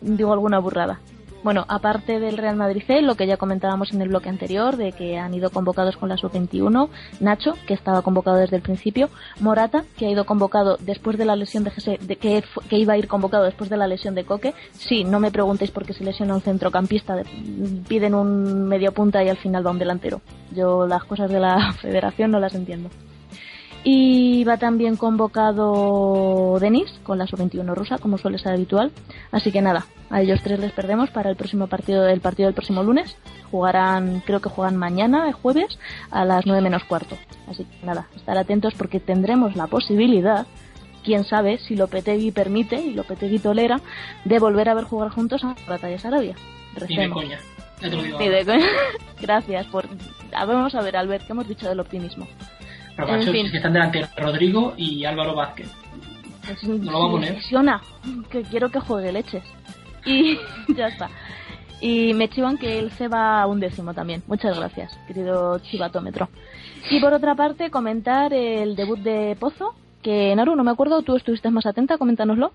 digo 0.00 0.32
alguna 0.32 0.60
burrada. 0.60 1.00
Bueno, 1.42 1.64
aparte 1.68 2.20
del 2.20 2.36
Real 2.36 2.54
Madrid 2.56 2.82
C, 2.86 3.00
lo 3.00 3.14
que 3.14 3.26
ya 3.26 3.38
comentábamos 3.38 3.92
en 3.94 4.02
el 4.02 4.08
bloque 4.08 4.28
anterior, 4.28 4.76
de 4.76 4.92
que 4.92 5.18
han 5.18 5.32
ido 5.32 5.48
convocados 5.48 5.96
con 5.96 6.10
la 6.10 6.18
sub-21, 6.18 6.90
Nacho, 7.20 7.54
que 7.66 7.72
estaba 7.72 8.02
convocado 8.02 8.36
desde 8.36 8.56
el 8.56 8.62
principio, 8.62 9.08
Morata, 9.40 9.84
que 9.96 10.04
ha 10.06 10.10
ido 10.10 10.26
convocado 10.26 10.76
después 10.80 11.16
de 11.16 11.24
la 11.24 11.36
lesión 11.36 11.64
de, 11.64 11.70
Jesse, 11.70 11.98
de 11.98 12.16
que, 12.16 12.44
iba 12.72 12.92
a 12.92 12.98
ir 12.98 13.08
convocado 13.08 13.44
después 13.44 13.70
de 13.70 13.78
la 13.78 13.86
lesión 13.86 14.14
de 14.14 14.24
Coque. 14.24 14.52
Sí, 14.72 15.02
no 15.02 15.18
me 15.18 15.30
preguntéis 15.30 15.70
por 15.70 15.86
qué 15.86 15.94
se 15.94 16.04
lesiona 16.04 16.34
un 16.34 16.42
centrocampista, 16.42 17.16
de- 17.16 17.24
piden 17.88 18.14
un 18.14 18.68
medio 18.68 18.92
punta 18.92 19.24
y 19.24 19.30
al 19.30 19.38
final 19.38 19.66
va 19.66 19.70
un 19.70 19.78
delantero. 19.78 20.20
Yo 20.54 20.86
las 20.86 21.04
cosas 21.04 21.30
de 21.30 21.40
la 21.40 21.72
federación 21.80 22.32
no 22.32 22.38
las 22.38 22.54
entiendo. 22.54 22.90
Y 23.82 24.44
va 24.44 24.58
también 24.58 24.96
convocado 24.96 26.58
Denis 26.60 26.90
con 27.02 27.16
la 27.16 27.26
sub-21 27.26 27.74
rusa, 27.74 27.96
como 27.98 28.18
suele 28.18 28.38
ser 28.38 28.52
habitual. 28.52 28.92
Así 29.32 29.50
que 29.50 29.62
nada, 29.62 29.86
a 30.10 30.20
ellos 30.20 30.40
tres 30.42 30.60
les 30.60 30.72
perdemos 30.72 31.10
para 31.10 31.30
el 31.30 31.36
próximo 31.36 31.66
partido, 31.66 32.06
el 32.06 32.20
partido 32.20 32.48
del 32.48 32.54
próximo 32.54 32.82
lunes. 32.82 33.16
Jugarán, 33.50 34.22
creo 34.26 34.40
que 34.40 34.50
juegan 34.50 34.76
mañana, 34.76 35.26
el 35.26 35.32
jueves, 35.32 35.78
a 36.10 36.24
las 36.26 36.44
9 36.44 36.60
menos 36.60 36.84
cuarto. 36.84 37.16
Así 37.48 37.64
que 37.64 37.86
nada, 37.86 38.08
estar 38.16 38.36
atentos 38.36 38.74
porque 38.74 39.00
tendremos 39.00 39.56
la 39.56 39.66
posibilidad, 39.66 40.46
quién 41.02 41.24
sabe, 41.24 41.58
si 41.58 41.74
Lopetegui 41.74 42.32
permite 42.32 42.76
y 42.76 42.92
Lopetegui 42.92 43.38
tolera, 43.38 43.80
de 44.26 44.38
volver 44.38 44.68
a 44.68 44.74
ver 44.74 44.84
jugar 44.84 45.10
juntos 45.10 45.42
a 45.42 45.56
Batalla 45.66 45.98
Sarabia. 45.98 46.34
Ni 46.34 46.74
de 46.74 46.86
Recemos. 46.86 47.22
coña. 47.22 47.38
Ya 47.80 47.88
te 47.88 47.96
lo 47.96 48.02
digo. 48.02 48.18
Ni 48.18 48.28
de 48.28 48.44
coña. 48.44 48.66
Gracias 49.22 49.66
por... 49.68 49.88
Vamos 50.30 50.74
a 50.74 50.82
ver, 50.82 50.96
Albert, 50.96 51.26
¿qué 51.26 51.32
hemos 51.32 51.48
dicho 51.48 51.66
del 51.66 51.80
optimismo? 51.80 52.28
En 52.98 53.22
fin. 53.32 53.50
que 53.50 53.56
están 53.56 53.72
delante 53.72 54.06
Rodrigo 54.16 54.74
y 54.76 55.04
Álvaro 55.04 55.34
Vázquez. 55.34 55.70
Pues, 56.46 56.62
No 56.64 56.90
lo 56.92 57.00
va 57.00 57.06
a 57.06 57.10
poner. 57.10 57.34
lesiona, 57.34 57.80
que 58.30 58.42
quiero 58.42 58.70
que 58.70 58.80
juegue 58.80 59.12
leches. 59.12 59.44
Y 60.04 60.38
ya 60.76 60.88
está. 60.88 61.08
Y 61.80 62.12
me 62.14 62.28
chivan 62.28 62.58
que 62.58 62.78
él 62.78 62.90
se 62.92 63.08
va 63.08 63.40
a 63.42 63.46
un 63.46 63.60
décimo 63.60 63.94
también. 63.94 64.22
Muchas 64.26 64.58
gracias, 64.58 64.98
querido 65.06 65.58
chivatómetro. 65.60 66.28
Y 66.90 67.00
por 67.00 67.12
otra 67.14 67.34
parte, 67.34 67.70
comentar 67.70 68.32
el 68.34 68.76
debut 68.76 68.98
de 68.98 69.36
Pozo, 69.38 69.74
que 70.02 70.34
Naru, 70.36 70.56
no 70.56 70.64
me 70.64 70.70
acuerdo, 70.70 71.02
tú 71.02 71.16
estuviste 71.16 71.50
más 71.50 71.66
atenta, 71.66 71.96
coméntanoslo. 71.98 72.52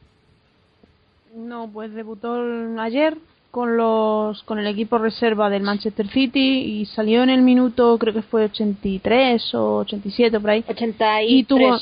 No, 1.36 1.67
pues 1.71 1.93
debutó 1.93 2.36
ayer 2.79 3.17
con 3.56 3.78
los 3.78 4.43
con 4.43 4.60
el 4.60 4.68
equipo 4.68 4.97
reserva 4.97 5.49
del 5.49 5.64
Manchester 5.64 6.10
City 6.10 6.82
y 6.82 6.86
salió 6.88 7.24
en 7.24 7.30
el 7.30 7.41
minuto 7.41 7.97
creo 7.97 8.14
que 8.14 8.22
fue 8.22 8.43
83 8.43 9.56
o 9.56 9.78
87 9.78 10.41
por 10.41 10.49
ahí 10.49 10.66
83. 10.68 11.26
y 11.32 11.43
tuvo 11.45 11.78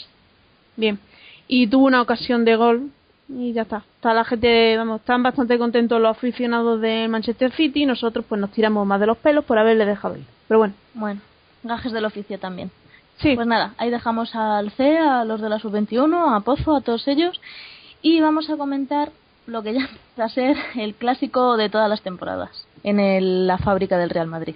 bien 0.78 1.00
y 1.48 1.66
tuvo 1.66 1.88
una 1.88 2.04
ocasión 2.04 2.46
de 2.46 2.58
gol 2.58 2.92
y 3.28 3.54
ya 3.54 3.64
está 3.64 3.84
está 3.96 4.14
la 4.14 4.24
gente 4.24 4.78
vamos 4.78 5.00
están 5.00 5.24
bastante 5.24 5.58
contentos 5.58 6.00
los 6.00 6.16
aficionados 6.16 6.80
del 6.80 7.10
Manchester 7.10 7.52
City 7.52 7.82
y 7.82 7.86
nosotros 7.88 8.24
pues 8.30 8.40
nos 8.40 8.52
tiramos 8.52 8.86
más 8.86 9.00
de 9.00 9.08
los 9.08 9.18
pelos 9.18 9.44
por 9.44 9.58
haberle 9.58 9.88
dejado 9.88 10.16
ir 10.16 10.26
pero 10.48 10.60
bueno 10.60 10.76
Bueno, 10.94 11.22
gajes 11.64 11.92
del 11.92 12.06
oficio 12.06 12.38
también. 12.38 12.70
sí 13.18 13.34
Pues 13.34 13.48
nada, 13.48 13.74
ahí 13.80 13.90
dejamos 13.90 14.36
al 14.36 14.70
C, 14.74 14.96
a 15.00 15.26
los 15.26 15.42
de 15.42 15.50
la 15.50 15.58
sub-21, 15.58 16.36
a 16.36 16.40
Pozo, 16.42 16.76
a 16.76 16.82
todos 16.82 17.08
ellos. 17.08 17.42
Y 18.04 18.20
vamos 18.20 18.50
a 18.50 18.58
comentar 18.58 19.12
lo 19.48 19.62
que 19.64 19.74
ya 19.74 19.90
va 20.20 20.26
a 20.26 20.30
ser 20.30 20.56
el 20.76 20.96
clásico 20.96 21.58
de 21.58 21.70
todas 21.70 21.90
las 21.90 22.02
temporadas 22.02 22.68
en 22.84 23.00
el- 23.00 23.48
la 23.48 23.58
fábrica 23.58 23.98
del 23.98 24.10
Real 24.10 24.28
Madrid. 24.28 24.56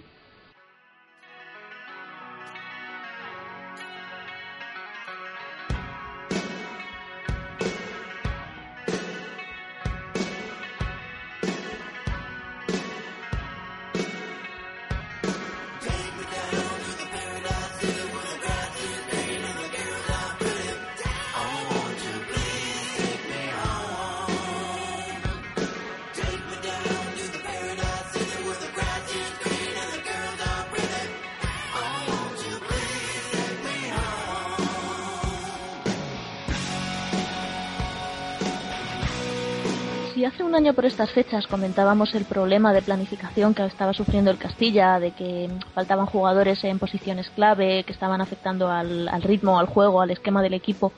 Año 40.58 40.74
por 40.74 40.86
estas 40.86 41.12
fechas 41.12 41.46
comentábamos 41.46 42.16
el 42.16 42.26
problema 42.26 42.74
de 42.74 42.82
planificación 42.82 43.54
que 43.54 43.64
estaba 43.66 43.94
sufriendo 43.94 44.32
el 44.32 44.40
Castilla, 44.40 45.00
de 45.00 45.12
que 45.12 45.50
faltaban 45.76 46.08
jugadores 46.08 46.64
en 46.64 46.80
posiciones 46.80 47.30
clave, 47.30 47.84
que 47.84 47.94
estaban 47.94 48.22
afectando 48.22 48.70
al, 48.70 49.08
al 49.08 49.22
ritmo, 49.22 49.60
al 49.60 49.68
juego, 49.68 50.02
al 50.02 50.10
esquema 50.10 50.42
del 50.42 50.56
equipo, 50.56 50.92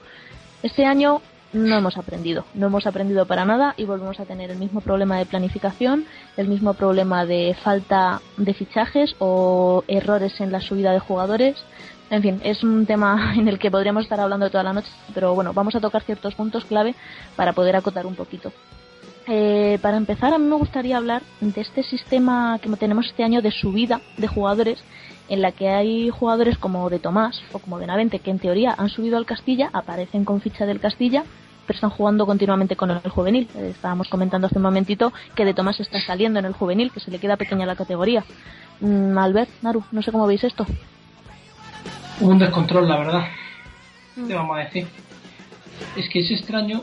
este 0.64 0.86
año 0.86 1.22
no 1.52 1.78
hemos 1.78 1.98
aprendido, 1.98 2.46
no 2.54 2.68
hemos 2.68 2.88
aprendido 2.88 3.26
para 3.26 3.44
nada 3.44 3.74
y 3.76 3.84
volvemos 3.84 4.20
a 4.20 4.26
tener 4.26 4.50
el 4.50 4.58
mismo 4.58 4.82
problema 4.82 5.18
de 5.18 5.26
planificación, 5.26 6.06
el 6.38 6.48
mismo 6.48 6.74
problema 6.74 7.26
de 7.26 7.56
falta 7.62 8.22
de 8.38 8.54
fichajes 8.54 9.16
o 9.20 9.84
errores 9.88 10.40
en 10.40 10.52
la 10.52 10.62
subida 10.62 10.94
de 10.94 11.00
jugadores. 11.00 11.58
En 12.10 12.22
fin, 12.22 12.40
es 12.44 12.64
un 12.64 12.86
tema 12.86 13.34
en 13.38 13.48
el 13.50 13.60
que 13.60 13.72
podríamos 13.72 14.04
estar 14.04 14.20
hablando 14.20 14.50
toda 14.50 14.64
la 14.64 14.74
noche, 14.74 14.92
pero 15.14 15.36
bueno, 15.36 15.54
vamos 15.54 15.76
a 15.76 15.82
tocar 15.82 16.04
ciertos 16.04 16.36
puntos 16.36 16.64
clave 16.66 16.96
para 17.36 17.54
poder 17.54 17.76
acotar 17.76 18.06
un 18.06 18.16
poquito. 18.16 18.54
Eh, 19.32 19.78
para 19.84 19.98
empezar, 19.98 20.34
a 20.34 20.40
mí 20.40 20.46
me 20.46 20.56
gustaría 20.56 20.98
hablar 20.98 21.22
de 21.40 21.62
este 21.62 21.84
sistema 21.84 22.58
que 22.60 22.70
tenemos 22.78 23.06
este 23.06 23.24
año 23.24 23.44
de 23.44 23.52
subida 23.52 24.02
de 24.18 24.28
jugadores, 24.28 24.84
en 25.30 25.44
la 25.44 25.52
que 25.52 25.70
hay 25.70 26.10
jugadores 26.10 26.58
como 26.58 26.90
de 26.90 26.98
Tomás 26.98 27.40
o 27.54 27.60
como 27.60 27.78
de 27.78 27.86
Navente, 27.86 28.18
que 28.18 28.32
en 28.32 28.40
teoría 28.40 28.74
han 28.76 28.90
subido 28.90 29.18
al 29.18 29.28
Castilla, 29.28 29.70
aparecen 29.72 30.26
con 30.26 30.42
ficha 30.42 30.66
del 30.66 30.80
Castilla, 30.80 31.26
pero 31.68 31.78
están 31.78 31.92
jugando 31.92 32.26
continuamente 32.26 32.76
con 32.76 32.90
el 32.90 32.98
juvenil. 33.02 33.48
Eh, 33.54 33.70
estábamos 33.70 34.10
comentando 34.10 34.48
hace 34.48 34.58
un 34.58 34.64
momentito 34.64 35.14
que 35.36 35.46
de 35.46 35.54
Tomás 35.54 35.80
está 35.80 36.02
saliendo 36.02 36.40
en 36.40 36.46
el 36.46 36.54
juvenil, 36.54 36.92
que 36.92 37.00
se 37.00 37.12
le 37.12 37.20
queda 37.20 37.38
pequeña 37.38 37.68
la 37.68 37.76
categoría. 37.76 38.24
Mm, 38.80 39.16
Albert, 39.16 39.52
Naru, 39.62 39.84
no 39.92 40.02
sé 40.02 40.12
cómo 40.12 40.26
veis 40.26 40.44
esto. 40.44 40.66
Un 42.20 42.40
descontrol, 42.40 42.88
la 42.88 42.98
verdad. 42.98 43.28
te 44.28 44.34
vamos 44.34 44.58
a 44.58 44.62
decir? 44.62 44.88
Es 45.96 46.10
que 46.10 46.22
es 46.22 46.32
extraño, 46.32 46.82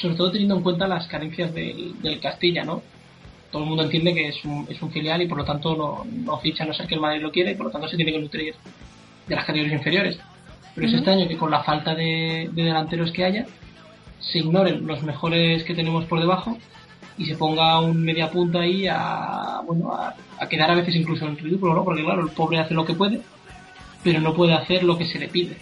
sobre 0.00 0.14
todo 0.14 0.30
teniendo 0.30 0.56
en 0.56 0.62
cuenta 0.62 0.86
las 0.86 1.06
carencias 1.06 1.52
del, 1.54 2.00
del 2.00 2.20
Castilla, 2.20 2.64
¿no? 2.64 2.82
Todo 3.50 3.62
el 3.62 3.68
mundo 3.68 3.84
entiende 3.84 4.12
que 4.14 4.28
es 4.28 4.44
un, 4.44 4.66
es 4.68 4.80
un 4.82 4.90
filial 4.90 5.22
y 5.22 5.26
por 5.28 5.38
lo 5.38 5.44
tanto 5.44 5.76
no, 5.76 6.04
no 6.24 6.38
ficha 6.38 6.64
a 6.64 6.66
no 6.66 6.74
ser 6.74 6.86
que 6.86 6.94
el 6.94 7.00
Madrid 7.00 7.22
lo 7.22 7.30
quiera 7.30 7.50
y 7.50 7.54
por 7.54 7.66
lo 7.66 7.72
tanto 7.72 7.88
se 7.88 7.96
tiene 7.96 8.12
que 8.12 8.18
nutrir 8.18 8.54
de 9.26 9.34
las 9.34 9.44
categorías 9.44 9.74
inferiores. 9.78 10.18
Pero 10.74 10.88
es 10.88 10.94
extraño 10.94 11.26
que 11.26 11.36
con 11.38 11.50
la 11.50 11.62
falta 11.62 11.94
de, 11.94 12.50
de 12.52 12.62
delanteros 12.64 13.10
que 13.12 13.24
haya, 13.24 13.46
se 14.20 14.38
ignoren 14.40 14.86
los 14.86 15.02
mejores 15.02 15.62
que 15.64 15.74
tenemos 15.74 16.04
por 16.04 16.20
debajo 16.20 16.58
y 17.16 17.24
se 17.24 17.36
ponga 17.36 17.80
un 17.80 18.02
media 18.02 18.30
punta 18.30 18.60
ahí 18.60 18.86
a, 18.88 19.60
bueno, 19.66 19.92
a, 19.92 20.14
a 20.38 20.48
quedar 20.48 20.70
a 20.70 20.74
veces 20.74 20.94
incluso 20.96 21.26
en 21.26 21.38
ridículo, 21.38 21.74
¿no? 21.74 21.84
Porque 21.84 22.02
claro, 22.04 22.22
el 22.22 22.30
pobre 22.30 22.58
hace 22.58 22.74
lo 22.74 22.84
que 22.84 22.92
puede, 22.94 23.20
pero 24.04 24.20
no 24.20 24.34
puede 24.34 24.52
hacer 24.52 24.82
lo 24.84 24.98
que 24.98 25.06
se 25.06 25.18
le 25.18 25.28
pide. 25.28 25.56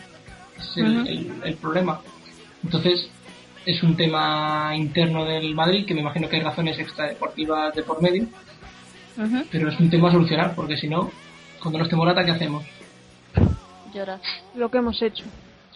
Ese 0.59 0.69
es 0.71 0.77
el, 0.79 0.97
Ujú. 0.99 1.07
el- 1.09 1.33
el 1.45 1.55
problema. 1.57 2.01
Entonces, 2.65 3.09
es 3.67 3.83
un 3.83 3.97
tema 3.97 4.73
interno 4.77 5.25
del 5.25 5.55
Madrid, 5.55 5.87
que 5.87 5.95
me 5.95 6.01
imagino 6.01 6.29
que 6.29 6.37
hay 6.37 6.43
razones 6.43 6.79
extradeportivas 6.79 7.75
de 7.75 7.83
por 7.83 8.01
medio, 8.03 8.27
pero 9.51 9.69
es 9.69 9.79
un 9.81 9.91
tema 9.91 10.09
a 10.09 10.13
solucionar, 10.13 10.55
porque 10.55 10.77
si 10.77 10.89
no, 10.89 11.11
cuando 11.63 11.79
no 11.79 11.85
esté 11.85 11.97
Morata, 11.97 12.25
¿qué 12.25 12.33
hacemos? 12.33 12.65
Llora. 13.95 14.19
Lo 14.55 14.71
que 14.71 14.79
hemos 14.79 15.01
hecho, 15.03 15.25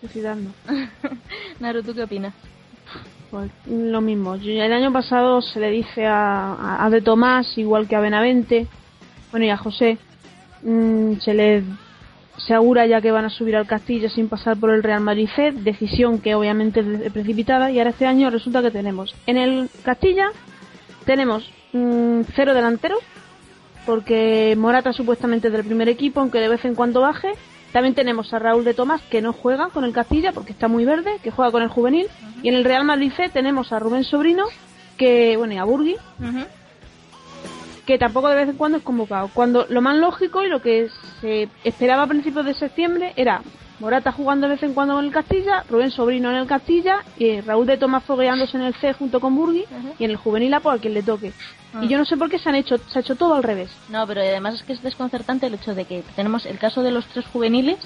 suicidarnos. 0.01 0.53
Naru, 1.61 1.83
¿tú 1.83 1.95
qué 1.95 2.03
opinas? 2.03 2.35
Pues 3.31 3.51
lo 3.67 4.01
mismo. 4.01 4.37
Yo- 4.37 4.53
el 4.63 4.73
año 4.73 4.93
pasado 4.93 5.41
se 5.43 5.61
le 5.61 5.71
dice 5.71 6.07
a, 6.07 6.53
a, 6.55 6.85
a 6.87 6.91
De 6.91 7.01
Tomás, 7.01 7.57
igual 7.59 7.87
que 7.87 7.95
a 7.97 8.01
Benavente, 8.01 8.67
bueno, 9.31 9.47
y 9.47 9.51
a 9.51 9.57
José, 9.57 9.99
mm, 10.63 11.15
se 11.21 11.35
le 11.35 11.63
se 12.39 12.55
augura 12.55 12.87
ya 12.87 13.01
que 13.01 13.13
van 13.13 13.25
a 13.25 13.31
subir 13.31 13.57
al 13.57 13.67
Castilla 13.67 14.09
sin 14.09 14.29
pasar 14.29 14.57
por 14.57 14.71
el 14.71 14.83
Real 14.83 15.01
Madrid 15.01 15.29
C, 15.35 15.53
decisión 15.53 16.21
que 16.21 16.35
obviamente 16.35 16.81
es 16.81 17.13
precipitada, 17.13 17.71
y 17.71 17.79
ahora 17.79 17.91
este 17.91 18.07
año 18.07 18.31
resulta 18.31 18.63
que 18.63 18.71
tenemos 18.71 19.15
en 19.27 19.37
el 19.37 19.69
Castilla 19.83 20.31
tenemos 21.09 21.51
mm, 21.73 22.21
cero 22.35 22.53
delanteros, 22.53 23.01
porque 23.87 24.55
Morata 24.59 24.93
supuestamente 24.93 25.49
es 25.49 25.55
del 25.55 25.65
primer 25.65 25.89
equipo, 25.89 26.21
aunque 26.21 26.39
de 26.39 26.49
vez 26.49 26.63
en 26.67 26.75
cuando 26.75 27.01
baje. 27.01 27.33
También 27.73 27.95
tenemos 27.95 28.35
a 28.35 28.39
Raúl 28.39 28.63
de 28.65 28.75
Tomás, 28.75 29.01
que 29.11 29.23
no 29.23 29.33
juega 29.33 29.69
con 29.71 29.85
el 29.85 29.95
Castilla 29.95 30.33
porque 30.33 30.53
está 30.53 30.69
muy 30.69 30.85
verde, 30.85 31.13
que 31.23 31.31
juega 31.31 31.51
con 31.51 31.63
el 31.63 31.69
juvenil. 31.69 32.09
Y 32.43 32.51
en 32.51 32.57
el 32.57 32.65
Real 32.65 32.85
Madrid 32.85 33.11
C 33.17 33.31
tenemos 33.31 33.73
a 33.73 33.79
Rubén 33.79 34.05
Sobrino, 34.05 34.45
que, 34.99 35.39
bueno, 35.39 35.55
y 35.55 35.57
a 35.57 35.65
Burgui, 35.65 35.97
que 37.89 37.97
tampoco 37.97 38.29
de 38.29 38.35
vez 38.35 38.49
en 38.51 38.57
cuando 38.59 38.77
es 38.77 38.85
convocado. 38.85 39.31
Cuando 39.33 39.65
lo 39.71 39.81
más 39.81 39.97
lógico 39.97 40.45
y 40.45 40.49
lo 40.51 40.61
que 40.61 40.91
se 41.23 41.49
esperaba 41.65 42.03
a 42.03 42.07
principios 42.07 42.45
de 42.45 42.53
septiembre 42.53 43.15
era 43.17 43.41
Morata 43.81 44.11
jugando 44.13 44.49
de 44.49 44.55
vez 44.55 44.63
en 44.63 44.75
cuando 44.75 44.95
con 44.95 45.05
el 45.05 45.13
Castilla, 45.13 45.65
Rubén 45.69 45.91
Sobrino 45.91 46.31
en 46.31 46.37
el 46.37 46.47
Castilla, 46.47 47.05
y 47.17 47.41
Raúl 47.41 47.67
de 47.67 47.77
Tomás 47.77 48.03
fogueándose 48.05 48.57
en 48.57 48.65
el 48.65 48.75
C 48.75 48.93
junto 48.93 49.21
con 49.21 49.37
Burgui, 49.37 49.65
y 49.99 50.05
en 50.05 50.11
el 50.11 50.17
juvenil 50.17 50.53
a 50.55 50.61
por 50.61 50.81
quien 50.81 50.95
le 50.95 51.03
toque. 51.03 51.33
Ah. 51.73 51.81
Y 51.83 51.89
yo 51.89 51.99
no 51.99 52.05
sé 52.05 52.17
por 52.17 52.29
qué 52.29 52.39
se 52.39 52.49
han 52.49 52.57
hecho, 52.57 52.79
se 52.79 52.99
ha 52.99 53.03
hecho 53.03 53.15
todo 53.15 53.35
al 53.35 53.43
revés. 53.43 53.71
No, 53.89 54.07
pero 54.07 54.21
además 54.21 54.55
es 54.55 54.63
que 54.63 54.73
es 54.73 54.83
desconcertante 54.83 55.47
el 55.47 55.55
hecho 55.55 55.75
de 55.75 55.85
que 55.85 56.03
tenemos 56.17 56.47
el 56.47 56.59
caso 56.59 56.83
de 56.83 56.91
los 56.91 57.07
tres 57.07 57.27
juveniles, 57.27 57.79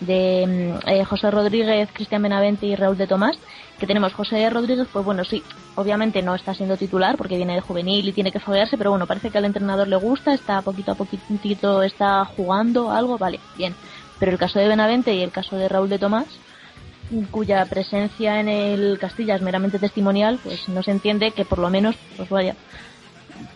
de 0.00 0.78
mm, 0.84 0.88
eh, 0.88 1.04
José 1.04 1.30
Rodríguez, 1.30 1.88
Cristian 1.92 2.22
Benavente 2.22 2.66
y 2.66 2.76
Raúl 2.76 2.96
de 2.96 3.06
Tomás, 3.06 3.38
que 3.78 3.86
tenemos 3.86 4.12
José 4.12 4.48
Rodríguez, 4.50 4.88
pues 4.92 5.04
bueno, 5.04 5.24
sí, 5.24 5.42
obviamente 5.74 6.22
no 6.22 6.34
está 6.34 6.54
siendo 6.54 6.76
titular 6.76 7.16
porque 7.16 7.36
viene 7.36 7.54
de 7.54 7.60
juvenil 7.60 8.08
y 8.08 8.12
tiene 8.12 8.32
que 8.32 8.40
foguearse, 8.40 8.78
pero 8.78 8.90
bueno, 8.90 9.06
parece 9.06 9.30
que 9.30 9.38
al 9.38 9.44
entrenador 9.44 9.88
le 9.88 9.96
gusta, 9.96 10.32
está 10.32 10.62
poquito 10.62 10.92
a 10.92 10.94
poquitito, 10.94 11.82
está 11.82 12.24
jugando 12.24 12.90
algo, 12.90 13.18
vale, 13.18 13.40
bien. 13.56 13.74
Pero 14.20 14.30
el 14.30 14.38
caso 14.38 14.60
de 14.60 14.68
Benavente 14.68 15.14
y 15.14 15.22
el 15.22 15.32
caso 15.32 15.56
de 15.56 15.68
Raúl 15.68 15.88
de 15.88 15.98
Tomás, 15.98 16.26
cuya 17.30 17.64
presencia 17.66 18.38
en 18.38 18.48
el 18.48 18.98
Castilla 19.00 19.34
es 19.34 19.42
meramente 19.42 19.80
testimonial, 19.80 20.38
pues 20.44 20.68
no 20.68 20.82
se 20.82 20.92
entiende 20.92 21.32
que 21.32 21.44
por 21.44 21.58
lo 21.58 21.70
menos, 21.70 21.96
pues 22.16 22.28
vaya, 22.28 22.54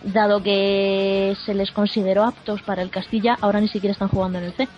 dado 0.02 0.42
que 0.42 1.36
se 1.44 1.54
les 1.54 1.70
consideró 1.70 2.24
aptos 2.24 2.62
para 2.62 2.82
el 2.82 2.90
Castilla, 2.90 3.36
ahora 3.40 3.60
ni 3.60 3.68
siquiera 3.68 3.92
están 3.92 4.08
jugando 4.08 4.38
en 4.38 4.44
el 4.44 4.52
C. 4.54 4.68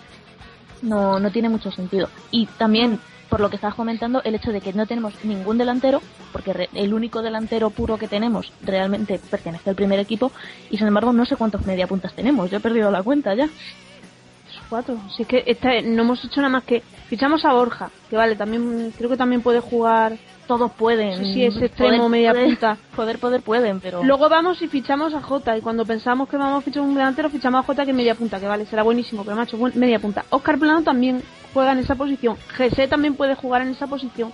No, 0.81 1.19
no 1.19 1.31
tiene 1.31 1.49
mucho 1.49 1.71
sentido. 1.71 2.09
Y 2.29 2.45
también, 2.45 2.99
por 3.29 3.39
lo 3.39 3.49
que 3.49 3.55
estás 3.55 3.73
comentando, 3.73 4.21
el 4.23 4.35
hecho 4.35 4.51
de 4.51 4.61
que 4.61 4.73
no 4.73 4.85
tenemos 4.85 5.13
ningún 5.23 5.57
delantero, 5.57 6.01
porque 6.31 6.69
el 6.73 6.93
único 6.93 7.21
delantero 7.21 7.71
puro 7.71 7.97
que 7.97 8.07
tenemos 8.07 8.51
realmente 8.61 9.19
pertenece 9.31 9.69
al 9.69 9.75
primer 9.75 9.99
equipo, 9.99 10.31
y 10.69 10.77
sin 10.77 10.87
embargo 10.87 11.13
no 11.13 11.25
sé 11.25 11.35
cuántos 11.35 11.65
mediapuntas 11.65 12.13
tenemos, 12.13 12.51
yo 12.51 12.57
he 12.57 12.61
perdido 12.61 12.91
la 12.91 13.01
cuenta 13.01 13.33
ya. 13.33 13.49
Cuatro. 14.69 14.97
Si 15.15 15.21
es 15.23 15.27
que 15.27 15.43
esta, 15.47 15.69
no 15.81 16.01
hemos 16.03 16.23
hecho 16.25 16.41
nada 16.41 16.49
más 16.49 16.63
que 16.63 16.81
fichamos 17.07 17.45
a 17.45 17.53
Borja, 17.53 17.89
que 18.09 18.15
vale, 18.17 18.35
también 18.35 18.93
creo 18.97 19.09
que 19.09 19.17
también 19.17 19.41
puede 19.41 19.59
jugar. 19.59 20.17
Todos 20.47 20.71
pueden. 20.71 21.25
Sí, 21.25 21.33
sí, 21.33 21.45
es 21.45 21.57
extremo, 21.61 22.07
media 22.07 22.31
poder- 22.31 22.45
punta. 22.45 22.77
Poder, 22.95 23.19
poder 23.19 23.41
pueden, 23.41 23.81
pero... 23.81 24.01
Luego 24.01 24.29
vamos 24.29 24.61
y 24.61 24.69
fichamos 24.69 25.13
a 25.13 25.21
Jota 25.21 25.57
y 25.57 25.61
cuando 25.61 25.85
pensamos 25.85 26.29
que 26.29 26.37
vamos 26.37 26.59
a 26.59 26.61
fichar 26.61 26.83
un 26.83 26.93
delantero 26.95 27.29
fichamos 27.29 27.59
a 27.59 27.63
Jota 27.63 27.83
que 27.83 27.91
es 27.91 27.97
media 27.97 28.15
punta, 28.15 28.39
que 28.39 28.45
vale, 28.47 28.65
será 28.65 28.81
buenísimo, 28.83 29.25
pero 29.25 29.35
macho, 29.35 29.57
buen- 29.57 29.77
media 29.77 29.99
punta. 29.99 30.23
Oscar 30.29 30.57
Plano 30.57 30.83
también 30.83 31.21
juega 31.53 31.73
en 31.73 31.79
esa 31.79 31.95
posición. 31.95 32.37
Jesse 32.55 32.87
también 32.89 33.15
puede 33.15 33.35
jugar 33.35 33.61
en 33.61 33.69
esa 33.71 33.87
posición. 33.87 34.31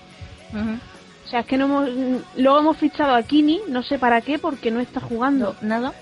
O 1.26 1.28
sea, 1.30 1.40
es 1.40 1.46
que 1.48 1.58
no 1.58 1.66
hemos 1.66 1.90
luego 2.38 2.60
hemos 2.60 2.78
fichado 2.78 3.16
a 3.16 3.24
Kini, 3.24 3.62
no 3.70 3.82
sé 3.82 3.98
para 3.98 4.22
qué 4.22 4.38
porque 4.38 4.70
no 4.70 4.80
está 4.82 5.00
jugando. 5.00 5.56
Nada. 5.62 5.94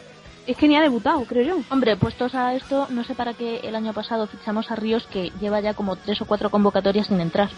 Es 0.48 0.58
que 0.58 0.68
ni 0.68 0.76
ha 0.76 0.82
debutado, 0.82 1.24
creo 1.26 1.44
yo. 1.44 1.64
Hombre, 1.70 1.96
puestos 1.98 2.34
a 2.34 2.56
esto, 2.56 2.88
no 2.90 3.04
sé 3.04 3.14
para 3.14 3.34
qué 3.34 3.62
el 3.64 3.76
año 3.76 3.94
pasado 3.94 4.28
fichamos 4.28 4.72
a 4.72 4.76
Ríos 4.76 5.06
que 5.08 5.32
lleva 5.40 5.60
ya 5.62 5.74
como 5.74 5.96
tres 5.96 6.22
o 6.22 6.26
cuatro 6.26 6.50
convocatorias 6.50 7.08
sin 7.08 7.22
entrar. 7.22 7.50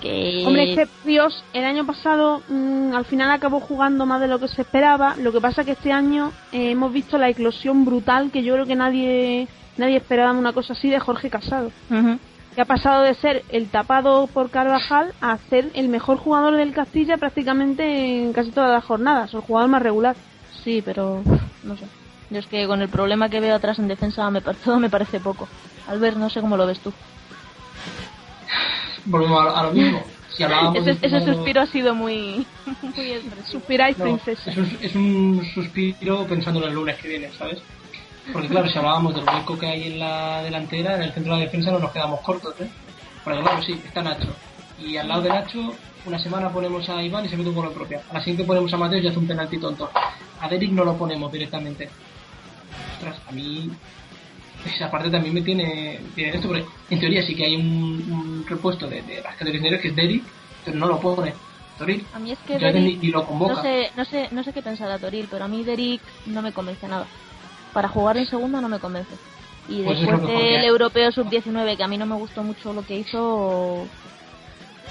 Que... 0.00 0.42
Hombre, 0.44 0.74
es 0.74 0.88
Ríos 1.04 1.44
el 1.52 1.64
año 1.64 1.86
pasado 1.86 2.42
mm, 2.48 2.94
al 2.94 3.04
final 3.04 3.30
acabó 3.30 3.60
jugando 3.60 4.06
más 4.06 4.20
de 4.20 4.26
lo 4.26 4.40
que 4.40 4.48
se 4.48 4.62
esperaba. 4.62 5.14
Lo 5.16 5.32
que 5.32 5.40
pasa 5.40 5.64
que 5.64 5.72
este 5.72 5.92
año 5.92 6.32
eh, 6.52 6.72
hemos 6.72 6.92
visto 6.92 7.16
la 7.16 7.28
eclosión 7.28 7.84
brutal 7.84 8.30
que 8.32 8.42
yo 8.42 8.54
creo 8.54 8.66
que 8.66 8.76
nadie 8.76 9.48
nadie 9.76 9.96
esperaba 9.96 10.32
una 10.32 10.52
cosa 10.52 10.72
así 10.72 10.90
de 10.90 11.00
Jorge 11.00 11.30
Casado. 11.30 11.70
Ujú. 11.90 12.18
Que 12.54 12.60
ha 12.60 12.66
pasado 12.66 13.02
de 13.02 13.14
ser 13.14 13.44
el 13.48 13.68
tapado 13.68 14.28
por 14.28 14.50
Carvajal 14.50 15.12
a 15.20 15.38
ser 15.50 15.70
el 15.74 15.88
mejor 15.88 16.18
jugador 16.18 16.56
del 16.56 16.72
Castilla 16.72 17.16
prácticamente 17.16 18.22
en 18.22 18.32
casi 18.32 18.50
todas 18.50 18.70
las 18.70 18.84
jornadas, 18.84 19.34
el 19.34 19.40
jugador 19.40 19.70
más 19.70 19.82
regular. 19.82 20.16
Sí, 20.62 20.80
pero 20.84 21.22
no 21.64 21.76
sé. 21.76 21.84
Yo 22.30 22.38
es 22.38 22.46
que 22.46 22.66
con 22.66 22.80
el 22.80 22.88
problema 22.88 23.28
que 23.28 23.40
veo 23.40 23.54
atrás 23.54 23.78
en 23.78 23.88
defensa 23.88 24.28
me, 24.30 24.40
todo 24.64 24.78
me 24.78 24.90
parece 24.90 25.20
poco. 25.20 25.48
Albert, 25.88 26.16
no 26.16 26.30
sé 26.30 26.40
cómo 26.40 26.56
lo 26.56 26.66
ves 26.66 26.80
tú. 26.80 26.92
Volvemos 29.06 29.40
a, 29.40 29.60
a 29.60 29.62
lo 29.64 29.72
mismo. 29.72 30.02
Si 30.34 30.42
hablábamos 30.42 30.76
Ese, 30.76 30.94
de 30.94 31.06
ese 31.06 31.20
suspiro 31.24 31.60
ha 31.60 31.66
sido 31.66 31.94
muy... 31.94 32.46
muy 32.82 33.10
expresivo. 33.12 33.50
Suspiráis, 33.50 33.98
No, 33.98 34.04
princesa. 34.04 34.50
Es 34.50 34.56
un, 34.56 34.78
es 34.80 34.94
un 34.94 35.46
suspiro 35.54 36.26
pensando 36.26 36.60
en 36.62 36.68
el 36.68 36.74
lunes 36.74 36.96
que 36.96 37.08
viene, 37.08 37.30
¿sabes? 37.38 37.58
Porque 38.32 38.48
claro, 38.48 38.68
si 38.68 38.78
hablábamos 38.78 39.14
del 39.14 39.24
hueco 39.24 39.58
que 39.58 39.66
hay 39.66 39.92
en 39.92 39.98
la 40.00 40.42
delantera, 40.42 40.96
en 40.96 41.02
el 41.02 41.12
centro 41.12 41.34
de 41.34 41.40
la 41.40 41.44
defensa 41.44 41.70
no 41.70 41.78
nos 41.78 41.92
quedamos 41.92 42.20
cortos, 42.20 42.54
¿eh? 42.60 42.68
Porque 43.22 43.40
claro, 43.40 43.62
sí, 43.62 43.80
está 43.84 44.02
Nacho. 44.02 44.34
Y 44.78 44.96
al 44.96 45.08
lado 45.08 45.22
de 45.22 45.28
Nacho, 45.28 45.74
una 46.06 46.18
semana 46.18 46.50
ponemos 46.52 46.88
a 46.88 47.02
Iván 47.02 47.24
y 47.24 47.28
se 47.28 47.36
mete 47.36 47.48
un 47.48 47.54
gol 47.54 47.72
propia. 47.72 48.02
A 48.10 48.14
la 48.14 48.20
siguiente 48.20 48.44
ponemos 48.44 48.72
a 48.72 48.76
Mateo 48.76 48.98
y 48.98 49.06
hace 49.08 49.18
un 49.18 49.26
penalti 49.26 49.58
tonto. 49.58 49.90
A 50.40 50.48
Derek 50.48 50.70
no 50.70 50.84
lo 50.84 50.96
ponemos 50.96 51.30
directamente. 51.32 51.88
Ostras, 52.94 53.16
a 53.28 53.32
mí 53.32 53.70
esa 54.66 54.90
parte 54.90 55.10
también 55.10 55.34
me 55.34 55.42
tiene, 55.42 56.00
tiene 56.14 56.36
esto, 56.36 56.48
porque 56.48 56.64
en 56.90 57.00
teoría 57.00 57.22
sí 57.22 57.34
que 57.34 57.44
hay 57.44 57.56
un, 57.56 57.62
un 58.10 58.44
repuesto 58.48 58.86
de, 58.86 59.02
de 59.02 59.16
las 59.22 59.32
categorías 59.36 59.56
inferiores 59.56 59.82
que 59.82 59.88
es 59.88 59.96
Derek, 59.96 60.22
pero 60.64 60.76
no 60.78 60.86
lo 60.86 61.00
pone. 61.00 61.34
Toril, 61.78 62.06
A 62.14 62.20
mí 62.20 62.30
es 62.30 62.38
que 62.46 62.56
ni, 62.72 62.96
lo 63.08 63.26
convoca. 63.26 63.54
no 63.54 63.62
sé, 63.62 63.90
no 63.96 64.04
sé, 64.04 64.28
no 64.30 64.44
sé 64.44 64.52
qué 64.52 64.62
pensar 64.62 64.90
a 64.90 64.98
Toril, 64.98 65.26
pero 65.28 65.44
a 65.44 65.48
mí 65.48 65.64
Derrick 65.64 66.00
no 66.26 66.40
me 66.40 66.52
convence 66.52 66.86
nada. 66.86 67.06
Para 67.72 67.88
jugar 67.88 68.16
en 68.16 68.26
segunda 68.26 68.60
no 68.60 68.68
me 68.68 68.78
convence. 68.78 69.12
Y 69.68 69.82
Pues 69.82 69.98
es 70.00 70.06
después 70.06 70.28
del 70.28 70.64
europeo 70.64 71.10
sub-19, 71.10 71.76
que 71.76 71.82
a 71.82 71.88
mí 71.88 71.98
no 71.98 72.06
me 72.06 72.14
gustó 72.14 72.44
mucho 72.44 72.72
lo 72.72 72.86
que 72.86 72.96
hizo, 72.98 73.88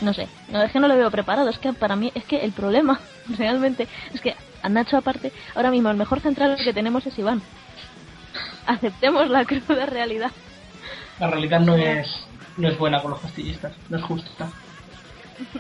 no 0.04 0.14
sé, 0.14 0.28
no 0.50 0.62
es 0.62 0.72
que 0.72 0.80
no 0.80 0.88
lo 0.88 0.96
veo 0.96 1.10
preparado, 1.12 1.50
es 1.50 1.58
que 1.58 1.74
para 1.74 1.96
mí 1.96 2.12
es 2.14 2.24
que 2.26 2.44
el 2.44 2.52
problema 2.52 3.00
realmente 3.38 3.88
es 4.14 4.22
que 4.22 4.36
a 4.62 4.70
Nacho 4.70 4.98
aparte, 4.98 5.32
ahora 5.56 5.72
mismo 5.72 5.90
el 5.90 5.98
mejor 5.98 6.20
central 6.22 6.56
que 6.64 6.74
tenemos 6.74 7.06
es 7.08 7.18
Iván. 7.18 7.42
Aceptemos 8.66 9.30
la 9.30 9.46
cruda 9.46 9.86
realidad. 9.86 10.32
La 11.20 11.28
realidad 11.28 11.60
no 11.60 11.76
es, 11.76 12.08
no 12.58 12.68
es 12.68 12.78
buena 12.78 13.02
con 13.02 13.12
los 13.12 13.20
castillistas, 13.20 13.74
no 13.90 13.98
es 13.98 14.04
justa. 14.04 14.50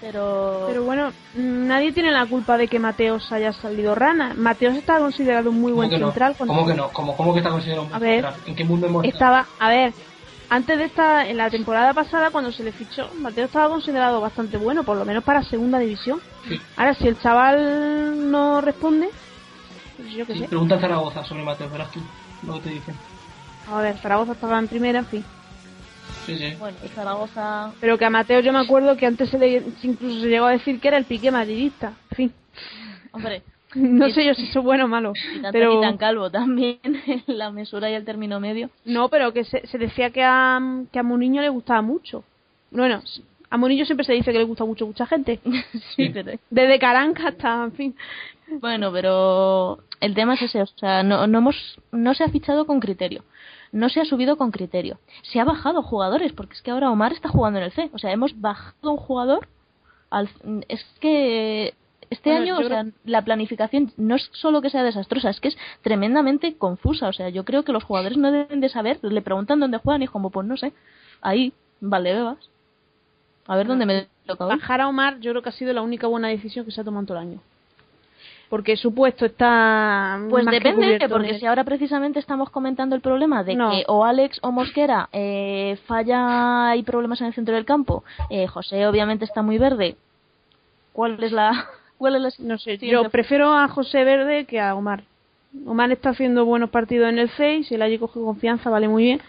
Pero, 0.00 0.64
Pero 0.68 0.84
bueno, 0.84 1.12
nadie 1.34 1.90
tiene 1.92 2.10
la 2.10 2.26
culpa 2.26 2.58
de 2.58 2.68
que 2.68 2.78
Mateos 2.78 3.32
haya 3.32 3.54
salido 3.54 3.94
rana. 3.94 4.34
Mateos 4.36 4.76
está 4.76 4.98
considerado 4.98 5.48
un 5.48 5.60
muy 5.62 5.72
¿Cómo 5.72 5.86
buen 5.88 5.98
no? 5.98 6.08
central. 6.08 6.34
¿Cómo 6.36 6.66
que 6.66 6.74
no? 6.74 6.90
¿Cómo, 6.90 7.16
cómo 7.16 7.32
que 7.32 7.38
está 7.38 7.48
considerado 7.50 7.86
un 7.86 7.94
A 7.94 7.98
buen 7.98 8.10
ver, 8.10 8.22
central? 8.24 8.42
¿En 8.46 8.54
qué 8.54 8.64
mundo 8.64 8.86
hemos 8.86 9.04
Estaba, 9.06 9.46
a 9.58 9.68
ver, 9.70 9.94
antes 10.48 10.78
de 10.78 10.84
esta, 10.84 11.26
en 11.28 11.36
la 11.36 11.50
temporada 11.50 11.92
pasada 11.94 12.30
cuando 12.30 12.52
se 12.52 12.62
le 12.62 12.72
fichó, 12.72 13.10
Mateo 13.20 13.46
estaba 13.46 13.68
considerado 13.68 14.20
bastante 14.20 14.56
bueno, 14.56 14.84
por 14.84 14.96
lo 14.96 15.04
menos 15.04 15.24
para 15.24 15.42
segunda 15.42 15.78
división. 15.78 16.20
Sí. 16.48 16.60
Ahora, 16.76 16.94
si 16.94 17.08
el 17.08 17.18
chaval 17.20 18.30
no 18.30 18.60
responde, 18.60 19.08
pues 19.96 20.12
yo 20.12 20.26
qué 20.26 20.34
Sí, 20.34 20.38
sé. 20.40 20.48
pregunta 20.48 20.76
a 20.76 20.80
Zaragoza 20.80 21.24
sobre 21.24 21.42
Mateo, 21.42 21.68
verás 21.70 21.90
tú 21.90 22.00
lo 22.46 22.54
que 22.54 22.60
te 22.60 22.70
dicen. 22.70 22.94
A 23.70 23.80
ver, 23.80 23.96
Zaragoza 23.98 24.32
estaba 24.32 24.58
en 24.58 24.68
primera, 24.68 24.98
en 25.00 25.06
fin. 25.06 25.24
Sí, 26.26 26.36
sí. 26.38 26.54
Bueno, 26.58 26.76
y 26.84 26.88
Zaragoza. 26.88 27.72
Pero 27.80 27.98
que 27.98 28.04
a 28.04 28.10
Mateo 28.10 28.40
yo 28.40 28.52
me 28.52 28.58
acuerdo 28.60 28.96
que 28.96 29.06
antes 29.06 29.28
se 29.30 29.38
le, 29.38 29.62
incluso 29.82 30.20
se 30.20 30.28
llegó 30.28 30.46
a 30.46 30.50
decir 30.52 30.80
que 30.80 30.88
era 30.88 30.96
el 30.98 31.04
pique 31.04 31.30
madridista. 31.30 31.92
En 32.10 32.16
fin, 32.16 32.32
Hombre, 33.12 33.42
no 33.98 34.08
sé 34.10 34.24
yo 34.24 34.34
si 34.34 34.44
eso 34.44 34.58
es 34.60 34.64
bueno 34.64 34.84
o 34.84 34.88
malo. 34.88 35.12
y 35.36 35.40
tan, 35.40 35.52
Pero 35.52 35.78
y 35.78 35.80
tan 35.80 35.96
calvo 35.96 36.30
también, 36.30 36.78
la 37.26 37.50
mesura 37.50 37.90
y 37.90 37.94
el 37.94 38.04
término 38.04 38.40
medio. 38.40 38.70
no, 38.84 39.08
pero 39.08 39.32
que 39.32 39.44
se, 39.44 39.66
se 39.66 39.78
decía 39.78 40.10
que 40.10 40.22
a, 40.22 40.60
que 40.92 40.98
a 40.98 41.02
Muniño 41.02 41.42
le 41.42 41.48
gustaba 41.48 41.82
mucho. 41.82 42.24
Bueno, 42.70 43.00
a 43.50 43.56
Muniño 43.56 43.84
siempre 43.84 44.04
se 44.04 44.12
dice 44.14 44.32
que 44.32 44.38
le 44.38 44.44
gusta 44.44 44.64
mucho 44.64 44.86
mucha 44.86 45.06
gente. 45.06 45.40
Sí, 45.96 46.08
pero- 46.10 46.32
Desde 46.50 46.78
Caranca 46.78 47.28
hasta, 47.28 47.64
en 47.64 47.72
fin. 47.72 47.96
Bueno, 48.60 48.92
pero 48.92 49.78
el 50.00 50.14
tema 50.14 50.34
es 50.34 50.42
ese, 50.42 50.60
o 50.62 50.66
sea, 50.66 51.02
no, 51.02 51.26
no 51.26 51.38
hemos, 51.38 51.78
no 51.92 52.12
se 52.14 52.24
ha 52.24 52.28
fichado 52.28 52.66
con 52.66 52.78
criterio, 52.78 53.24
no 53.72 53.88
se 53.88 54.00
ha 54.00 54.04
subido 54.04 54.36
con 54.36 54.50
criterio, 54.50 54.98
se 55.22 55.40
ha 55.40 55.44
bajado 55.44 55.82
jugadores, 55.82 56.32
porque 56.34 56.52
es 56.52 56.60
que 56.62 56.70
ahora 56.70 56.90
Omar 56.90 57.12
está 57.12 57.30
jugando 57.30 57.58
en 57.58 57.64
el 57.64 57.72
C, 57.72 57.88
o 57.94 57.98
sea, 57.98 58.12
hemos 58.12 58.38
bajado 58.38 58.90
un 58.92 58.98
jugador, 58.98 59.48
al, 60.10 60.28
es 60.68 60.84
que 61.00 61.72
este 62.14 62.30
Bueno, 62.30 62.56
año, 62.56 62.58
o 62.58 62.68
sea, 62.68 62.86
la 63.04 63.22
planificación 63.22 63.92
no 63.96 64.16
es 64.16 64.28
solo 64.32 64.62
que 64.62 64.70
sea 64.70 64.82
desastrosa, 64.82 65.30
es 65.30 65.40
que 65.40 65.48
es 65.48 65.58
tremendamente 65.82 66.56
confusa, 66.56 67.08
o 67.08 67.12
sea, 67.12 67.28
yo 67.28 67.44
creo 67.44 67.62
que 67.62 67.72
los 67.72 67.84
jugadores 67.84 68.16
no 68.18 68.32
deben 68.32 68.60
de 68.60 68.68
saber, 68.68 68.98
le 69.02 69.22
preguntan 69.22 69.60
dónde 69.60 69.78
juegan 69.78 70.02
y 70.02 70.06
es 70.06 70.10
como, 70.10 70.30
pues 70.30 70.46
no 70.46 70.56
sé, 70.56 70.72
ahí, 71.20 71.52
Valdebebas, 71.80 72.38
a 73.46 73.56
ver 73.56 73.66
dónde 73.66 73.86
me 73.86 74.06
toca. 74.26 74.46
Bajar 74.46 74.80
a 74.80 74.88
Omar 74.88 75.20
yo 75.20 75.30
creo 75.32 75.42
que 75.42 75.50
ha 75.50 75.52
sido 75.52 75.72
la 75.72 75.82
única 75.82 76.06
buena 76.06 76.28
decisión 76.28 76.64
que 76.64 76.70
se 76.70 76.80
ha 76.80 76.84
tomado 76.84 77.06
todo 77.06 77.18
el 77.18 77.28
año. 77.28 77.40
Porque 78.48 78.76
su 78.76 78.94
puesto 78.94 79.24
está 79.26 80.18
Pues 80.30 80.44
más 80.44 80.54
depende, 80.54 80.98
porque 81.08 81.38
si 81.38 81.46
ahora 81.46 81.64
precisamente 81.64 82.20
estamos 82.20 82.50
comentando 82.50 82.94
el 82.94 83.00
problema 83.02 83.42
de 83.42 83.56
No. 83.56 83.70
que 83.70 83.84
o 83.88 84.04
Alex 84.04 84.38
o 84.42 84.52
Mosquera 84.52 85.08
eh, 85.12 85.76
falla, 85.86 86.68
hay 86.68 86.82
problemas 86.82 87.20
en 87.20 87.28
el 87.28 87.34
centro 87.34 87.54
del 87.54 87.64
campo, 87.64 88.04
eh, 88.30 88.46
José 88.46 88.86
obviamente 88.86 89.24
está 89.24 89.42
muy 89.42 89.58
verde. 89.58 89.96
¿Cuál 90.92 91.22
es 91.24 91.32
la, 91.32 91.50
cuál 91.52 91.62
es 91.62 91.62
la 91.62 91.83
No 92.40 92.58
sé, 92.58 92.78
yo 92.78 93.08
prefiero 93.10 93.54
a 93.54 93.68
José 93.68 94.04
Verde 94.04 94.44
que 94.44 94.60
a 94.60 94.74
Omar. 94.74 95.04
Omar 95.66 95.90
está 95.92 96.10
haciendo 96.10 96.44
buenos 96.44 96.70
partidos 96.70 97.08
en 97.08 97.18
el 97.18 97.30
C 97.30 97.56
y 97.58 97.64
si 97.64 97.76
le 97.76 97.84
allí 97.84 97.98
coge 97.98 98.20
confianza 98.20 98.70
vale 98.70 98.88
muy 98.88 99.04
bien. 99.04 99.20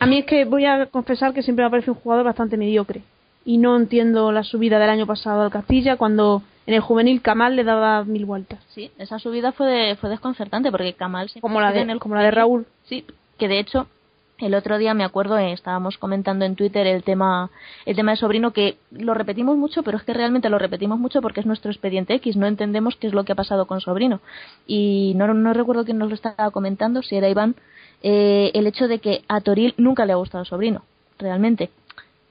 A 0.00 0.06
mí 0.06 0.18
es 0.18 0.24
que 0.26 0.44
voy 0.44 0.64
a 0.64 0.86
confesar 0.86 1.32
que 1.34 1.42
siempre 1.42 1.64
me 1.64 1.70
parece 1.70 1.90
un 1.90 1.96
jugador 1.96 2.24
bastante 2.24 2.56
mediocre. 2.56 3.02
Y 3.44 3.58
no 3.58 3.76
entiendo 3.76 4.32
la 4.32 4.42
subida 4.42 4.78
del 4.78 4.88
año 4.88 5.06
pasado 5.06 5.42
al 5.42 5.50
Castilla 5.50 5.96
cuando 5.96 6.42
en 6.66 6.74
el 6.74 6.80
juvenil 6.80 7.20
Camal 7.20 7.54
le 7.56 7.64
daba 7.64 8.02
mil 8.04 8.24
vueltas. 8.24 8.58
Sí, 8.70 8.90
esa 8.98 9.18
subida 9.18 9.52
fue, 9.52 9.66
de- 9.66 9.96
fue 9.96 10.08
desconcertante 10.08 10.70
porque 10.70 10.94
Kamal 10.94 11.28
siempre 11.28 11.42
Como 11.42 11.60
la 11.60 11.66
estuvo 11.68 11.76
de, 11.78 11.82
en 11.82 11.90
el 11.90 11.98
como 12.00 12.14
la 12.14 12.22
de 12.22 12.30
Raúl. 12.30 12.66
Sí, 12.84 13.04
que 13.38 13.48
de 13.48 13.58
hecho 13.58 13.86
el 14.38 14.54
otro 14.54 14.78
día 14.78 14.94
me 14.94 15.04
acuerdo 15.04 15.38
eh, 15.38 15.52
estábamos 15.52 15.96
comentando 15.96 16.44
en 16.44 16.56
Twitter 16.56 16.86
el 16.86 17.04
tema 17.04 17.50
el 17.86 17.94
tema 17.94 18.12
de 18.12 18.16
sobrino 18.16 18.52
que 18.52 18.76
lo 18.90 19.14
repetimos 19.14 19.56
mucho, 19.56 19.82
pero 19.82 19.96
es 19.96 20.04
que 20.04 20.12
realmente 20.12 20.48
lo 20.48 20.58
repetimos 20.58 20.98
mucho 20.98 21.22
porque 21.22 21.40
es 21.40 21.46
nuestro 21.46 21.70
expediente 21.70 22.14
X, 22.14 22.36
no 22.36 22.46
entendemos 22.46 22.96
qué 22.96 23.06
es 23.06 23.14
lo 23.14 23.24
que 23.24 23.32
ha 23.32 23.36
pasado 23.36 23.66
con 23.66 23.80
sobrino 23.80 24.20
y 24.66 25.12
no 25.16 25.32
no 25.32 25.52
recuerdo 25.52 25.84
quién 25.84 25.98
nos 25.98 26.08
lo 26.08 26.14
estaba 26.14 26.50
comentando, 26.50 27.02
si 27.02 27.16
era 27.16 27.28
Iván, 27.28 27.54
eh, 28.02 28.50
el 28.54 28.66
hecho 28.66 28.88
de 28.88 28.98
que 28.98 29.22
a 29.28 29.40
Toril 29.40 29.74
nunca 29.76 30.04
le 30.04 30.12
ha 30.12 30.16
gustado 30.16 30.44
sobrino, 30.44 30.82
realmente. 31.18 31.70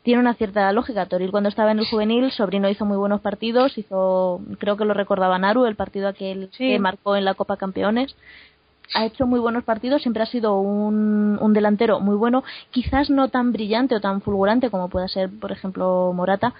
Tiene 0.03 0.19
una 0.19 0.33
cierta 0.33 0.69
lógica. 0.73 1.05
Toril 1.05 1.31
cuando 1.31 1.47
estaba 1.47 1.71
en 1.71 1.79
el 1.79 1.85
juvenil, 1.85 2.29
Sobrino 2.31 2.69
hizo 2.69 2.83
muy 2.83 2.97
buenos 2.97 3.21
partidos, 3.21 3.77
hizo, 3.77 4.41
creo 4.59 4.75
que 4.75 4.83
lo 4.83 4.93
recordaba 4.93 5.39
Naru, 5.39 5.65
el 5.65 5.77
partido 5.77 6.09
aquel 6.09 6.49
Sí. 6.51 6.71
que 6.71 6.79
marcó 6.79 7.15
en 7.15 7.23
la 7.23 7.35
Copa 7.35 7.55
Campeones 7.55 8.13
ha 8.93 9.05
hecho 9.05 9.25
muy 9.25 9.39
buenos 9.39 9.63
partidos, 9.63 10.01
siempre 10.01 10.23
ha 10.23 10.27
sido 10.27 10.59
un, 10.59 11.37
un 11.41 11.53
delantero 11.53 11.99
muy 11.99 12.15
bueno, 12.15 12.43
quizás 12.71 13.09
no 13.09 13.29
tan 13.29 13.51
brillante 13.51 13.95
o 13.95 14.01
tan 14.01 14.21
fulgurante 14.21 14.69
como 14.69 14.89
pueda 14.89 15.07
ser, 15.07 15.29
por 15.39 15.51
ejemplo, 15.51 16.11
Morata, 16.13 16.53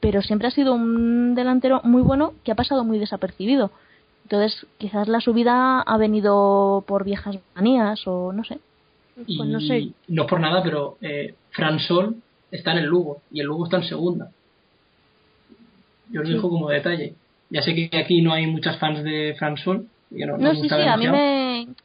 pero 0.00 0.22
siempre 0.22 0.48
ha 0.48 0.50
sido 0.50 0.74
un 0.74 1.34
delantero 1.34 1.80
muy 1.84 2.02
bueno 2.02 2.34
que 2.44 2.52
ha 2.52 2.54
pasado 2.54 2.84
muy 2.84 2.98
desapercibido. 2.98 3.70
Entonces, 4.24 4.66
quizás 4.78 5.08
la 5.08 5.20
subida 5.20 5.80
ha 5.80 5.96
venido 5.98 6.84
por 6.86 7.04
viejas 7.04 7.36
manías 7.54 8.06
o 8.06 8.32
no 8.32 8.44
sé. 8.44 8.58
Y 9.26 9.36
Pues 9.36 9.48
no 9.48 9.60
sé. 9.60 9.88
no 10.08 10.26
por 10.26 10.40
nada, 10.40 10.62
pero 10.62 10.96
eh, 11.00 11.34
Fran 11.50 11.78
Sol 11.78 12.16
está 12.50 12.72
en 12.72 12.78
el 12.78 12.86
Lugo 12.86 13.22
y 13.30 13.40
el 13.40 13.46
Lugo 13.46 13.64
está 13.64 13.78
en 13.78 13.84
segunda. 13.84 14.28
Yo 16.10 16.22
os 16.22 16.28
dejo 16.28 16.48
como 16.48 16.68
detalle. 16.68 17.14
Ya 17.50 17.62
sé 17.62 17.74
que 17.74 17.90
aquí 17.96 18.22
no 18.22 18.32
hay 18.32 18.46
muchas 18.46 18.78
fans 18.78 19.02
de 19.04 19.34
Fran 19.38 19.56
Sol. 19.56 19.86
Yo 20.10 20.26
no, 20.26 20.36
no 20.36 20.44
No, 20.44 20.52
me 20.54 20.60
sí, 20.60 20.68
sí, 20.68 20.74
a 20.74 20.96
mí 20.96 21.04
demasiado. 21.06 21.16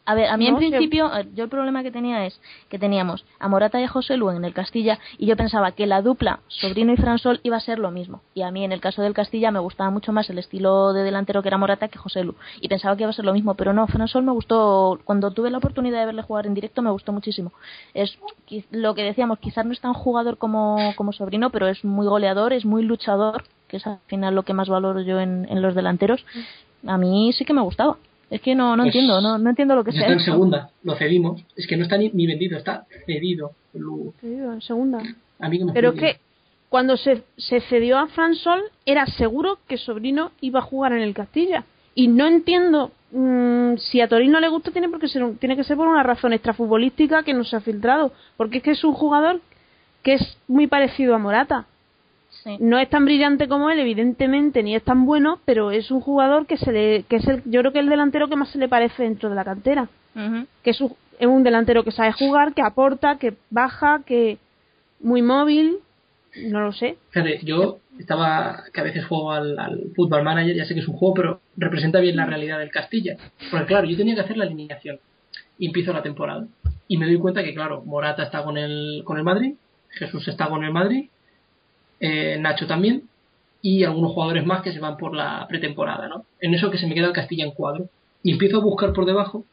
A 0.05 0.15
ver, 0.15 0.29
a 0.29 0.37
mí 0.37 0.45
No, 0.49 0.51
en 0.51 0.57
principio, 0.57 1.09
ver, 1.09 1.33
yo 1.33 1.43
el 1.43 1.49
problema 1.49 1.83
que 1.83 1.91
tenía 1.91 2.25
es 2.25 2.39
que 2.69 2.79
teníamos 2.79 3.25
a 3.39 3.47
Morata 3.47 3.79
y 3.79 3.83
a 3.83 3.87
José 3.87 4.17
Lu 4.17 4.29
en 4.29 4.45
el 4.45 4.53
Castilla 4.53 4.99
y 5.17 5.25
yo 5.25 5.35
pensaba 5.35 5.71
que 5.71 5.87
la 5.87 6.01
dupla 6.01 6.39
Sobrino 6.47 6.93
y 6.93 6.97
Fransol 6.97 7.39
iba 7.43 7.57
a 7.57 7.59
ser 7.59 7.79
lo 7.79 7.91
mismo. 7.91 8.21
Y 8.33 8.41
a 8.41 8.51
mí 8.51 8.63
en 8.63 8.71
el 8.71 8.81
caso 8.81 9.01
del 9.01 9.13
Castilla 9.13 9.51
me 9.51 9.59
gustaba 9.59 9.89
mucho 9.89 10.11
más 10.11 10.29
el 10.29 10.39
estilo 10.39 10.93
de 10.93 11.03
delantero 11.03 11.41
que 11.41 11.49
era 11.49 11.57
Morata 11.57 11.87
que 11.87 11.99
José 11.99 12.23
Lu. 12.23 12.35
Y 12.61 12.67
pensaba 12.67 12.95
que 12.95 13.03
iba 13.03 13.09
a 13.09 13.13
ser 13.13 13.25
lo 13.25 13.33
mismo, 13.33 13.55
pero 13.55 13.73
no, 13.73 13.87
Fransol 13.87 14.23
me 14.23 14.31
gustó, 14.31 14.99
cuando 15.03 15.31
tuve 15.31 15.49
la 15.49 15.57
oportunidad 15.57 15.99
de 15.99 16.05
verle 16.07 16.21
jugar 16.21 16.45
en 16.45 16.53
directo 16.53 16.81
me 16.81 16.91
gustó 16.91 17.11
muchísimo. 17.11 17.51
Es 17.93 18.17
lo 18.71 18.95
que 18.95 19.03
decíamos, 19.03 19.39
quizás 19.39 19.65
no 19.65 19.73
es 19.73 19.81
tan 19.81 19.93
jugador 19.93 20.37
como, 20.37 20.93
como 20.95 21.13
Sobrino, 21.13 21.49
pero 21.49 21.67
es 21.67 21.83
muy 21.83 22.07
goleador, 22.07 22.53
es 22.53 22.65
muy 22.65 22.83
luchador, 22.83 23.43
que 23.67 23.77
es 23.77 23.87
al 23.87 23.99
final 24.07 24.35
lo 24.35 24.43
que 24.43 24.53
más 24.53 24.69
valoro 24.69 25.01
yo 25.01 25.19
en, 25.19 25.47
en 25.49 25.61
los 25.61 25.75
delanteros. 25.75 26.25
A 26.87 26.97
mí 26.97 27.31
sí 27.33 27.45
que 27.45 27.53
me 27.53 27.61
gustaba. 27.61 27.97
Es 28.29 28.41
que 28.41 28.53
no, 28.55 28.75
no 28.75 28.83
Pues, 28.83 28.93
entiendo, 28.95 29.21
no, 29.21 29.37
no 29.37 29.49
entiendo 29.49 29.75
lo 29.75 29.83
que 29.83 29.89
Está 29.89 30.01
sea. 30.03 30.11
en 30.13 30.19
esto. 30.19 30.31
segunda, 30.31 30.69
lo 30.83 30.95
cedimos. 30.95 31.43
Es 31.55 31.65
que 31.67 31.75
no 31.77 31.83
está 31.83 31.97
ni, 31.97 32.09
ni 32.09 32.27
vendido, 32.27 32.57
está 32.57 32.85
cedido 33.05 33.51
Lugo. 33.73 34.13
Digo, 34.21 34.53
en 34.53 34.61
segunda. 34.61 34.99
A 35.39 35.49
mí 35.49 35.57
que 35.57 35.65
me 35.65 35.73
Pero 35.73 35.89
es 35.89 35.95
que 35.99 36.19
cuando 36.69 36.95
se, 36.97 37.23
se 37.37 37.61
cedió 37.61 37.97
a 37.97 38.07
Fran 38.07 38.35
Sol 38.35 38.61
era 38.85 39.05
seguro 39.07 39.57
que 39.67 39.77
Sobrino 39.77 40.31
iba 40.41 40.59
a 40.59 40.63
jugar 40.63 40.93
en 40.93 41.01
el 41.01 41.13
Castilla. 41.13 41.63
Y 41.95 42.07
no 42.07 42.27
entiendo 42.27 42.91
mm, 43.11 43.77
si 43.77 43.99
a 44.01 44.07
Torino 44.07 44.33
no 44.33 44.39
le 44.39 44.47
gusta, 44.49 44.69
tiene, 44.71 44.89
porque 44.89 45.07
ser 45.07 45.23
un- 45.23 45.37
tiene 45.37 45.55
que 45.55 45.63
ser 45.63 45.75
por 45.77 45.87
una 45.87 46.03
razón 46.03 46.31
extrafutbolística 46.33 47.23
que 47.23 47.33
no 47.33 47.43
se 47.43 47.55
ha 47.55 47.61
filtrado. 47.61 48.13
Porque 48.37 48.57
es 48.59 48.63
que 48.63 48.71
es 48.71 48.83
un 48.83 48.93
jugador 48.93 49.41
que 50.03 50.13
es 50.13 50.37
muy 50.47 50.67
parecido 50.67 51.15
a 51.15 51.17
Morata. 51.17 51.65
Sí. 52.43 52.57
No 52.59 52.79
es 52.79 52.89
tan 52.89 53.05
brillante 53.05 53.47
como 53.47 53.69
él, 53.69 53.79
evidentemente, 53.79 54.63
ni 54.63 54.75
es 54.75 54.83
tan 54.83 55.05
bueno, 55.05 55.39
pero 55.45 55.71
es 55.71 55.91
un 55.91 55.99
jugador 55.99 56.45
que 56.45 56.57
se 56.57 56.71
le, 56.71 57.03
que 57.03 57.17
es 57.17 57.27
el, 57.27 57.43
yo 57.45 57.59
creo 57.61 57.73
que 57.73 57.79
el 57.79 57.89
delantero 57.89 58.27
que 58.29 58.35
más 58.35 58.49
se 58.49 58.57
le 58.57 58.69
parece 58.69 59.03
dentro 59.03 59.29
de 59.29 59.35
la 59.35 59.43
cantera. 59.43 59.89
Que 60.63 60.71
es 60.71 60.81
un, 60.81 60.95
es 61.19 61.27
un 61.27 61.43
delantero 61.43 61.83
que 61.83 61.91
sabe 61.91 62.11
jugar, 62.11 62.53
que 62.53 62.61
aporta, 62.61 63.17
que 63.17 63.35
baja, 63.49 64.01
que 64.05 64.37
muy 64.99 65.21
móvil, 65.21 65.77
no 66.45 66.61
lo 66.61 66.71
sé. 66.73 66.97
Fíjate, 67.11 67.39
yo 67.43 67.79
estaba, 67.97 68.63
que 68.73 68.81
a 68.81 68.83
veces 68.83 69.05
juego 69.05 69.31
al, 69.31 69.57
al 69.59 69.91
Football 69.95 70.23
Manager, 70.23 70.55
ya 70.55 70.65
sé 70.65 70.73
que 70.73 70.81
es 70.81 70.87
un 70.87 70.95
juego, 70.95 71.13
pero 71.13 71.41
representa 71.57 71.99
bien 71.99 72.15
la 72.15 72.25
realidad 72.25 72.59
del 72.59 72.71
Castilla. 72.71 73.15
Porque 73.51 73.67
claro, 73.67 73.87
yo 73.87 73.97
tenía 73.97 74.15
que 74.15 74.21
hacer 74.21 74.37
la 74.37 74.45
alineación 74.45 74.99
y 75.57 75.67
empiezo 75.67 75.93
la 75.93 76.03
temporada. 76.03 76.47
Y 76.87 76.97
me 76.97 77.05
doy 77.05 77.17
cuenta 77.17 77.43
que, 77.43 77.53
claro, 77.53 77.83
Morata 77.85 78.23
está 78.23 78.43
con 78.43 78.57
el, 78.57 79.03
con 79.05 79.17
el 79.17 79.23
Madrid, 79.23 79.55
Jesús 79.89 80.27
está 80.27 80.47
con 80.47 80.63
el 80.63 80.71
Madrid, 80.71 81.09
eh, 81.99 82.37
Nacho 82.39 82.67
también, 82.67 83.03
y 83.61 83.83
algunos 83.83 84.13
jugadores 84.13 84.45
más 84.45 84.61
que 84.61 84.71
se 84.71 84.79
van 84.79 84.97
por 84.97 85.13
la 85.13 85.45
pretemporada, 85.47 86.07
¿no? 86.07 86.25
En 86.39 86.53
eso 86.53 86.71
que 86.71 86.77
se 86.77 86.87
me 86.87 86.95
queda 86.95 87.07
el 87.07 87.13
Castilla 87.13 87.45
en 87.45 87.51
cuadro. 87.51 87.89
Y 88.23 88.31
empiezo 88.31 88.57
a 88.57 88.63
buscar 88.63 88.93
por 88.93 89.05
debajo 89.05 89.45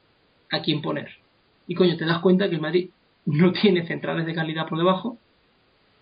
a 0.51 0.61
quién 0.63 0.83
poner. 0.83 1.11
Y 1.67 1.75
coño, 1.75 1.97
te 1.97 2.05
das 2.05 2.21
cuenta 2.21 2.49
que 2.49 2.55
el 2.55 2.61
Madrid 2.61 2.91
no 3.27 3.53
tiene 3.53 3.87
centrales 3.87 4.27
de 4.27 4.35
calidad 4.35 4.69
por 4.69 4.79
debajo, 4.79 5.19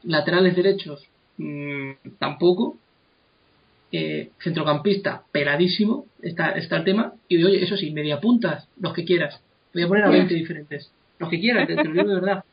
laterales 0.03 0.55
derechos 0.55 1.07
mm, 1.39 1.93
tampoco, 2.19 2.77
eh, 3.93 4.31
centrocampista 4.43 5.23
peladísimo, 5.33 6.07
está, 6.21 6.51
está 6.51 6.77
el 6.77 6.85
tema, 6.85 7.13
y 7.29 7.37
de, 7.39 7.45
oye, 7.47 7.63
eso 7.63 7.77
sí, 7.77 7.91
media 7.91 8.21
puntas, 8.21 8.69
los 8.81 8.93
que 8.93 9.05
quieras. 9.05 9.41
Voy 9.73 9.83
a 9.83 9.89
poner 9.89 10.05
a 10.05 10.11
20 10.11 10.35
diferentes, 10.35 10.91
los 11.19 11.31
que 11.31 11.41
quieras, 11.41 11.67
te, 11.67 11.77
te 11.77 11.85
lo 11.85 11.93
digo 11.93 12.09
de 12.09 12.15
verdad. 12.15 12.45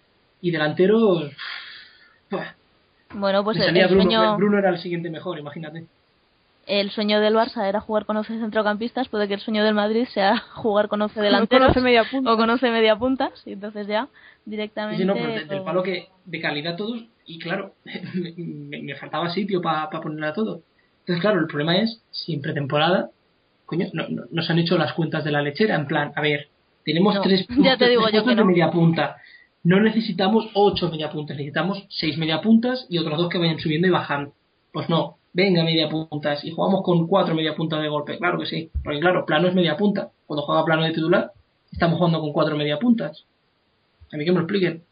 Y 0.41 0.51
delanteros, 0.51 1.31
Bueno, 3.13 3.43
pues 3.43 3.57
el, 3.57 3.73
Bruno, 3.73 4.03
sueño, 4.03 4.37
Bruno 4.37 4.57
era 4.59 4.69
el 4.69 4.77
siguiente 4.79 5.09
mejor, 5.09 5.37
imagínate. 5.39 5.85
el 6.67 6.91
sueño 6.91 7.19
del 7.19 7.35
Barça 7.35 7.67
era 7.67 7.81
jugar 7.81 8.05
con 8.05 8.17
11 8.17 8.39
centrocampistas, 8.39 9.07
puede 9.09 9.27
que 9.27 9.33
el 9.35 9.39
sueño 9.41 9.63
del 9.63 9.73
Madrid 9.73 10.05
sea 10.13 10.37
jugar 10.53 10.87
con 10.87 11.01
11 11.01 11.15
No 11.19 11.23
delanteros 11.23 11.67
conoce 11.67 11.81
media 11.81 12.03
punta. 12.09 12.31
o 12.31 12.37
con 12.37 12.49
11 12.49 12.69
media 12.71 12.95
puntas, 12.95 13.31
y 13.45 13.53
entonces 13.53 13.87
ya 13.87 14.07
directamente... 14.45 15.01
sí, 15.01 15.07
no, 15.07 15.13
pero 15.13 15.27
de- 15.27 15.33
del 15.39 15.47
todo- 15.47 15.65
palo 15.65 15.83
que 15.83 16.07
de 16.25 16.39
calidad 16.41 16.75
todos, 16.75 17.03
y 17.25 17.39
claro, 17.39 17.73
me, 18.15 18.95
faltaba 18.95 19.29
sitio 19.29 19.61
para 19.61 19.89
ponerla 19.89 20.29
a 20.29 20.33
todo. 20.33 20.61
Entonces, 21.01 21.21
claro, 21.21 21.39
el 21.39 21.47
problema 21.47 21.77
es, 21.77 22.01
si 22.11 22.33
en 22.33 22.41
pretemporada, 22.41 23.09
coño, 23.65 23.87
no, 23.93 24.07
no, 24.09 24.23
no 24.29 24.41
se 24.43 24.51
han 24.51 24.59
hecho 24.59 24.77
las 24.77 24.93
cuentas 24.93 25.23
de 25.23 25.31
la 25.31 25.41
lechera, 25.41 25.75
en 25.75 25.87
plan, 25.87 26.11
a 26.15 26.21
ver, 26.21 26.47
tenemos 26.85 27.15
No, 27.15 27.21
tres, 27.21 27.45
ya 27.57 27.77
te 27.77 27.89
digo 27.89 28.03
tres 28.03 28.13
yo 28.15 28.23
puestos 28.23 28.29
que 28.31 28.35
no. 28.35 28.41
de 28.41 28.47
media 28.47 28.69
punta. 28.71 29.17
No 29.63 29.79
necesitamos 29.79 30.49
ocho 30.53 30.89
media 30.89 31.11
puntas, 31.11 31.37
necesitamos 31.37 31.85
seis 31.89 32.17
media 32.17 32.41
puntas 32.41 32.87
y 32.89 32.97
otros 32.97 33.17
dos 33.17 33.29
que 33.29 33.37
vayan 33.37 33.59
subiendo 33.59 33.87
y 33.87 33.91
bajando. 33.91 34.33
Pues 34.73 34.89
no, 34.89 35.17
venga 35.33 35.63
media 35.63 35.87
puntas 35.87 36.43
y 36.43 36.51
jugamos 36.51 36.81
con 36.83 37.07
cuatro 37.07 37.35
media 37.35 37.55
puntas 37.55 37.81
de 37.81 37.89
golpe, 37.89 38.17
claro 38.17 38.39
que 38.39 38.47
sí. 38.47 38.71
Porque 38.83 38.99
claro, 38.99 39.25
plano 39.25 39.47
es 39.47 39.53
media 39.53 39.77
punta. 39.77 40.09
Cuando 40.25 40.43
juega 40.43 40.65
plano 40.65 40.83
de 40.83 40.93
titular, 40.93 41.31
estamos 41.71 41.97
jugando 41.97 42.19
con 42.21 42.33
cuatro 42.33 42.57
media 42.57 42.79
puntas. 42.79 43.25
A 44.11 44.17
mí 44.17 44.25
que 44.25 44.31
me 44.31 44.37
lo 44.37 44.43
expliquen. 44.43 44.83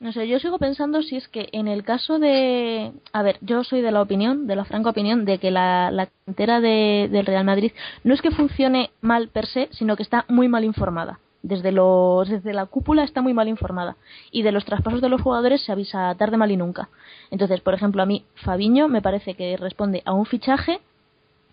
No 0.00 0.10
sé, 0.10 0.26
yo 0.26 0.40
sigo 0.40 0.58
pensando 0.58 1.00
si 1.02 1.16
es 1.16 1.28
que 1.28 1.48
en 1.52 1.68
el 1.68 1.84
caso 1.84 2.18
de... 2.18 2.90
A 3.12 3.22
ver, 3.22 3.38
yo 3.40 3.62
soy 3.62 3.82
de 3.82 3.92
la 3.92 4.02
opinión, 4.02 4.48
de 4.48 4.56
la 4.56 4.64
franca 4.64 4.90
opinión, 4.90 5.24
de 5.24 5.38
que 5.38 5.52
la, 5.52 5.92
la 5.92 6.08
cantera 6.24 6.60
de, 6.60 7.08
del 7.08 7.24
Real 7.24 7.44
Madrid 7.44 7.70
no 8.02 8.12
es 8.12 8.20
que 8.20 8.32
funcione 8.32 8.90
mal 9.00 9.28
per 9.28 9.46
se, 9.46 9.68
sino 9.70 9.94
que 9.94 10.02
está 10.02 10.24
muy 10.28 10.48
mal 10.48 10.64
informada. 10.64 11.20
Desde, 11.42 11.72
los, 11.72 12.28
desde 12.28 12.52
la 12.52 12.66
cúpula 12.66 13.02
está 13.02 13.20
muy 13.20 13.34
mal 13.34 13.48
informada. 13.48 13.96
Y 14.30 14.42
de 14.42 14.52
los 14.52 14.64
traspasos 14.64 15.00
de 15.00 15.08
los 15.08 15.20
jugadores 15.20 15.62
se 15.62 15.72
avisa 15.72 16.14
tarde, 16.16 16.36
mal 16.36 16.50
y 16.50 16.56
nunca. 16.56 16.88
Entonces, 17.30 17.60
por 17.60 17.74
ejemplo, 17.74 18.02
a 18.02 18.06
mí 18.06 18.24
Fabiño 18.36 18.88
me 18.88 19.02
parece 19.02 19.34
que 19.34 19.56
responde 19.56 20.02
a 20.04 20.12
un 20.12 20.26
fichaje 20.26 20.80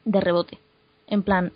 de 0.06 0.22
rebote. 0.22 0.60
En 1.08 1.24
plan, 1.24 1.52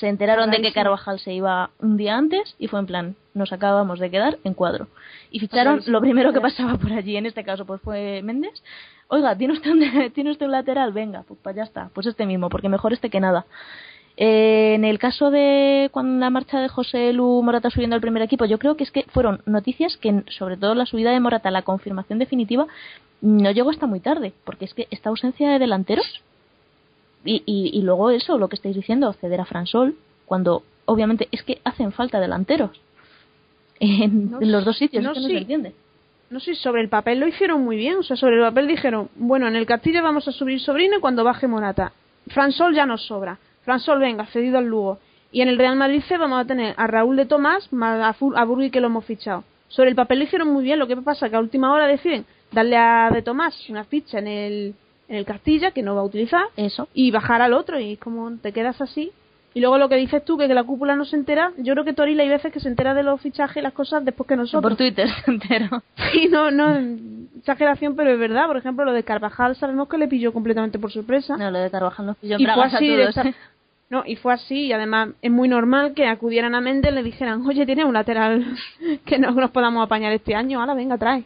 se 0.00 0.08
enteraron 0.08 0.50
de 0.50 0.60
que. 0.62 0.72
Carvajal 0.72 1.18
se 1.20 1.32
iba 1.32 1.70
un 1.78 1.96
día 1.96 2.16
antes 2.16 2.56
y 2.58 2.68
fue 2.68 2.80
en 2.80 2.86
plan, 2.86 3.16
nos 3.34 3.52
acabamos 3.52 3.98
de 3.98 4.10
quedar 4.10 4.38
en 4.44 4.54
cuadro. 4.54 4.88
Y 5.30 5.40
ficharon 5.40 5.82
lo 5.86 6.00
primero 6.00 6.32
que 6.32 6.40
pasaba 6.40 6.76
por 6.78 6.92
allí, 6.92 7.16
en 7.16 7.26
este 7.26 7.44
caso 7.44 7.64
pues 7.66 7.80
fue 7.82 8.22
Méndez. 8.22 8.62
Oiga, 9.08 9.36
¿tiene 9.36 9.54
usted 9.54 9.70
un, 9.70 10.10
¿tiene 10.14 10.30
usted 10.30 10.46
un 10.46 10.52
lateral? 10.52 10.92
Venga, 10.92 11.24
pues, 11.26 11.38
pues 11.42 11.54
ya 11.54 11.64
está, 11.64 11.90
pues 11.94 12.06
este 12.06 12.26
mismo, 12.26 12.48
porque 12.48 12.68
mejor 12.68 12.92
este 12.92 13.10
que 13.10 13.20
nada. 13.20 13.44
Eh, 14.16 14.74
en 14.74 14.84
el 14.84 14.98
caso 14.98 15.30
de 15.30 15.88
cuando 15.92 16.20
la 16.20 16.30
marcha 16.30 16.60
de 16.60 16.68
José 16.68 17.12
Lu 17.12 17.42
Morata 17.42 17.70
subiendo 17.70 17.96
al 17.96 18.00
primer 18.00 18.22
equipo, 18.22 18.44
yo 18.44 18.58
creo 18.58 18.76
que 18.76 18.84
es 18.84 18.92
que 18.92 19.04
fueron 19.08 19.40
noticias 19.44 19.96
que, 19.96 20.22
sobre 20.28 20.56
todo 20.56 20.74
la 20.74 20.86
subida 20.86 21.10
de 21.10 21.20
Morata, 21.20 21.50
la 21.50 21.62
confirmación 21.62 22.18
definitiva, 22.18 22.66
no 23.20 23.50
llegó 23.50 23.70
hasta 23.70 23.86
muy 23.86 24.00
tarde, 24.00 24.32
porque 24.44 24.66
es 24.66 24.74
que 24.74 24.86
esta 24.90 25.08
ausencia 25.08 25.50
de 25.50 25.58
delanteros 25.58 26.22
y, 27.24 27.42
y, 27.46 27.70
y 27.76 27.82
luego 27.82 28.10
eso, 28.10 28.38
lo 28.38 28.48
que 28.48 28.56
estáis 28.56 28.76
diciendo, 28.76 29.12
ceder 29.14 29.40
a 29.40 29.46
Fransol, 29.46 29.96
cuando 30.26 30.62
obviamente 30.84 31.28
es 31.32 31.42
que 31.42 31.60
hacen 31.64 31.92
falta 31.92 32.20
delanteros 32.20 32.70
en, 33.80 34.30
No 34.30 34.40
en 34.40 34.52
los 34.52 34.64
dos 34.64 34.76
sitios, 34.76 35.02
no 35.02 35.12
es 35.12 35.18
que 35.18 35.22
no 35.22 35.28
se 35.28 35.38
entiende. 35.38 35.74
No 36.30 36.40
sé, 36.40 36.54
sobre 36.54 36.82
el 36.82 36.88
papel 36.88 37.20
lo 37.20 37.28
hicieron 37.28 37.62
muy 37.62 37.76
bien. 37.76 37.98
O 37.98 38.02
sea, 38.02 38.16
sobre 38.16 38.36
el 38.36 38.42
papel 38.42 38.66
dijeron, 38.66 39.08
bueno, 39.16 39.46
en 39.46 39.56
el 39.56 39.66
Castillo 39.66 40.02
vamos 40.02 40.26
a 40.26 40.32
subir 40.32 40.60
Sobrino 40.60 40.96
y 40.98 41.00
cuando 41.00 41.22
baje 41.22 41.46
Morata. 41.46 41.92
Fransol 42.28 42.74
ya 42.74 42.86
nos 42.86 43.06
sobra. 43.06 43.38
Fransol, 43.64 43.98
venga, 44.00 44.26
cedido 44.26 44.58
al 44.58 44.66
Lugo. 44.66 44.98
Y 45.32 45.40
en 45.40 45.48
el 45.48 45.58
Real 45.58 45.76
Madrid 45.76 46.02
C 46.06 46.16
vamos 46.16 46.40
a 46.40 46.44
tener 46.44 46.74
a 46.76 46.86
Raúl 46.86 47.16
de 47.16 47.26
Tomás 47.26 47.72
más 47.72 48.16
a, 48.36 48.44
Burgui 48.44 48.70
que 48.70 48.80
lo 48.80 48.86
hemos 48.86 49.04
fichado. 49.04 49.42
Sobre 49.68 49.90
el 49.90 49.96
papel 49.96 50.18
lo 50.18 50.24
hicieron 50.24 50.48
muy 50.48 50.62
bien. 50.62 50.78
Lo 50.78 50.86
que 50.86 50.96
pasa 50.96 51.28
que 51.28 51.36
a 51.36 51.40
última 51.40 51.72
hora 51.72 51.86
deciden 51.86 52.24
darle 52.52 52.76
a 52.76 53.10
de 53.12 53.22
Tomás 53.22 53.68
una 53.68 53.84
ficha 53.84 54.18
en 54.20 54.28
el, 54.28 54.74
en 55.08 55.16
el 55.16 55.24
Castilla 55.24 55.72
que 55.72 55.82
no 55.82 55.94
va 55.96 56.02
a 56.02 56.04
utilizar 56.04 56.44
Eso. 56.56 56.88
y 56.94 57.10
bajar 57.10 57.42
al 57.42 57.52
otro 57.52 57.80
y 57.80 57.96
como 57.96 58.30
te 58.36 58.52
quedas 58.52 58.80
así. 58.80 59.10
Y 59.56 59.60
luego 59.60 59.78
lo 59.78 59.88
que 59.88 59.94
dices 59.94 60.24
tú, 60.24 60.36
que, 60.36 60.48
que 60.48 60.54
la 60.54 60.64
cúpula 60.64 60.96
no 60.96 61.04
se 61.04 61.14
entera, 61.14 61.52
yo 61.58 61.74
creo 61.74 61.84
que 61.84 61.92
Toril 61.92 62.18
hay 62.18 62.28
veces 62.28 62.52
que 62.52 62.58
se 62.58 62.68
entera 62.68 62.92
de 62.92 63.04
los 63.04 63.20
fichajes 63.20 63.58
y 63.58 63.60
las 63.60 63.72
cosas 63.72 64.04
después 64.04 64.28
que 64.28 64.34
nosotros. 64.34 64.62
Por 64.62 64.76
Twitter 64.76 65.08
entero. 65.26 65.82
Sí, 66.12 66.28
no, 66.28 66.50
no, 66.50 66.76
exageración, 67.38 67.94
pero 67.96 68.10
es 68.10 68.18
verdad. 68.18 68.46
Por 68.46 68.56
ejemplo, 68.56 68.84
lo 68.84 68.92
de 68.92 69.02
Carvajal 69.04 69.54
sabemos 69.56 69.88
que 69.88 69.98
le 69.98 70.08
pilló 70.08 70.32
completamente 70.32 70.78
por 70.78 70.90
sorpresa. 70.90 71.36
No, 71.36 71.50
lo 71.50 71.58
de 71.58 71.70
Carvajal 71.70 72.06
nos 72.06 72.16
pilló 72.16 72.36
en 72.36 72.40
y 72.42 72.46
fue 72.46 72.62
así, 72.64 72.88
de 72.88 73.04
esta- 73.04 73.34
no, 73.94 74.02
y 74.06 74.16
fue 74.16 74.32
así, 74.34 74.66
y 74.66 74.72
además 74.72 75.10
es 75.22 75.30
muy 75.30 75.48
normal 75.48 75.94
que 75.94 76.06
acudieran 76.06 76.54
a 76.54 76.60
Méndez 76.60 76.92
y 76.92 76.94
le 76.96 77.02
dijeran, 77.02 77.46
oye, 77.46 77.64
tiene 77.66 77.84
un 77.84 77.94
lateral 77.94 78.44
que 79.06 79.18
no 79.18 79.30
nos 79.30 79.50
podamos 79.50 79.84
apañar 79.84 80.12
este 80.12 80.34
año, 80.34 80.60
ahora 80.60 80.74
venga, 80.74 80.98
trae. 80.98 81.24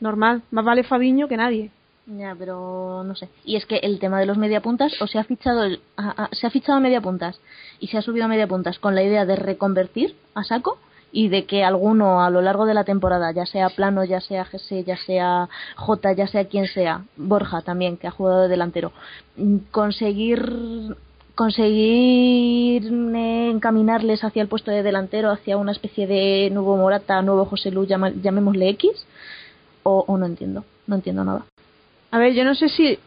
Normal, 0.00 0.42
más 0.50 0.64
vale 0.64 0.82
Fabiño 0.84 1.26
que 1.28 1.36
nadie. 1.36 1.70
Ya, 2.06 2.36
pero 2.38 3.02
no 3.04 3.16
sé. 3.16 3.28
Y 3.44 3.56
es 3.56 3.66
que 3.66 3.76
el 3.78 3.98
tema 3.98 4.20
de 4.20 4.26
los 4.26 4.38
mediapuntas, 4.38 4.92
o 5.02 5.06
se 5.08 5.18
ha 5.18 5.24
fichado 5.24 5.64
el- 5.64 5.80
a- 5.96 6.28
se 6.32 6.46
ha 6.46 6.50
fichado 6.50 6.78
mediapuntas 6.80 7.40
y 7.80 7.88
se 7.88 7.98
ha 7.98 8.02
subido 8.02 8.26
a 8.26 8.28
mediapuntas 8.28 8.78
con 8.78 8.94
la 8.94 9.02
idea 9.02 9.24
de 9.26 9.34
reconvertir 9.36 10.14
a 10.34 10.44
saco 10.44 10.78
y 11.10 11.28
de 11.28 11.46
que 11.46 11.64
alguno 11.64 12.22
a 12.22 12.30
lo 12.30 12.42
largo 12.42 12.66
de 12.66 12.74
la 12.74 12.84
temporada, 12.84 13.32
ya 13.32 13.46
sea 13.46 13.70
Plano, 13.70 14.04
ya 14.04 14.20
sea 14.20 14.44
GC, 14.44 14.84
ya 14.84 14.96
sea 14.98 15.48
J, 15.76 16.12
ya 16.12 16.26
sea 16.28 16.44
quien 16.44 16.66
sea, 16.66 17.02
Borja 17.16 17.62
también, 17.62 17.96
que 17.96 18.06
ha 18.06 18.10
jugado 18.12 18.42
de 18.42 18.48
delantero, 18.48 18.92
mm, 19.36 19.56
conseguir 19.72 20.94
conseguir 21.36 22.86
encaminarles 22.86 24.24
hacia 24.24 24.42
el 24.42 24.48
puesto 24.48 24.72
de 24.72 24.82
delantero, 24.82 25.30
hacia 25.30 25.58
una 25.58 25.72
especie 25.72 26.06
de 26.06 26.50
nuevo 26.50 26.76
Morata, 26.76 27.22
nuevo 27.22 27.44
José 27.44 27.70
Lu, 27.70 27.84
llamémosle 27.86 28.70
X, 28.70 29.06
o, 29.84 30.04
o 30.08 30.18
no 30.18 30.26
entiendo, 30.26 30.64
no 30.86 30.96
entiendo 30.96 31.24
nada. 31.24 31.44
A 32.10 32.18
ver, 32.18 32.32
yo 32.32 32.44
no 32.44 32.54
sé 32.54 32.68
si. 32.68 32.98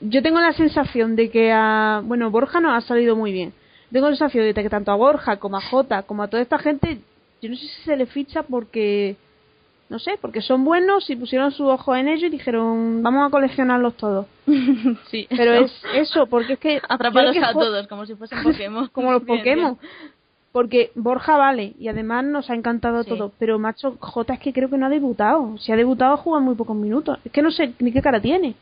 Yo 0.00 0.22
tengo 0.22 0.40
la 0.40 0.54
sensación 0.54 1.14
de 1.14 1.30
que 1.30 1.52
a. 1.52 2.02
Bueno, 2.04 2.30
Borja 2.30 2.58
no 2.58 2.74
ha 2.74 2.80
salido 2.80 3.14
muy 3.14 3.32
bien. 3.32 3.52
Tengo 3.92 4.08
la 4.08 4.16
sensación 4.16 4.44
de 4.44 4.54
que 4.54 4.70
tanto 4.70 4.90
a 4.90 4.96
Borja 4.96 5.36
como 5.36 5.58
a 5.58 5.60
Jota, 5.60 6.02
como 6.04 6.22
a 6.22 6.28
toda 6.28 6.42
esta 6.42 6.58
gente, 6.58 6.98
yo 7.42 7.50
no 7.50 7.56
sé 7.56 7.62
si 7.62 7.82
se 7.82 7.96
le 7.96 8.06
ficha 8.06 8.42
porque. 8.42 9.16
No 9.92 9.98
sé, 9.98 10.18
porque 10.18 10.40
son 10.40 10.64
buenos 10.64 11.10
y 11.10 11.16
pusieron 11.16 11.52
su 11.52 11.66
ojo 11.68 11.94
en 11.94 12.08
ellos 12.08 12.24
y 12.24 12.30
dijeron, 12.30 13.02
vamos 13.02 13.26
a 13.28 13.30
coleccionarlos 13.30 13.94
todos. 13.98 14.26
Sí, 15.10 15.26
Pero 15.28 15.52
es 15.52 15.72
eso, 15.94 16.26
porque 16.26 16.54
es 16.54 16.58
que. 16.58 16.80
Que 16.80 17.38
a 17.44 17.52
todos, 17.52 17.86
como 17.88 18.06
si 18.06 18.14
fuesen 18.14 18.42
Pokémon. 18.42 18.88
Como 18.88 19.12
los 19.12 19.22
Bien, 19.24 19.38
Pokémon. 19.38 19.78
Porque 20.50 20.92
Borja 20.94 21.36
vale, 21.36 21.74
y 21.78 21.88
además 21.88 22.24
nos 22.24 22.48
ha 22.48 22.54
encantado 22.54 23.02
Sí. 23.02 23.10
todo. 23.10 23.32
Pero 23.38 23.58
macho, 23.58 23.96
Jota 24.00 24.32
es 24.32 24.40
que 24.40 24.54
creo 24.54 24.70
que 24.70 24.78
no 24.78 24.86
ha 24.86 24.88
debutado. 24.88 25.58
Si 25.58 25.70
ha 25.72 25.76
debutado, 25.76 26.16
juega 26.16 26.40
muy 26.40 26.54
pocos 26.54 26.74
minutos. 26.76 27.18
Es 27.24 27.30
que 27.30 27.42
no 27.42 27.50
sé 27.50 27.74
ni 27.78 27.92
qué 27.92 28.00
cara 28.00 28.18
tiene. 28.20 28.54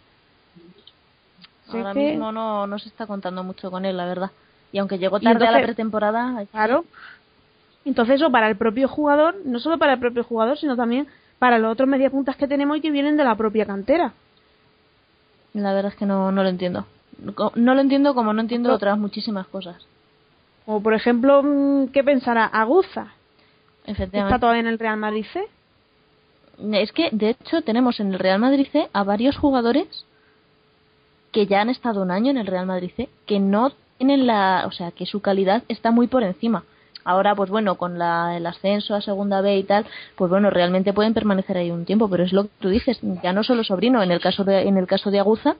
Ahora 1.68 1.92
que- 1.94 2.10
mismo 2.10 2.32
no, 2.32 2.66
no 2.66 2.78
se 2.80 2.88
está 2.88 3.06
contando 3.06 3.44
mucho 3.44 3.70
con 3.70 3.84
él, 3.84 3.96
la 3.96 4.06
verdad. 4.06 4.30
Y 4.72 4.78
aunque 4.78 4.98
llegó 4.98 5.20
tarde 5.20 5.46
a 5.46 5.52
la 5.52 5.62
pretemporada, 5.62 6.44
Claro. 6.50 6.84
Entonces 7.84 8.16
eso 8.16 8.30
para 8.30 8.48
el 8.48 8.56
propio 8.56 8.88
jugador, 8.88 9.36
no 9.44 9.58
solo 9.58 9.78
para 9.78 9.94
el 9.94 10.00
propio 10.00 10.22
jugador, 10.24 10.58
sino 10.58 10.76
también 10.76 11.06
para 11.40 11.58
los 11.58 11.72
otros 11.72 11.88
mediapuntas 11.88 12.36
que 12.36 12.46
tenemos 12.46 12.76
y 12.76 12.80
que 12.82 12.90
vienen 12.90 13.16
de 13.16 13.24
la 13.24 13.34
propia 13.34 13.64
cantera. 13.64 14.12
la 15.54 15.72
verdad 15.72 15.90
es 15.90 15.98
que 15.98 16.06
no, 16.06 16.30
no 16.30 16.42
lo 16.42 16.50
entiendo. 16.50 16.84
No 17.54 17.74
lo 17.74 17.80
entiendo 17.80 18.14
como 18.14 18.32
no 18.32 18.42
entiendo 18.42 18.72
otras 18.72 18.98
muchísimas 18.98 19.46
cosas. 19.48 19.76
O 20.66 20.80
por 20.80 20.92
ejemplo, 20.92 21.42
mm, 21.42 21.88
¿qué 21.88 22.04
pensará 22.04 22.44
Aguza? 22.44 23.14
¿Está 23.86 24.38
todavía 24.38 24.60
en 24.60 24.66
el 24.66 24.78
Real 24.78 24.98
Madrid 24.98 25.24
C? 25.32 25.42
Es 26.72 26.92
que, 26.92 27.08
de 27.10 27.30
hecho, 27.30 27.62
tenemos 27.62 28.00
en 28.00 28.12
el 28.12 28.18
Real 28.18 28.38
Madrid 28.38 28.66
C 28.70 28.90
a 28.92 29.02
varios 29.02 29.38
jugadores 29.38 30.04
que 31.32 31.46
ya 31.46 31.62
han 31.62 31.70
estado 31.70 32.02
un 32.02 32.10
año 32.10 32.30
en 32.30 32.36
el 32.36 32.46
Real 32.46 32.66
Madrid 32.66 32.90
C, 32.96 33.08
que 33.24 33.40
no 33.40 33.72
tienen 33.96 34.26
la, 34.26 34.64
o 34.66 34.72
sea, 34.72 34.90
que 34.90 35.06
su 35.06 35.20
calidad 35.20 35.62
está 35.68 35.90
muy 35.90 36.06
por 36.06 36.22
encima. 36.22 36.64
Ahora, 37.04 37.34
pues 37.34 37.50
bueno, 37.50 37.76
con 37.76 37.98
la, 37.98 38.36
el 38.36 38.46
ascenso 38.46 38.94
a 38.94 39.00
segunda 39.00 39.40
B 39.40 39.56
y 39.58 39.62
tal, 39.64 39.86
pues 40.16 40.30
bueno, 40.30 40.50
realmente 40.50 40.92
pueden 40.92 41.14
permanecer 41.14 41.56
ahí 41.56 41.70
un 41.70 41.84
tiempo, 41.84 42.08
pero 42.10 42.24
es 42.24 42.32
lo 42.32 42.44
que 42.44 42.50
tú 42.60 42.68
dices, 42.68 42.98
ya 43.22 43.32
no 43.32 43.42
solo 43.42 43.64
sobrino, 43.64 44.02
en 44.02 44.10
el 44.10 44.20
caso 44.20 44.44
de, 44.44 44.68
en 44.68 44.76
el 44.76 44.86
caso 44.86 45.10
de 45.10 45.18
Aguza, 45.18 45.56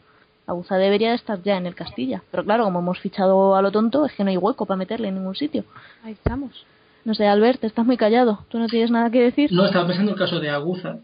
Aguza 0.47 0.77
debería 0.77 1.11
de 1.11 1.17
estar 1.17 1.41
ya 1.43 1.57
en 1.57 1.67
el 1.67 1.75
Castilla. 1.75 2.23
Pero 2.31 2.45
claro, 2.45 2.65
como 2.65 2.81
hemos 2.81 2.99
fichado 2.99 3.55
a 3.57 3.63
lo 3.63 3.71
tonto, 3.71 4.05
es 4.07 4.13
que 4.15 4.25
no 4.25 4.31
hay 4.31 4.37
hueco 4.37 4.67
para 4.67 4.77
meterle 4.79 5.09
en 5.09 5.15
ningún 5.15 5.35
sitio. 5.37 5.65
Ahí 6.03 6.13
estamos. 6.13 6.67
No 7.05 7.15
sé, 7.15 7.27
Albert, 7.27 7.63
estás 7.65 7.87
muy 7.87 7.97
callado. 7.97 8.41
¿Tú 8.49 8.59
no 8.59 8.67
tienes 8.67 8.91
nada 8.91 9.11
que 9.11 9.23
decir? 9.23 9.51
No, 9.53 9.65
estaba 9.67 9.87
pensando 9.87 10.11
en 10.13 10.15
el 10.17 10.19
caso 10.23 10.41
de 10.41 10.51
Aguza. 10.51 10.99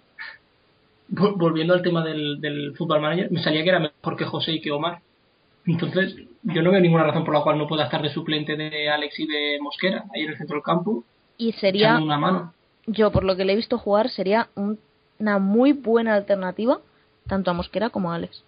Vol- 1.11 1.34
Volviendo 1.39 1.74
al 1.74 1.82
tema 1.82 2.05
del, 2.05 2.41
del 2.41 2.74
Football 2.76 3.01
Manager, 3.01 3.30
me 3.30 3.43
salía 3.43 3.62
que 3.62 3.68
era 3.68 3.78
mejor 3.78 4.16
que 4.16 4.24
José 4.24 4.53
y 4.53 4.61
que 4.61 4.72
Omar. 4.72 5.01
Entonces, 5.64 6.16
yo 6.55 6.62
no 6.62 6.70
veo 6.70 6.80
ninguna 6.80 7.05
razón 7.05 7.24
por 7.24 7.34
la 7.34 7.42
cual 7.42 7.59
no 7.59 7.66
pueda 7.66 7.84
estar 7.84 8.03
de 8.03 8.09
suplente 8.11 8.57
de 8.57 8.88
Alex 8.88 9.18
y 9.20 9.26
de 9.26 9.59
Mosquera, 9.61 10.05
ahí 10.14 10.22
en 10.22 10.30
el 10.30 10.38
centro 10.38 10.55
del 10.57 10.62
campo, 10.62 11.05
Y 11.38 11.53
sería, 11.53 11.99
una 11.99 12.18
mano. 12.18 12.53
yo 12.86 13.11
por 13.12 13.24
lo 13.24 13.36
que 13.36 13.44
le 13.44 13.53
he 13.53 13.57
visto 13.57 13.78
jugar, 13.78 14.09
sería 14.11 14.49
un- 14.55 14.78
una 15.18 15.38
muy 15.38 15.72
buena 15.72 16.14
alternativa 16.14 16.78
tanto 17.26 17.51
a 17.51 17.55
Mosquera 17.55 17.90
como 17.90 18.12
a 18.12 18.16
Alex. 18.16 18.42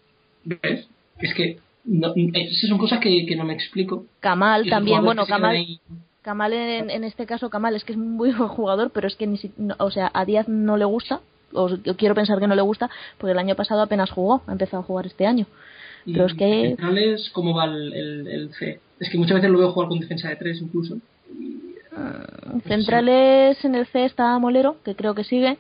¿Ves? 0.45 0.89
Es 1.19 1.35
que 1.35 1.59
no, 1.85 2.13
esas 2.15 2.69
son 2.69 2.79
cosas 2.79 3.01
que, 3.01 3.27
que 3.27 3.35
no 3.37 3.45
me 3.45 3.55
explico. 3.55 4.05
Kamal 4.21 4.69
también, 4.69 5.05
bueno, 5.05 5.27
Kamal, 5.27 5.67
Kamal 6.23 6.53
en, 6.53 6.91
en 6.91 7.05
este 7.05 7.27
caso, 7.27 7.49
Kamal 7.51 7.75
es 7.75 7.85
que 7.85 7.93
es 7.93 7.99
un 7.99 8.13
muy 8.17 8.31
buen 8.33 8.49
jugador, 8.49 8.91
pero 8.91 9.07
es 9.09 9.17
que 9.17 9.27
ni 9.27 9.39
si- 9.39 9.53
no- 9.57 9.75
o 9.79 9.91
sea, 9.91 10.11
a 10.15 10.25
Díaz 10.25 10.47
no 10.49 10.77
le 10.77 10.85
gusta, 10.85 11.21
o 11.55 11.69
quiero 11.97 12.15
pensar 12.15 12.39
que 12.39 12.47
no 12.47 12.55
le 12.55 12.63
gusta, 12.63 12.91
porque 13.17 13.33
el 13.33 13.39
año 13.39 13.55
pasado 13.57 13.81
apenas 13.83 14.11
jugó, 14.11 14.43
ha 14.47 14.53
empezado 14.53 14.83
a 14.83 14.87
jugar 14.87 15.07
este 15.07 15.27
año. 15.27 15.47
Y 16.09 16.13
Pero 16.15 16.27
es 16.27 16.35
que- 16.35 16.69
centrales, 16.77 17.31
¿cómo 17.35 17.55
va 17.55 17.65
el, 17.67 17.93
el, 17.93 18.27
el 18.29 18.55
C? 18.55 18.81
Es 18.99 19.11
que 19.11 19.19
muchas 19.19 19.37
veces 19.37 19.51
lo 19.51 19.59
veo 19.59 19.73
jugar 19.73 19.89
con 19.89 20.01
defensa 20.01 20.29
de 20.29 20.37
tres 20.37 20.61
incluso. 20.63 20.97
Centrales 22.67 23.63
en 23.65 23.75
el 23.75 23.87
C 23.87 24.05
está 24.05 24.39
Molero, 24.39 24.77
que 24.85 24.95
creo 24.95 25.15
que 25.15 25.25
sigue, 25.25 25.59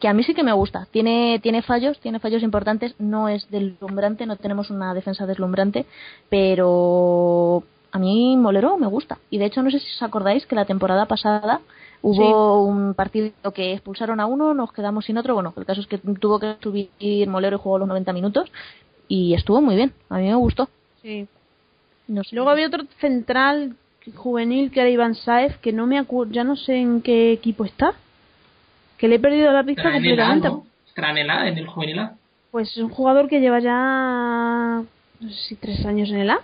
que 0.00 0.08
a 0.08 0.14
mí 0.14 0.22
sí 0.22 0.34
que 0.34 0.42
me 0.42 0.52
gusta. 0.52 0.86
Tiene, 0.90 1.38
tiene 1.42 1.62
fallos, 1.62 1.98
tiene 2.00 2.18
fallos 2.20 2.42
importantes, 2.42 2.94
no 2.98 3.28
es 3.28 3.50
deslumbrante, 3.50 4.26
no 4.26 4.36
tenemos 4.36 4.70
una 4.70 4.94
defensa 4.94 5.26
deslumbrante, 5.26 5.86
pero 6.28 7.64
a 7.92 7.98
mí 7.98 8.36
Molero 8.36 8.76
me 8.76 8.86
gusta. 8.86 9.18
Y 9.30 9.38
de 9.38 9.46
hecho, 9.46 9.62
no 9.62 9.70
sé 9.70 9.78
si 9.80 9.86
os 9.96 10.02
acordáis 10.02 10.46
que 10.46 10.54
la 10.56 10.64
temporada 10.66 11.06
pasada 11.06 11.60
hubo 12.02 12.64
un 12.64 12.94
partido 12.94 13.32
que 13.54 13.72
expulsaron 13.72 14.20
a 14.20 14.26
uno, 14.26 14.52
nos 14.54 14.72
quedamos 14.72 15.06
sin 15.06 15.16
otro. 15.18 15.34
Bueno, 15.34 15.54
el 15.56 15.64
caso 15.64 15.80
es 15.80 15.86
que 15.86 15.98
tuvo 15.98 16.38
que 16.38 16.56
subir 16.62 16.90
Molero 17.28 17.56
y 17.56 17.60
jugó 17.60 17.78
los 17.78 17.88
90 17.88 18.12
minutos 18.12 18.50
y 19.08 19.34
estuvo 19.34 19.60
muy 19.60 19.76
bien. 19.76 19.92
A 20.08 20.18
mí 20.18 20.28
me 20.28 20.34
gustó. 20.34 20.68
Sí. 21.02 21.26
No 22.08 22.24
sé. 22.24 22.34
Luego 22.34 22.50
había 22.50 22.66
otro 22.66 22.84
central 23.00 23.76
juvenil 24.14 24.70
que 24.70 24.80
era 24.80 24.90
Iván 24.90 25.14
Saez, 25.14 25.56
que 25.58 25.72
no 25.72 25.86
me 25.86 25.98
acuerdo, 25.98 26.32
ya 26.32 26.44
no 26.44 26.56
sé 26.56 26.76
en 26.76 27.00
qué 27.00 27.32
equipo 27.32 27.64
está. 27.64 27.94
Que 28.98 29.08
le 29.08 29.16
he 29.16 29.18
perdido 29.18 29.52
la 29.52 29.64
pista 29.64 29.82
Estará 29.82 29.96
en 29.96 30.04
el 30.04 30.20
A, 30.20 30.28
completamente. 30.28 30.48
¿no? 30.48 31.08
En 31.08 31.18
el 31.18 31.30
A, 31.30 31.48
en 31.48 31.58
el 31.58 31.66
juvenil 31.66 31.98
A. 31.98 32.14
Pues 32.50 32.70
es 32.70 32.76
un 32.78 32.90
jugador 32.90 33.28
que 33.28 33.40
lleva 33.40 33.58
ya, 33.58 34.82
no 35.20 35.30
sé 35.30 35.48
si 35.48 35.56
tres 35.56 35.84
años 35.84 36.10
en 36.10 36.18
el 36.18 36.30
A. 36.30 36.40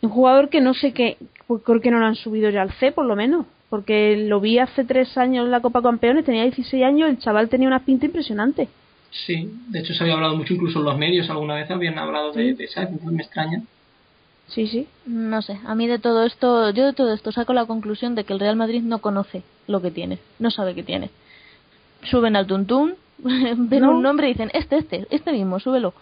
Un 0.00 0.10
jugador 0.10 0.48
que 0.48 0.60
no 0.60 0.74
sé 0.74 0.92
qué, 0.92 1.18
pues 1.46 1.62
creo 1.62 1.80
que 1.80 1.90
no 1.90 1.98
lo 1.98 2.06
han 2.06 2.14
subido 2.14 2.50
ya 2.50 2.62
al 2.62 2.72
C 2.74 2.92
por 2.92 3.04
lo 3.04 3.16
menos. 3.16 3.46
Porque 3.68 4.16
lo 4.16 4.40
vi 4.40 4.58
hace 4.58 4.84
tres 4.84 5.16
años 5.18 5.46
en 5.46 5.50
la 5.50 5.60
Copa 5.60 5.82
Campeones, 5.82 6.24
tenía 6.24 6.44
16 6.44 6.84
años, 6.84 7.08
el 7.08 7.18
chaval 7.18 7.48
tenía 7.48 7.66
una 7.66 7.84
pinta 7.84 8.06
impresionante. 8.06 8.68
Sí, 9.26 9.48
de 9.68 9.78
hecho 9.78 9.94
se 9.94 10.02
había 10.02 10.14
hablado 10.14 10.36
mucho 10.36 10.54
incluso 10.54 10.80
en 10.80 10.84
los 10.86 10.98
medios 10.98 11.30
alguna 11.30 11.54
vez 11.54 11.70
habían 11.70 11.98
hablado 11.98 12.32
de, 12.32 12.54
de 12.54 12.64
esa, 12.64 12.88
me 13.04 13.22
extraña. 13.22 13.62
Sí, 14.48 14.66
sí. 14.66 14.86
No 15.06 15.40
sé, 15.40 15.58
a 15.64 15.74
mí 15.74 15.86
de 15.86 15.98
todo 15.98 16.24
esto, 16.24 16.70
yo 16.70 16.84
de 16.86 16.92
todo 16.92 17.14
esto 17.14 17.32
saco 17.32 17.52
la 17.54 17.64
conclusión 17.64 18.14
de 18.14 18.24
que 18.24 18.32
el 18.32 18.40
Real 18.40 18.56
Madrid 18.56 18.82
no 18.82 18.98
conoce 18.98 19.42
lo 19.68 19.80
que 19.80 19.90
tiene, 19.90 20.18
no 20.38 20.50
sabe 20.50 20.74
qué 20.74 20.82
tiene. 20.82 21.10
Suben 22.10 22.36
al 22.36 22.46
tuntún, 22.46 22.96
ven 23.18 23.80
No. 23.82 23.92
un 23.92 24.02
nombre 24.02 24.28
y 24.28 24.32
dicen, 24.32 24.50
este, 24.52 24.76
este, 24.78 25.06
este 25.10 25.32
mismo, 25.32 25.60
súbelo. 25.60 25.94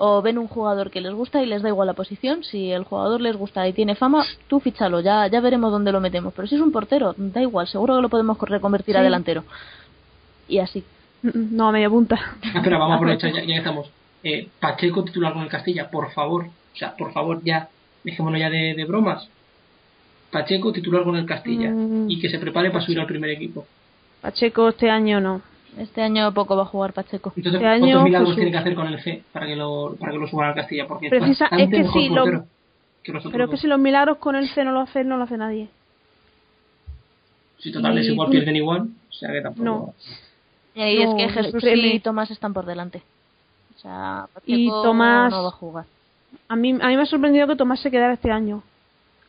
O 0.00 0.22
ven 0.22 0.38
un 0.38 0.46
jugador 0.46 0.92
que 0.92 1.00
les 1.00 1.12
gusta 1.12 1.42
y 1.42 1.46
les 1.46 1.60
da 1.60 1.68
igual 1.70 1.88
la 1.88 1.92
posición. 1.94 2.44
Si 2.44 2.70
el 2.70 2.84
jugador 2.84 3.20
les 3.20 3.36
gusta 3.36 3.66
y 3.66 3.72
tiene 3.72 3.96
fama, 3.96 4.24
tú 4.46 4.60
fíchalo, 4.60 5.00
ya, 5.00 5.26
ya 5.26 5.40
veremos 5.40 5.72
dónde 5.72 5.90
lo 5.90 6.00
metemos. 6.00 6.32
Pero 6.34 6.46
si 6.46 6.54
es 6.54 6.60
un 6.60 6.70
portero, 6.70 7.16
da 7.18 7.42
igual, 7.42 7.66
seguro 7.66 7.96
que 7.96 8.02
lo 8.02 8.08
podemos 8.08 8.38
reconvertir 8.38 8.96
a 8.96 9.02
delantero. 9.02 9.42
Y 10.46 10.60
así. 10.60 10.84
No, 11.22 11.68
a 11.68 11.72
media 11.72 11.90
punta. 11.90 12.16
Ah, 12.42 12.58
Espera, 12.58 12.78
vamos 12.78 12.94
a 12.94 12.96
aprovechar, 12.96 13.32
ya, 13.32 13.42
ya 13.44 13.56
estamos. 13.56 13.90
Eh, 14.22 14.48
Pacheco 14.60 15.04
titular 15.04 15.32
con 15.32 15.42
el 15.42 15.48
Castilla, 15.48 15.90
por 15.90 16.10
favor. 16.12 16.46
O 16.46 16.76
sea, 16.76 16.94
por 16.96 17.12
favor, 17.12 17.40
ya. 17.44 17.68
Dejémonos 18.04 18.38
ya 18.40 18.50
de, 18.50 18.74
de 18.74 18.84
bromas. 18.84 19.28
Pacheco 20.30 20.72
titular 20.72 21.02
con 21.04 21.16
el 21.16 21.26
Castilla. 21.26 21.70
Mm. 21.70 22.10
Y 22.10 22.20
que 22.20 22.28
se 22.28 22.38
prepare 22.38 22.70
para 22.70 22.84
subir 22.84 23.00
al 23.00 23.06
primer 23.06 23.30
equipo. 23.30 23.66
Pacheco 24.20 24.68
este 24.68 24.90
año 24.90 25.20
no. 25.20 25.40
Este 25.78 26.02
año 26.02 26.32
poco 26.34 26.56
va 26.56 26.62
a 26.62 26.66
jugar 26.66 26.92
Pacheco. 26.92 27.32
Entonces, 27.36 27.60
Este 27.60 27.66
año, 27.66 27.80
¿cuántos 27.86 28.04
milagros 28.04 28.28
Jesús. 28.30 28.36
tiene 28.36 28.50
que 28.52 28.58
hacer 28.58 28.74
con 28.74 28.86
el 28.88 29.00
C 29.02 29.22
para 29.32 29.46
que 29.46 29.56
lo, 29.56 29.96
para 29.98 30.12
que 30.12 30.18
lo 30.18 30.26
suban 30.28 30.48
al 30.48 30.54
Castilla? 30.54 30.86
Porque 30.88 31.08
Precisa- 31.08 31.46
es 31.52 31.68
que 31.70 31.78
mejor 31.78 31.92
sí, 32.02 32.08
lo- 32.08 32.24
que 32.24 33.12
los 33.12 33.20
otros 33.22 33.32
Pero 33.32 33.44
es 33.44 33.50
que 33.50 33.54
dos. 33.56 33.60
si 33.60 33.66
los 33.68 33.78
milagros 33.78 34.18
con 34.18 34.34
el 34.36 34.48
C 34.48 34.64
no 34.64 34.72
lo 34.72 34.80
hace, 34.80 35.04
no 35.04 35.16
lo 35.18 35.24
hace 35.24 35.36
nadie. 35.36 35.68
Si 37.58 37.72
total 37.72 37.98
es 37.98 38.06
y- 38.06 38.12
igual, 38.12 38.30
pierden 38.30 38.56
igual. 38.56 38.88
O 39.08 39.12
sea 39.12 39.32
que 39.32 39.40
tampoco. 39.40 39.64
No. 39.64 39.94
Y 40.74 41.04
No, 41.04 41.16
es 41.18 41.32
que 41.34 41.42
Jesús 41.42 41.60
créeme. 41.62 41.88
y 41.94 42.00
Tomás 42.00 42.30
están 42.30 42.52
por 42.54 42.66
delante. 42.66 43.02
O 43.76 43.80
sea, 43.80 44.26
Y 44.46 44.68
Tomás- 44.68 45.30
no 45.30 45.42
va 45.42 45.48
a 45.48 45.52
jugar. 45.52 45.84
A 46.48 46.56
mí, 46.56 46.70
a 46.80 46.88
mí 46.88 46.96
me 46.96 47.02
ha 47.02 47.06
sorprendido 47.06 47.46
que 47.46 47.56
Tomás 47.56 47.80
se 47.80 47.90
quedara 47.90 48.12
este 48.14 48.30
año. 48.30 48.62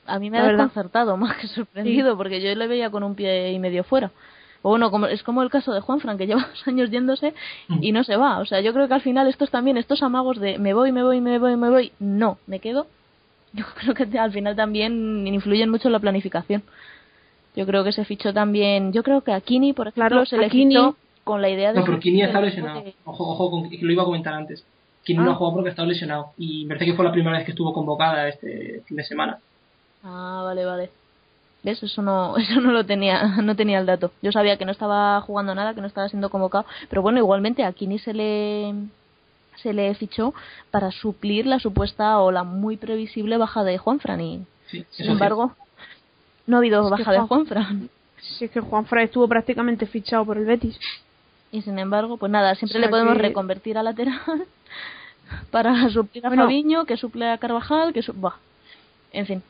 A 0.05 0.17
mí 0.19 0.29
me 0.29 0.37
La 0.37 0.43
ha 0.43 0.47
verdad. 0.47 0.63
desconcertado 0.65 1.17
más 1.17 1.37
que 1.37 1.47
sorprendido, 1.47 2.17
porque 2.17 2.41
yo 2.41 2.53
le 2.55 2.67
veía 2.67 2.89
con 2.89 3.03
un 3.03 3.15
pie 3.15 3.51
y 3.51 3.59
medio 3.59 3.83
fuera. 3.83 4.11
O 4.61 4.69
bueno, 4.71 4.91
como, 4.91 5.05
es 5.07 5.23
como 5.23 5.41
el 5.43 5.49
caso 5.49 5.71
de 5.73 5.79
Juanfran, 5.81 6.17
que 6.17 6.27
lleva 6.27 6.47
dos 6.49 6.67
años 6.67 6.89
yéndose 6.91 7.33
y 7.81 7.91
no 7.91 8.03
se 8.03 8.15
va. 8.17 8.39
O 8.39 8.45
sea, 8.45 8.59
yo 8.61 8.73
creo 8.73 8.87
que 8.87 8.93
al 8.95 9.01
final 9.01 9.27
estos 9.27 9.49
también, 9.49 9.77
estos 9.77 10.03
amagos 10.03 10.39
de 10.39 10.57
me 10.59 10.73
voy, 10.73 10.91
me 10.91 11.03
voy, 11.03 11.21
me 11.21 11.37
voy, 11.39 11.55
me 11.55 11.69
voy, 11.69 11.91
no, 11.99 12.37
me 12.47 12.59
quedo, 12.59 12.87
yo 13.53 13.65
creo 13.75 13.93
que 13.93 14.19
al 14.19 14.31
final 14.31 14.55
también 14.55 15.25
influyen 15.27 15.69
mucho 15.69 15.87
en 15.87 15.93
la 15.93 15.99
planificación. 15.99 16.63
Yo 17.55 17.65
creo 17.65 17.83
que 17.83 17.91
se 17.91 18.03
fichó 18.05 18.33
también, 18.33 18.91
yo 18.93 19.01
creo 19.03 19.21
que 19.21 19.31
a 19.31 19.41
Kini, 19.41 19.73
por 19.73 19.87
ejemplo, 19.87 20.07
Claro, 20.09 20.25
se 20.25 20.37
le 20.37 20.49
Kini- 20.49 20.69
fichó 20.69 20.95
con 21.29 21.41
la 21.41 21.49
idea 21.49 21.71
de... 21.73 21.79
No, 21.79 21.85
pero 21.85 21.99
Kini 21.99 22.21
está 22.21 22.39
de- 22.39 22.45
lesionado. 22.47 22.83
Ojo, 23.05 23.29
ojo, 23.31 23.51
con, 23.51 23.69
que 23.69 23.77
lo 23.81 23.91
iba 23.91 24.03
a 24.03 24.05
comentar 24.05 24.33
antes. 24.33 24.65
Kini 25.03 25.19
Ah. 25.19 25.23
no 25.23 25.31
ha 25.31 25.35
jugado 25.35 25.53
porque 25.55 25.69
ha 25.69 25.71
estado 25.71 25.87
lesionado. 25.87 26.31
Y 26.37 26.63
me 26.65 26.75
parece 26.75 26.85
que 26.91 26.93
fue 26.95 27.05
la 27.05 27.11
primera 27.11 27.37
vez 27.37 27.45
que 27.45 27.51
estuvo 27.51 27.73
convocada 27.73 28.27
este 28.27 28.81
fin 28.85 28.97
de 28.97 29.03
semana. 29.03 29.39
Ah, 30.03 30.41
vale, 30.45 30.65
vale. 30.65 30.89
¿Ves? 31.63 31.81
Eso 31.83 32.01
no, 32.01 32.37
eso 32.43 32.59
no 32.61 32.71
lo 32.71 32.85
tenía, 32.85 33.23
no 33.41 33.55
tenía 33.55 33.79
el 33.79 33.85
dato. 33.85 34.11
Yo 34.21 34.31
sabía 34.31 34.57
que 34.57 34.65
no 34.65 34.71
estaba 34.71 35.19
jugando 35.21 35.53
nada, 35.55 35.73
que 35.73 35.81
no 35.81 35.87
estaba 35.87 36.09
siendo 36.09 36.29
convocado, 36.29 36.65
pero 36.89 37.01
bueno, 37.01 37.19
igualmente 37.19 37.63
a 37.63 37.71
Kini 37.73 37.99
se 37.99 38.13
le 38.13 38.73
se 39.61 39.73
le 39.73 39.93
fichó 39.95 40.33
para 40.71 40.89
suplir 40.91 41.45
la 41.45 41.59
supuesta 41.59 42.19
o 42.19 42.31
la 42.31 42.43
muy 42.45 42.77
previsible 42.77 43.35
baja 43.37 43.65
de 43.65 43.77
Juanfran 43.77 44.21
y 44.21 44.45
Sí, 44.67 44.85
sin 44.91 45.09
embargo 45.09 45.51
no 46.47 46.55
ha 46.55 46.59
habido 46.59 46.81
Es 46.85 46.89
baja 46.91 47.11
de 47.11 47.17
Juan- 47.17 47.27
Juanfran 47.27 47.89
Si 48.21 48.45
es 48.45 48.51
que 48.51 48.61
Juan 48.61 48.85
Fray 48.85 49.05
estuvo 49.05 49.27
prácticamente 49.27 49.85
fichado 49.85 50.23
por 50.25 50.37
el 50.37 50.45
Betis. 50.45 50.79
Y 51.51 51.61
sin 51.61 51.79
embargo 51.79 52.17
pues 52.17 52.31
nada 52.31 52.55
siempre 52.55 52.77
O 52.77 52.79
sea 52.79 52.87
le 52.87 52.89
podemos 52.89 53.15
que- 53.15 53.21
reconvertir 53.23 53.77
a 53.77 53.83
lateral 53.83 54.19
para 55.51 55.89
suplir 55.89 56.25
a 56.25 56.29
Bueno. 56.29 56.43
Fabiño 56.43 56.85
que 56.85 56.97
suple 56.97 57.29
a 57.29 57.37
Carvajal 57.37 57.93
que 57.93 58.01
su... 58.03 58.13
Buah. 58.13 58.35
en 59.13 59.25
fin 59.25 59.43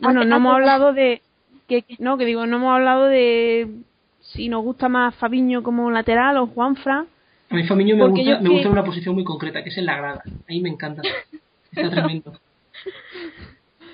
Bueno, 0.00 0.24
no 0.24 0.36
hemos 0.36 0.54
hablado 0.54 0.92
de. 0.92 1.22
Que, 1.68 1.84
no, 2.00 2.18
que 2.18 2.26
digo, 2.26 2.44
no 2.44 2.56
hemos 2.56 2.74
hablado 2.74 3.06
de 3.06 3.66
si 4.20 4.48
nos 4.48 4.62
gusta 4.62 4.88
más 4.90 5.14
Fabiño 5.14 5.62
como 5.62 5.90
lateral 5.90 6.36
o 6.36 6.46
Juanfra. 6.48 7.06
A 7.48 7.54
mí 7.54 7.62
Famiño 7.66 7.96
me 7.96 8.08
gusta, 8.08 8.40
me 8.40 8.48
gusta 8.50 8.66
en 8.66 8.72
una 8.72 8.84
posición 8.84 9.14
muy 9.14 9.24
concreta, 9.24 9.62
que 9.62 9.70
es 9.70 9.78
en 9.78 9.86
la 9.86 9.96
grada. 9.96 10.22
Ahí 10.48 10.60
me 10.60 10.68
encanta. 10.68 11.00
Está 11.72 11.88
tremendo. 11.94 12.38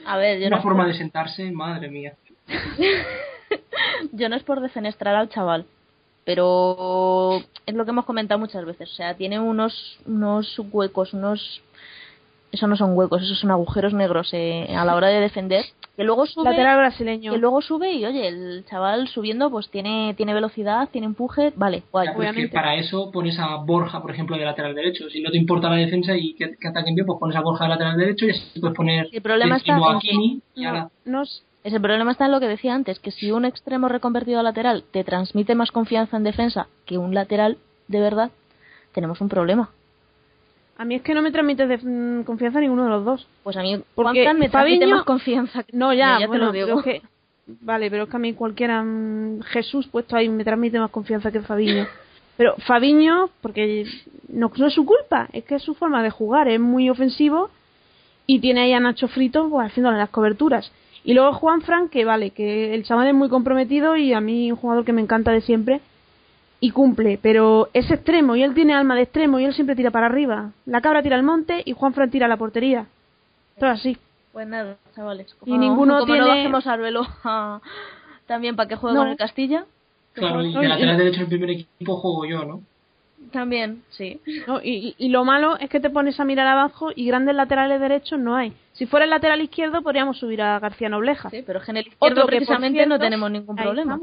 a 0.07 0.16
ver 0.16 0.41
yo 0.41 0.47
Una 0.49 0.57
no- 0.57 0.62
forma 0.62 0.87
de 0.89 0.95
sentarse, 0.95 1.53
madre 1.53 1.89
mía. 1.89 2.14
yo 4.12 4.29
no 4.29 4.35
es 4.35 4.43
por 4.43 4.61
defenestrar 4.61 5.14
al 5.14 5.29
chaval, 5.29 5.66
pero 6.29 7.41
es 7.64 7.74
lo 7.74 7.87
que 7.87 7.91
hemos 7.91 8.05
comentado 8.05 8.39
muchas 8.39 8.62
veces. 8.62 8.93
O 8.93 8.95
sea, 8.95 9.14
tiene 9.14 9.41
unos, 9.41 9.99
unos 10.05 10.61
huecos, 10.70 11.14
unos. 11.14 11.62
Eso 12.53 12.66
no 12.66 12.76
son 12.76 12.95
huecos, 12.95 13.22
esos 13.22 13.39
son 13.41 13.51
agujeros 13.51 13.95
negros 13.95 14.29
eh, 14.35 14.66
a 14.76 14.85
la 14.85 14.95
hora 14.95 15.07
de 15.09 15.20
defender. 15.20 15.64
Que 15.97 16.05
luego 16.05 16.26
sube. 16.26 16.51
Lateral 16.51 16.76
brasileño. 16.76 17.33
Que 17.33 17.39
luego 17.39 17.62
sube 17.62 17.95
y 17.95 18.05
oye, 18.05 18.29
el 18.29 18.66
chaval 18.68 19.09
subiendo 19.09 19.51
pues 19.51 19.70
tiene, 19.70 20.12
tiene 20.18 20.35
velocidad, 20.35 20.91
tiene 20.93 21.07
empuje, 21.07 21.51
vale, 21.57 21.83
guay. 21.91 22.09
Ya, 22.09 22.12
pero 22.12 22.24
es 22.24 22.26
que 22.26 22.33
obviamente. 22.35 22.55
para 22.55 22.74
eso 22.74 23.11
pones 23.11 23.39
a 23.39 23.57
Borja, 23.57 24.03
por 24.03 24.11
ejemplo, 24.11 24.37
de 24.37 24.45
lateral 24.45 24.74
derecho. 24.74 25.09
Si 25.09 25.22
no 25.22 25.31
te 25.31 25.39
importa 25.39 25.70
la 25.70 25.76
defensa 25.76 26.14
y 26.14 26.35
que, 26.35 26.57
que 26.61 26.68
ataquen 26.68 26.95
bien, 26.95 27.07
pues 27.07 27.18
pones 27.18 27.37
a 27.37 27.41
Borja 27.41 27.64
de 27.64 27.70
lateral 27.70 27.97
derecho 27.97 28.26
y 28.26 28.31
así 28.33 28.61
puedes 28.61 28.76
poner 28.76 29.09
El 29.11 29.22
problema 29.22 29.55
de 29.55 29.61
está 29.61 29.72
en 29.72 29.99
que- 30.01 30.62
no, 30.62 30.91
no 31.07 31.22
Ese 31.64 31.80
problema 31.80 32.12
está 32.12 32.26
en 32.26 32.32
lo 32.32 32.40
que 32.40 32.46
decía 32.48 32.74
antes, 32.74 32.98
que 33.00 33.11
si 33.11 33.30
un 33.32 33.44
extremo 33.44 33.88
reconvertido 33.88 34.40
a 34.40 34.42
lateral 34.42 34.84
te 34.92 35.04
transmite 35.04 35.54
más 35.54 35.70
confianza 35.72 36.16
en 36.16 36.24
defensa 36.24 36.68
que 36.86 36.98
un 36.98 37.14
lateral 37.14 37.59
de 37.88 38.00
verdad, 38.00 38.30
tenemos 38.92 39.20
un 39.20 39.28
problema. 39.28 39.70
a 40.80 40.84
mí 40.84 40.94
es 40.94 41.02
que 41.02 41.12
no 41.12 41.22
me 41.22 41.32
transmite 41.32 41.66
de- 41.66 41.78
mm, 41.78 42.22
confianza 42.22 42.61
ninguno 42.61 42.84
de 42.84 42.90
los 42.90 43.04
dos. 43.04 43.26
Pues 43.42 43.56
a 43.56 43.62
mí 43.62 43.82
Porque 43.96 44.20
me 44.32 44.48
transmite 44.48 44.86
Fabiño- 44.86 44.94
más 44.94 45.04
confianza. 45.04 45.64
que- 45.64 45.76
No, 45.76 45.92
ya, 45.92 46.24
bueno, 46.28 46.46
lo 46.46 46.52
digo. 46.52 46.80
que- 46.82 47.02
vale, 47.62 47.90
pero 47.90 48.04
es 48.04 48.09
que 48.11 48.16
a 48.16 48.20
mí 48.20 48.32
cualquiera, 48.34 48.80
mm, 48.84 49.40
Jesús 49.42 49.88
puesto 49.88 50.14
ahí 50.14 50.28
me 50.28 50.44
transmite 50.44 50.78
más 50.78 50.90
confianza 50.92 51.32
que 51.32 51.40
Fabiño. 51.40 51.84
Pero 52.36 52.54
Fabiño, 52.59 53.28
porque 53.40 53.86
no, 54.28 54.52
no 54.56 54.66
es 54.68 54.72
su 54.74 54.84
culpa, 54.86 55.28
es 55.32 55.42
que 55.42 55.56
es 55.56 55.62
su 55.64 55.74
forma 55.74 56.00
de 56.04 56.11
jugar, 56.11 56.46
es 56.46 56.61
muy 56.61 56.88
ofensivo 56.88 57.50
y 58.28 58.38
tiene 58.38 58.61
ahí 58.61 58.72
a 58.72 58.78
Nacho 58.78 59.09
Frito 59.09 59.48
pues, 59.50 59.66
haciéndole 59.66 59.98
las 59.98 60.11
coberturas. 60.11 60.70
Y 61.05 61.14
luego 61.14 61.32
Juan 61.32 61.62
Fran, 61.62 61.88
que 61.88 62.05
vale, 62.05 62.30
que 62.30 62.74
el 62.74 62.84
chaval 62.84 63.09
es 63.09 63.14
muy 63.14 63.28
comprometido 63.28 63.96
y 63.96 64.12
a 64.12 64.20
mí 64.20 64.51
un 64.53 64.59
jugador 64.59 64.84
que 64.84 64.92
me 64.92 65.01
encanta 65.01 65.30
de 65.32 65.40
siempre 65.40 65.80
y 66.61 66.70
cumple, 66.70 67.18
pero 67.22 67.68
es 67.72 67.90
extremo 67.90 68.34
y 68.36 68.42
él 68.42 68.53
tiene 68.55 68.74
alma 68.74 68.94
de 68.96 69.03
extremo 69.03 69.38
y 69.38 69.44
él 69.44 69.55
siempre 69.55 69.76
tira 69.76 69.90
para 69.90 70.07
arriba. 70.07 70.51
La 70.66 70.80
cabra 70.80 71.03
tira 71.03 71.16
al 71.16 71.22
monte 71.22 71.62
y 71.64 71.72
Juan 71.72 71.94
Fran 71.94 72.11
tira 72.11 72.26
a 72.26 72.28
la 72.28 72.36
portería. 72.36 72.86
Todo 73.59 73.70
así. 73.70 73.96
Pues 74.32 74.46
nada, 74.46 74.76
chavales. 74.94 75.34
Y 75.46 75.57
ninguno 75.57 76.01
como 76.01 76.07
no 76.14 76.14
tiene- 76.24 76.28
bajemos 76.28 76.66
a 76.66 76.72
Arbeloa 76.72 77.61
también 78.26 78.57
para 78.57 78.68
que 78.68 78.76
juegue 78.76 78.94
No. 78.96 79.03
con 79.03 79.09
el 79.11 79.16
Castilla. 79.16 79.64
Claro, 80.14 80.42
y 80.44 80.53
juegue- 80.53 80.62
de 80.62 80.68
lateral 80.68 80.99
derecho 80.99 81.20
del 81.20 81.28
primer 81.28 81.51
equipo 81.51 81.96
juego 81.96 82.26
yo, 82.26 82.44
¿no? 82.44 82.61
También, 83.32 83.82
sí. 83.90 84.20
No, 84.46 84.60
y, 84.62 84.94
y- 84.96 85.08
lo 85.08 85.24
malo 85.24 85.58
es 85.58 85.68
que 85.68 85.80
te 85.80 85.90
pones 85.90 86.18
a 86.18 86.24
mirar 86.24 86.46
abajo 86.46 86.90
y 86.94 87.06
grandes 87.06 87.34
laterales 87.34 87.78
derechos 87.80 88.18
no 88.18 88.34
hay. 88.36 88.52
Si 88.72 88.86
fuera 88.86 89.04
el 89.04 89.10
lateral 89.10 89.40
izquierdo 89.42 89.82
podríamos 89.82 90.18
subir 90.18 90.40
a 90.40 90.58
García 90.60 90.88
Nobleja. 90.88 91.28
Sí, 91.28 91.42
pero 91.46 91.58
es 91.58 91.64
que 91.64 91.72
en 91.72 91.76
el 91.78 91.86
izquierdo 91.88 92.06
Otro 92.06 92.14
que, 92.16 92.20
por 92.22 92.28
precisamente 92.38 92.78
cierto, 92.78 92.94
no 92.94 92.98
tenemos 92.98 93.30
ningún 93.30 93.56
problema. 93.56 93.98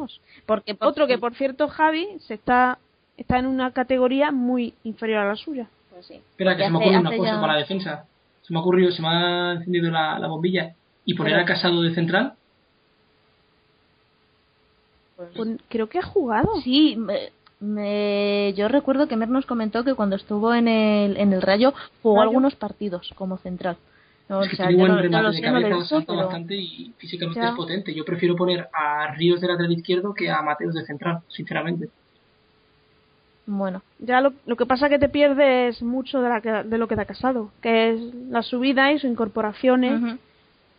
Porque 0.46 0.76
por- 0.76 0.88
Otro 0.90 1.08
que 1.08 1.18
por 1.18 1.34
cierto 1.34 1.68
Javi 1.70 2.08
se 2.20 2.36
está 2.36 2.78
está 3.18 3.40
en 3.40 3.48
una 3.48 3.72
categoría 3.72 4.32
muy 4.32 4.74
inferior 4.84 5.20
a 5.20 5.28
la 5.30 5.36
suya. 5.38 5.68
Pues 5.92 6.06
sí. 6.06 6.16
Espera, 6.16 6.56
que 6.58 6.64
se 6.66 6.70
me 6.70 6.78
ocurre 6.78 6.98
una 7.00 7.10
cosa 7.16 7.32
ya- 7.32 7.40
para 7.42 7.54
la 7.54 7.60
defensa. 7.60 8.06
Se 8.42 8.54
me 8.54 8.60
ha 8.60 8.62
ocurrido, 8.62 8.92
se 8.92 9.02
me 9.02 9.08
ha 9.08 9.52
encendido 9.54 9.90
la, 9.90 10.20
la 10.20 10.28
bombilla. 10.28 10.74
¿Y 11.06 11.14
poner 11.16 11.34
Pero- 11.34 11.44
a 11.44 11.46
Casado 11.46 11.82
de 11.82 11.96
central? 11.96 12.34
pues- 15.16 15.30
Pues 15.36 15.50
creo 15.70 15.88
que 15.88 16.00
ha 16.00 16.04
jugado. 16.04 16.50
Sí, 16.62 16.96
me- 16.98 17.32
me- 17.60 18.54
yo 18.56 18.68
recuerdo 18.68 19.08
que 19.08 19.16
Mer 19.16 19.30
nos 19.30 19.46
comentó 19.46 19.84
que 19.84 19.94
cuando 19.94 20.16
estuvo 20.16 20.54
en 20.54 20.68
el, 20.68 21.18
en 21.18 21.34
el 21.34 21.42
Rayo 21.42 21.74
jugó 22.04 22.18
Rayo. 22.18 22.30
algunos 22.30 22.56
partidos 22.56 23.12
como 23.16 23.38
central. 23.38 23.78
No, 24.28 24.42
es 24.42 24.48
o 24.48 24.50
que 24.50 24.56
sea, 24.58 24.68
tiene 24.68 24.82
yo 24.84 24.88
buen 24.88 24.92
no, 24.92 24.96
no 24.98 25.02
remate 25.04 25.24
lo 25.24 25.32
de 25.32 25.38
sé, 25.38 25.46
no 25.52 25.60
lo 25.60 25.68
he 25.68 25.70
cabeza, 25.70 25.88
salta 25.90 26.14
pero- 26.14 26.26
bastante 26.26 26.56
y 26.56 26.94
físicamente 26.98 27.40
Ya. 27.40 27.50
es 27.50 27.56
potente. 27.56 27.94
Yo 27.94 28.04
prefiero 28.06 28.36
poner 28.36 28.68
a 28.74 29.14
Ríos 29.16 29.40
de 29.42 29.48
lateral 29.48 29.72
izquierdo 29.72 30.14
que 30.14 30.30
a 30.32 30.42
Mateos 30.42 30.74
de 30.74 30.84
central, 30.86 31.20
sinceramente. 31.28 31.90
Bueno, 33.48 33.84
Ya 34.00 34.22
lo, 34.22 34.34
lo 34.48 34.56
que 34.56 34.66
pasa 34.66 34.88
es 34.88 34.92
que 34.94 34.98
te 35.00 35.10
pierdes 35.10 35.82
mucho 35.84 36.20
de, 36.22 36.30
la 36.30 36.42
que- 36.42 36.64
de 36.68 36.78
lo 36.80 36.88
que 36.88 36.96
te 36.96 37.02
ha 37.04 37.06
casado, 37.06 37.52
que 37.62 37.92
es 37.92 38.02
la 38.30 38.42
subida 38.42 38.92
y 38.92 38.98
sus 39.00 39.10
incorporaciones 39.12 40.02
ujú. 40.02 40.18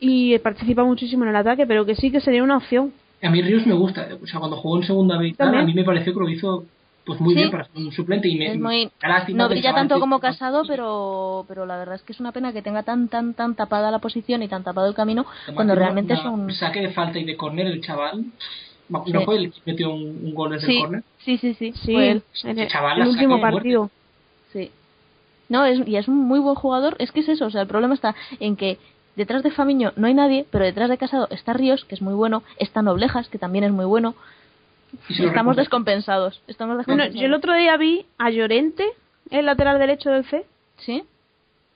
y 0.00 0.36
participa 0.40 0.82
muchísimo 0.82 1.22
en 1.22 1.30
el 1.30 1.36
ataque, 1.36 1.64
pero 1.66 1.86
que 1.86 1.94
sí 1.94 2.10
que 2.10 2.20
sería 2.20 2.42
una 2.42 2.56
opción. 2.56 2.92
A 3.22 3.30
mí 3.30 3.42
Ríos 3.42 3.66
me 3.66 3.74
gusta. 3.74 4.08
O 4.22 4.26
sea, 4.26 4.38
cuando 4.40 4.56
jugó 4.56 4.78
en 4.78 4.86
segunda 4.86 5.14
También. 5.14 5.62
a 5.62 5.62
mí 5.64 5.74
me 5.74 5.84
pareció 5.84 6.12
que 6.12 6.20
lo 6.20 6.28
hizo 6.28 6.64
pues 7.04 7.20
muy 7.20 7.34
Sí. 7.34 7.38
bien 7.38 7.50
para 7.52 7.64
ser 7.64 7.76
un 7.76 7.92
suplente. 7.92 8.26
Y 8.28 8.36
me, 8.36 8.46
Es 8.52 8.58
muy- 8.58 8.90
no 9.28 9.44
el 9.44 9.48
brilla 9.50 9.72
tanto 9.74 10.00
como 10.00 10.18
casado, 10.18 10.64
pero, 10.66 11.44
pero 11.46 11.64
la 11.64 11.76
verdad 11.78 11.94
es 11.94 12.02
que 12.02 12.12
es 12.12 12.18
una 12.18 12.32
pena 12.32 12.52
que 12.52 12.62
tenga 12.62 12.82
tan, 12.82 13.06
tan, 13.06 13.32
tan 13.34 13.54
tapada 13.54 13.92
la 13.92 14.00
posición 14.00 14.42
y 14.42 14.48
tan 14.48 14.64
tapado 14.64 14.88
el 14.88 14.94
camino 14.94 15.24
cuando 15.54 15.74
Una- 15.74 15.82
realmente 15.82 16.14
es 16.14 16.20
una 16.20 16.30
un... 16.32 16.52
saque 16.52 16.80
de 16.80 16.90
falta 16.90 17.18
y 17.20 17.24
de 17.24 17.36
córner 17.36 17.68
el 17.68 17.80
chaval. 17.80 18.24
¿No 18.88 19.04
Sí. 19.04 19.12
fue 19.24 19.36
el 19.36 19.52
que 19.52 19.60
metió 19.66 19.90
un, 19.94 20.02
un 20.24 20.34
gol 20.34 20.50
desde 20.50 20.66
el 20.66 20.72
Sí, 20.72 20.80
córner? 20.80 21.02
sí, 21.24 21.38
sí, 21.38 21.54
sí, 21.54 21.72
Sí, 21.84 21.92
fue 21.92 22.08
en 22.44 22.58
el, 22.58 22.68
chaval 22.68 22.98
el 22.98 23.04
saca 23.04 23.10
último 23.12 23.40
partido. 23.40 23.90
Sí. 24.52 24.70
No, 25.48 25.64
es, 25.64 25.86
y 25.86 25.96
es 25.96 26.08
un 26.08 26.16
muy 26.18 26.40
buen 26.40 26.54
jugador. 26.56 26.96
Es 26.98 27.12
que 27.12 27.20
es 27.20 27.28
eso. 27.28 27.46
O 27.46 27.50
sea, 27.50 27.62
el 27.62 27.68
problema 27.68 27.94
está 27.94 28.14
en 28.40 28.56
que 28.56 28.78
detrás 29.16 29.42
de 29.42 29.50
Famiño 29.50 29.92
no 29.96 30.06
hay 30.06 30.14
nadie, 30.14 30.46
pero 30.50 30.64
detrás 30.64 30.88
de 30.88 30.98
Casado 30.98 31.28
está 31.30 31.52
Ríos, 31.52 31.84
que 31.84 31.94
es 31.94 32.02
muy 32.02 32.14
bueno. 32.14 32.42
Está 32.58 32.82
Noblejas, 32.82 33.28
que 33.28 33.38
también 33.38 33.64
es 33.64 33.72
muy 33.72 33.84
bueno. 33.84 34.14
Estamos 35.08 35.56
descompensados. 35.56 36.40
Estamos 36.46 36.76
Bueno, 36.86 37.02
descompensados. 37.04 37.20
yo 37.20 37.26
el 37.26 37.34
otro 37.34 37.54
día 37.54 37.76
vi 37.76 38.06
a 38.18 38.30
Llorente, 38.30 38.84
el 39.30 39.46
lateral 39.46 39.78
derecho 39.78 40.10
del 40.10 40.24
C, 40.24 40.44
¿Sí? 40.78 41.02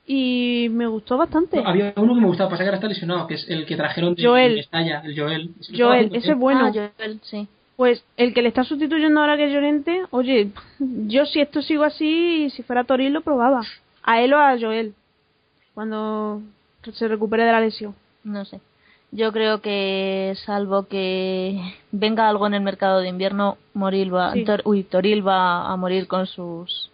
y 0.06 0.68
me 0.70 0.86
gustó 0.86 1.16
bastante. 1.16 1.60
No, 1.62 1.68
había 1.68 1.92
uno 1.96 2.14
que 2.14 2.20
me 2.20 2.26
gustaba, 2.26 2.50
pasa 2.50 2.62
que 2.62 2.68
ahora 2.68 2.76
está 2.76 2.88
lesionado, 2.88 3.26
que 3.26 3.34
es 3.34 3.48
el 3.48 3.66
que 3.66 3.76
trajeron 3.76 4.14
de 4.14 4.24
Joel. 4.24 4.54
Mestalla, 4.56 5.02
el 5.04 5.18
Joel. 5.18 5.50
Joel, 5.76 6.10
ese 6.14 6.32
es 6.32 6.38
bueno. 6.38 6.66
Ah, 6.66 6.72
Joel, 6.96 7.20
sí. 7.22 7.46
Pues 7.76 8.04
el 8.16 8.34
que 8.34 8.42
le 8.42 8.48
está 8.48 8.62
sustituyendo 8.64 9.20
ahora 9.20 9.36
que 9.36 9.46
es 9.46 9.52
Llorente, 9.52 10.02
oye, 10.10 10.50
yo 10.78 11.24
si 11.26 11.40
esto 11.40 11.62
sigo 11.62 11.84
así, 11.84 12.50
si 12.50 12.62
fuera 12.62 12.84
Toril 12.84 13.12
lo 13.12 13.22
probaba. 13.22 13.62
A 14.02 14.20
él 14.20 14.32
o 14.34 14.38
a 14.38 14.58
Joel, 14.58 14.94
cuando 15.74 16.42
se 16.92 17.08
recupere 17.08 17.44
de 17.44 17.52
la 17.52 17.60
lesión. 17.60 17.94
No 18.24 18.44
sé. 18.44 18.60
Yo 19.12 19.32
creo 19.32 19.60
que, 19.60 20.34
salvo 20.46 20.84
que 20.86 21.60
venga 21.90 22.28
algo 22.28 22.46
en 22.46 22.54
el 22.54 22.60
mercado 22.62 23.00
de 23.00 23.08
invierno, 23.08 23.58
Moril 23.74 24.14
va, 24.14 24.32
Sí. 24.34 24.44
Tor- 24.44 24.62
uy, 24.64 24.84
Toril 24.84 25.26
va 25.26 25.68
a 25.70 25.76
morir 25.76 26.06
con 26.06 26.26
sus 26.28 26.90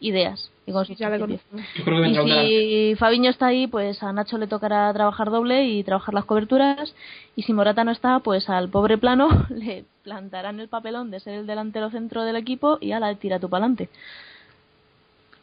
ideas 0.00 0.50
y 0.66 0.72
con 0.72 0.84
sus 0.84 0.98
Ya 0.98 1.08
le 1.08 1.16
principios. 1.18 1.42
conozco. 1.50 1.70
Yo 1.78 1.84
creo 1.84 1.96
que 1.96 2.00
Y 2.00 2.02
vendrá 2.02 2.22
un 2.22 2.28
delantero. 2.28 2.58
si 2.60 2.94
Fabiño 2.98 3.30
está 3.30 3.46
ahí, 3.46 3.66
pues 3.66 4.02
a 4.02 4.12
Nacho 4.12 4.36
le 4.36 4.46
tocará 4.46 4.92
trabajar 4.92 5.30
doble 5.30 5.64
y 5.64 5.82
trabajar 5.84 6.12
las 6.12 6.26
coberturas. 6.26 6.94
Y 7.34 7.44
si 7.44 7.54
Morata 7.54 7.82
no 7.82 7.92
está, 7.92 8.18
pues 8.20 8.50
al 8.50 8.68
pobre 8.68 8.98
plano 8.98 9.28
le 9.48 9.86
plantarán 10.04 10.60
el 10.60 10.68
papelón 10.68 11.10
de 11.10 11.20
ser 11.20 11.32
el 11.34 11.46
delantero 11.46 11.90
centro 11.90 12.24
del 12.24 12.36
equipo 12.36 12.76
y 12.80 12.92
ala, 12.92 13.14
tira 13.14 13.38
tu 13.40 13.48
pa'lante. 13.48 13.88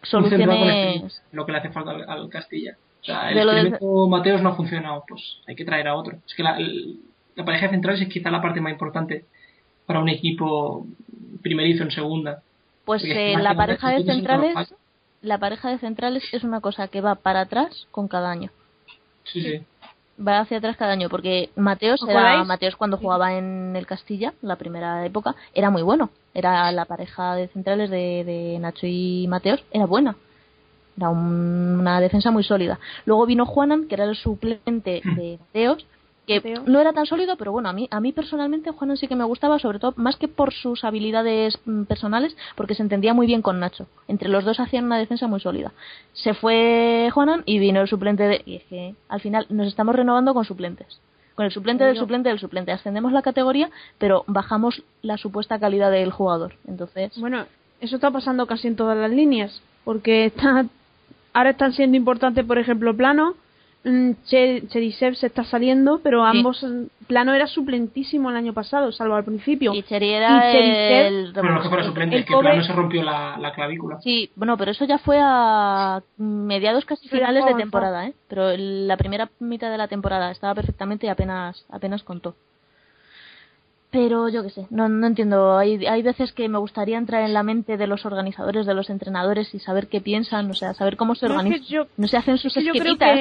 Soluciones. 0.03 1.21
lo 1.31 1.45
que 1.47 1.51
le 1.51 1.57
hace 1.57 1.69
falta 1.71 1.91
al, 1.91 2.07
al 2.07 2.29
Castilla. 2.29 2.77
O 3.05 3.07
sea, 3.07 3.29
el 3.29 3.35
De 3.35 3.41
experimento 3.43 4.07
Mateos 4.07 4.41
no 4.41 4.49
ha 4.49 4.55
funcionado, 4.55 5.03
pues 5.07 5.21
hay 5.47 5.55
que 5.55 5.63
traer 5.65 5.87
a 5.87 5.95
otro. 5.95 6.17
Es 6.25 6.33
que 6.35 6.43
la, 6.43 6.57
el- 6.57 6.99
la 7.35 7.45
pareja 7.45 7.65
de 7.67 7.71
centrales 7.73 8.01
es 8.01 8.09
quizá 8.09 8.31
la 8.31 8.41
parte 8.41 8.61
más 8.61 8.71
importante 8.71 9.25
para 9.85 9.99
un 9.99 10.09
equipo 10.09 10.87
primerizo 11.43 11.83
en 11.83 11.91
segunda. 11.91 12.41
Pues 12.85 13.03
eh, 13.03 13.35
la 13.39 13.53
pareja 13.55 13.91
de 13.91 14.03
centrales, 14.03 14.55
la 15.21 15.37
pareja 15.37 15.69
de 15.69 15.77
centrales 15.77 16.23
es 16.31 16.43
una 16.43 16.61
cosa 16.61 16.87
que 16.87 17.01
va 17.01 17.15
para 17.15 17.41
atrás 17.41 17.87
con 17.91 18.07
cada 18.07 18.31
año. 18.31 18.49
Sí, 19.25 19.41
sí. 19.41 19.61
va 20.25 20.39
hacia 20.39 20.57
atrás 20.59 20.77
cada 20.77 20.93
año 20.93 21.09
porque 21.09 21.49
Mateos 21.55 22.01
¿Os 22.01 22.09
era? 22.09 22.43
Mateos 22.43 22.75
cuando 22.75 22.97
jugaba 22.97 23.33
en 23.37 23.75
el 23.75 23.85
Castilla 23.85 24.33
la 24.41 24.55
primera 24.55 25.05
época 25.05 25.35
era 25.53 25.69
muy 25.71 25.81
bueno 25.81 26.09
era 26.33 26.71
la 26.71 26.85
pareja 26.85 27.35
de 27.35 27.47
centrales 27.49 27.89
de, 27.89 28.23
de 28.23 28.57
Nacho 28.59 28.85
y 28.87 29.25
Mateos 29.27 29.63
era 29.71 29.85
buena 29.87 30.15
era 30.97 31.09
un- 31.09 31.77
una 31.79 31.99
defensa 31.99 32.31
muy 32.31 32.43
sólida. 32.43 32.79
Luego 33.05 33.25
vino 33.25 33.45
Juanan 33.45 33.87
que 33.87 33.95
era 33.95 34.05
el 34.05 34.15
suplente 34.15 35.01
de 35.03 35.37
Mateos 35.39 35.85
que 36.27 36.37
Mateo. 36.37 36.63
no 36.65 36.79
era 36.81 36.91
tan 36.91 37.05
sólido 37.05 37.35
pero 37.35 37.51
bueno 37.51 37.69
a 37.69 37.73
mí 37.73 37.87
a 37.91 37.99
mí 37.99 38.11
personalmente 38.11 38.71
Juanan 38.71 38.97
sí 38.97 39.07
que 39.07 39.15
me 39.15 39.23
gustaba 39.25 39.59
sobre 39.59 39.77
todo 39.77 39.93
más 39.95 40.15
que 40.15 40.27
por 40.27 40.53
sus 40.53 40.83
habilidades 40.83 41.59
mm, 41.65 41.83
personales 41.83 42.35
porque 42.55 42.73
se 42.73 42.81
entendía 42.81 43.13
muy 43.13 43.27
bien 43.27 43.43
con 43.43 43.59
Nacho. 43.59 43.85
Entre 44.07 44.27
los 44.29 44.43
dos 44.43 44.59
hacían 44.59 44.85
una 44.85 44.97
defensa 44.97 45.27
muy 45.27 45.39
sólida. 45.39 45.71
Se 46.13 46.33
fue 46.33 47.09
Juanan 47.13 47.43
y 47.45 47.59
vino 47.59 47.81
el 47.81 47.87
suplente 47.87 48.23
de 48.23 48.41
y 48.45 48.55
es 48.55 48.63
que 48.63 48.95
al 49.07 49.21
final 49.21 49.45
nos 49.49 49.67
estamos 49.67 49.95
renovando 49.95 50.33
con 50.33 50.45
suplentes. 50.45 50.99
Con 51.35 51.45
el 51.45 51.51
suplente 51.51 51.83
del 51.83 51.97
suplente 51.97 52.29
del 52.29 52.39
suplente. 52.39 52.71
Ascendemos 52.71 53.11
la 53.11 53.21
categoría 53.21 53.69
pero 53.99 54.23
bajamos 54.25 54.81
la 55.03 55.17
supuesta 55.17 55.59
calidad 55.59 55.91
del 55.91 56.09
jugador. 56.11 56.55
Entonces 56.67 57.11
Bueno, 57.19 57.45
eso 57.81 57.95
está 57.97 58.09
pasando 58.09 58.47
casi 58.47 58.67
en 58.69 58.77
todas 58.77 58.97
las 58.97 59.11
líneas, 59.11 59.61
porque 59.83 60.25
está, 60.25 60.65
ahora 61.35 61.51
están 61.51 61.73
siendo 61.73 61.95
importantes, 61.97 62.43
por 62.45 62.57
ejemplo, 62.57 62.95
Plano, 62.95 63.35
mm, 63.83 64.11
Che- 64.25 64.63
Cherisev 64.69 65.13
se 65.15 65.27
está 65.27 65.43
saliendo, 65.43 65.99
pero 66.01 66.23
ambos, 66.25 66.63
mm, 66.63 66.85
Plano 67.07 67.35
era 67.35 67.45
suplentísimo 67.45 68.31
el 68.31 68.35
año 68.35 68.51
pasado, 68.53 68.91
salvo 68.91 69.13
al 69.13 69.23
principio. 69.23 69.73
y 69.75 69.83
Cheri 69.83 70.09
era 70.09 70.29
Y 70.49 70.51
Cherisev- 70.57 71.05
el 71.07 71.31
Pero 71.35 71.53
no 71.53 71.61
que 71.61 71.69
fuera 71.69 71.83
suplente, 71.83 72.15
el 72.15 72.21
es 72.21 72.25
que 72.27 72.33
pobre- 72.33 72.49
Plano 72.49 72.63
se 72.63 72.73
rompió 72.73 73.03
la, 73.03 73.37
la 73.39 73.53
clavícula. 73.53 73.99
Sí, 74.01 74.31
bueno, 74.35 74.57
pero 74.57 74.71
eso 74.71 74.85
ya 74.85 74.97
fue 74.97 75.19
a 75.21 76.01
mediados 76.17 76.83
casi 76.85 77.07
finales 77.07 77.45
de 77.45 77.51
temporada, 77.61 78.07
¿eh? 78.07 78.13
Pero 78.27 78.49
el- 78.49 78.87
la 78.87 78.97
primera 78.97 79.29
mitad 79.39 79.69
de 79.69 79.77
la 79.77 79.87
temporada 79.87 80.31
estaba 80.31 80.55
perfectamente 80.55 81.05
y 81.05 81.09
apenas 81.09 81.63
apenas 81.69 82.01
contó. 82.03 82.33
Pero 83.97 84.27
yo 84.27 84.43
qué 84.43 84.49
sé, 84.49 84.67
no, 84.71 84.89
no 84.89 85.07
entiendo. 85.07 85.57
Hay, 85.57 85.85
hay 85.85 86.01
veces 86.01 86.33
que 86.33 86.49
me 86.49 86.57
gustaría 86.57 86.97
entrar 86.97 87.21
en 87.23 87.33
la 87.33 87.43
mente 87.43 87.77
de 87.77 87.87
los 87.87 88.05
organizadores, 88.05 88.65
de 88.65 88.73
los 88.73 88.89
entrenadores 88.89 89.55
y 89.55 89.59
saber 89.59 89.87
qué 89.87 90.01
piensan, 90.01 90.51
o 90.51 90.53
sea, 90.53 90.73
saber 90.73 90.97
cómo 90.97 91.15
se 91.15 91.27
No, 91.29 91.35
es 91.35 91.41
que 91.41 91.45
organizan. 91.47 91.67
yo- 91.69 91.87
no 91.95 92.07
se 92.09 92.17
hacen 92.17 92.37
sus 92.37 92.57
es 92.57 92.63
que 92.65 92.71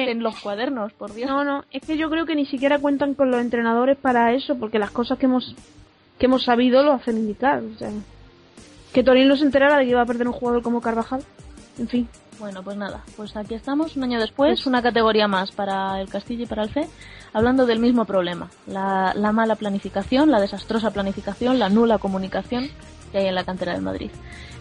que- 0.05 0.11
en 0.11 0.21
los 0.21 0.37
cuadernos, 0.41 0.91
por 0.91 1.13
Dios. 1.13 1.29
No, 1.29 1.45
no, 1.45 1.63
es 1.71 1.81
que 1.81 1.95
yo 1.95 2.09
creo 2.09 2.25
que 2.25 2.35
ni 2.35 2.45
siquiera 2.45 2.77
cuentan 2.79 3.13
con 3.13 3.31
los 3.31 3.39
entrenadores 3.39 3.95
para 3.97 4.33
eso, 4.33 4.57
porque 4.59 4.77
las 4.77 4.91
cosas 4.91 5.17
que 5.17 5.27
hemos 5.27 5.55
que 6.19 6.25
hemos 6.25 6.43
sabido 6.43 6.83
lo 6.83 6.91
hacen 6.91 7.17
indicar. 7.19 7.63
O 7.63 7.77
sea, 7.77 7.89
que 8.93 9.01
Torino 9.01 9.29
no 9.29 9.37
se 9.37 9.45
enterara 9.45 9.77
de 9.77 9.85
que 9.85 9.91
iba 9.91 10.01
a 10.01 10.05
perder 10.05 10.27
un 10.27 10.33
jugador 10.33 10.61
como 10.61 10.81
Carvajal. 10.81 11.21
En 11.79 11.87
fin, 11.87 12.07
Bueno, 12.39 12.63
pues 12.63 12.75
nada, 12.75 13.01
pues 13.15 13.35
aquí 13.37 13.53
estamos, 13.55 13.95
un 13.95 14.03
año 14.03 14.19
después, 14.19 14.51
Pues- 14.59 14.67
una 14.67 14.81
categoría 14.81 15.27
más 15.27 15.51
para 15.51 16.01
el 16.01 16.09
Castillo 16.09 16.43
y 16.43 16.47
para 16.47 16.63
el 16.63 16.69
FE, 16.69 16.87
hablando 17.33 17.65
del 17.65 17.79
mismo 17.79 18.05
problema, 18.05 18.49
la, 18.67 19.13
la 19.15 19.31
mala 19.31 19.55
planificación, 19.55 20.31
la 20.31 20.41
desastrosa 20.41 20.91
planificación, 20.91 21.59
la 21.59 21.69
nula 21.69 21.97
comunicación 21.97 22.69
que 23.11 23.19
hay 23.19 23.27
en 23.27 23.35
la 23.35 23.45
cantera 23.45 23.71
del 23.73 23.81
Madrid. 23.81 24.11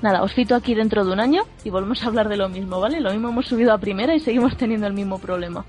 Nada, 0.03 0.23
os 0.23 0.33
cito 0.35 0.55
aquí 0.55 0.75
dentro 0.75 1.05
de 1.05 1.13
un 1.13 1.19
año 1.19 1.43
y 1.65 1.71
volvemos 1.71 2.03
a 2.05 2.07
hablar 2.07 2.29
de 2.29 2.37
lo 2.37 2.49
mismo, 2.49 2.79
¿vale? 2.79 3.01
Lo 3.01 3.11
mismo 3.11 3.29
hemos 3.31 3.47
subido 3.47 3.73
a 3.73 3.79
primera 3.79 4.15
y 4.15 4.21
seguimos 4.21 4.57
teniendo 4.57 4.87
el 4.87 4.93
mismo 4.93 5.19
problema. 5.19 5.65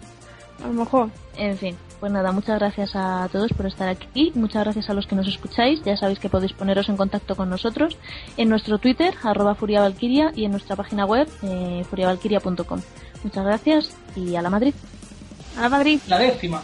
a 0.63 0.67
lo 0.67 0.73
mejor. 0.73 1.09
En 1.37 1.57
fin, 1.57 1.75
pues 1.99 2.11
nada, 2.11 2.31
muchas 2.31 2.59
gracias 2.59 2.91
a 2.95 3.27
todos 3.31 3.51
por 3.53 3.65
estar 3.65 3.87
aquí, 3.89 4.31
muchas 4.35 4.63
gracias 4.63 4.89
a 4.89 4.93
los 4.93 5.07
que 5.07 5.15
nos 5.15 5.27
escucháis, 5.27 5.81
ya 5.83 5.97
sabéis 5.97 6.19
que 6.19 6.29
podéis 6.29 6.53
poneros 6.53 6.89
en 6.89 6.97
contacto 6.97 7.35
con 7.35 7.49
nosotros 7.49 7.97
en 8.37 8.49
nuestro 8.49 8.77
Twitter, 8.77 9.13
arroba 9.23 9.55
furiavalquiria, 9.55 10.31
y 10.35 10.45
en 10.45 10.51
nuestra 10.51 10.75
página 10.75 11.05
web, 11.05 11.27
eh, 11.43 11.83
furiavalquiria.com. 11.89 12.81
Muchas 13.23 13.45
gracias 13.45 13.97
y 14.15 14.35
a 14.35 14.41
la 14.41 14.49
Madrid. 14.49 14.73
A 15.57 15.61
la 15.61 15.69
Madrid. 15.69 15.99
La 16.07 16.19
décima. 16.19 16.61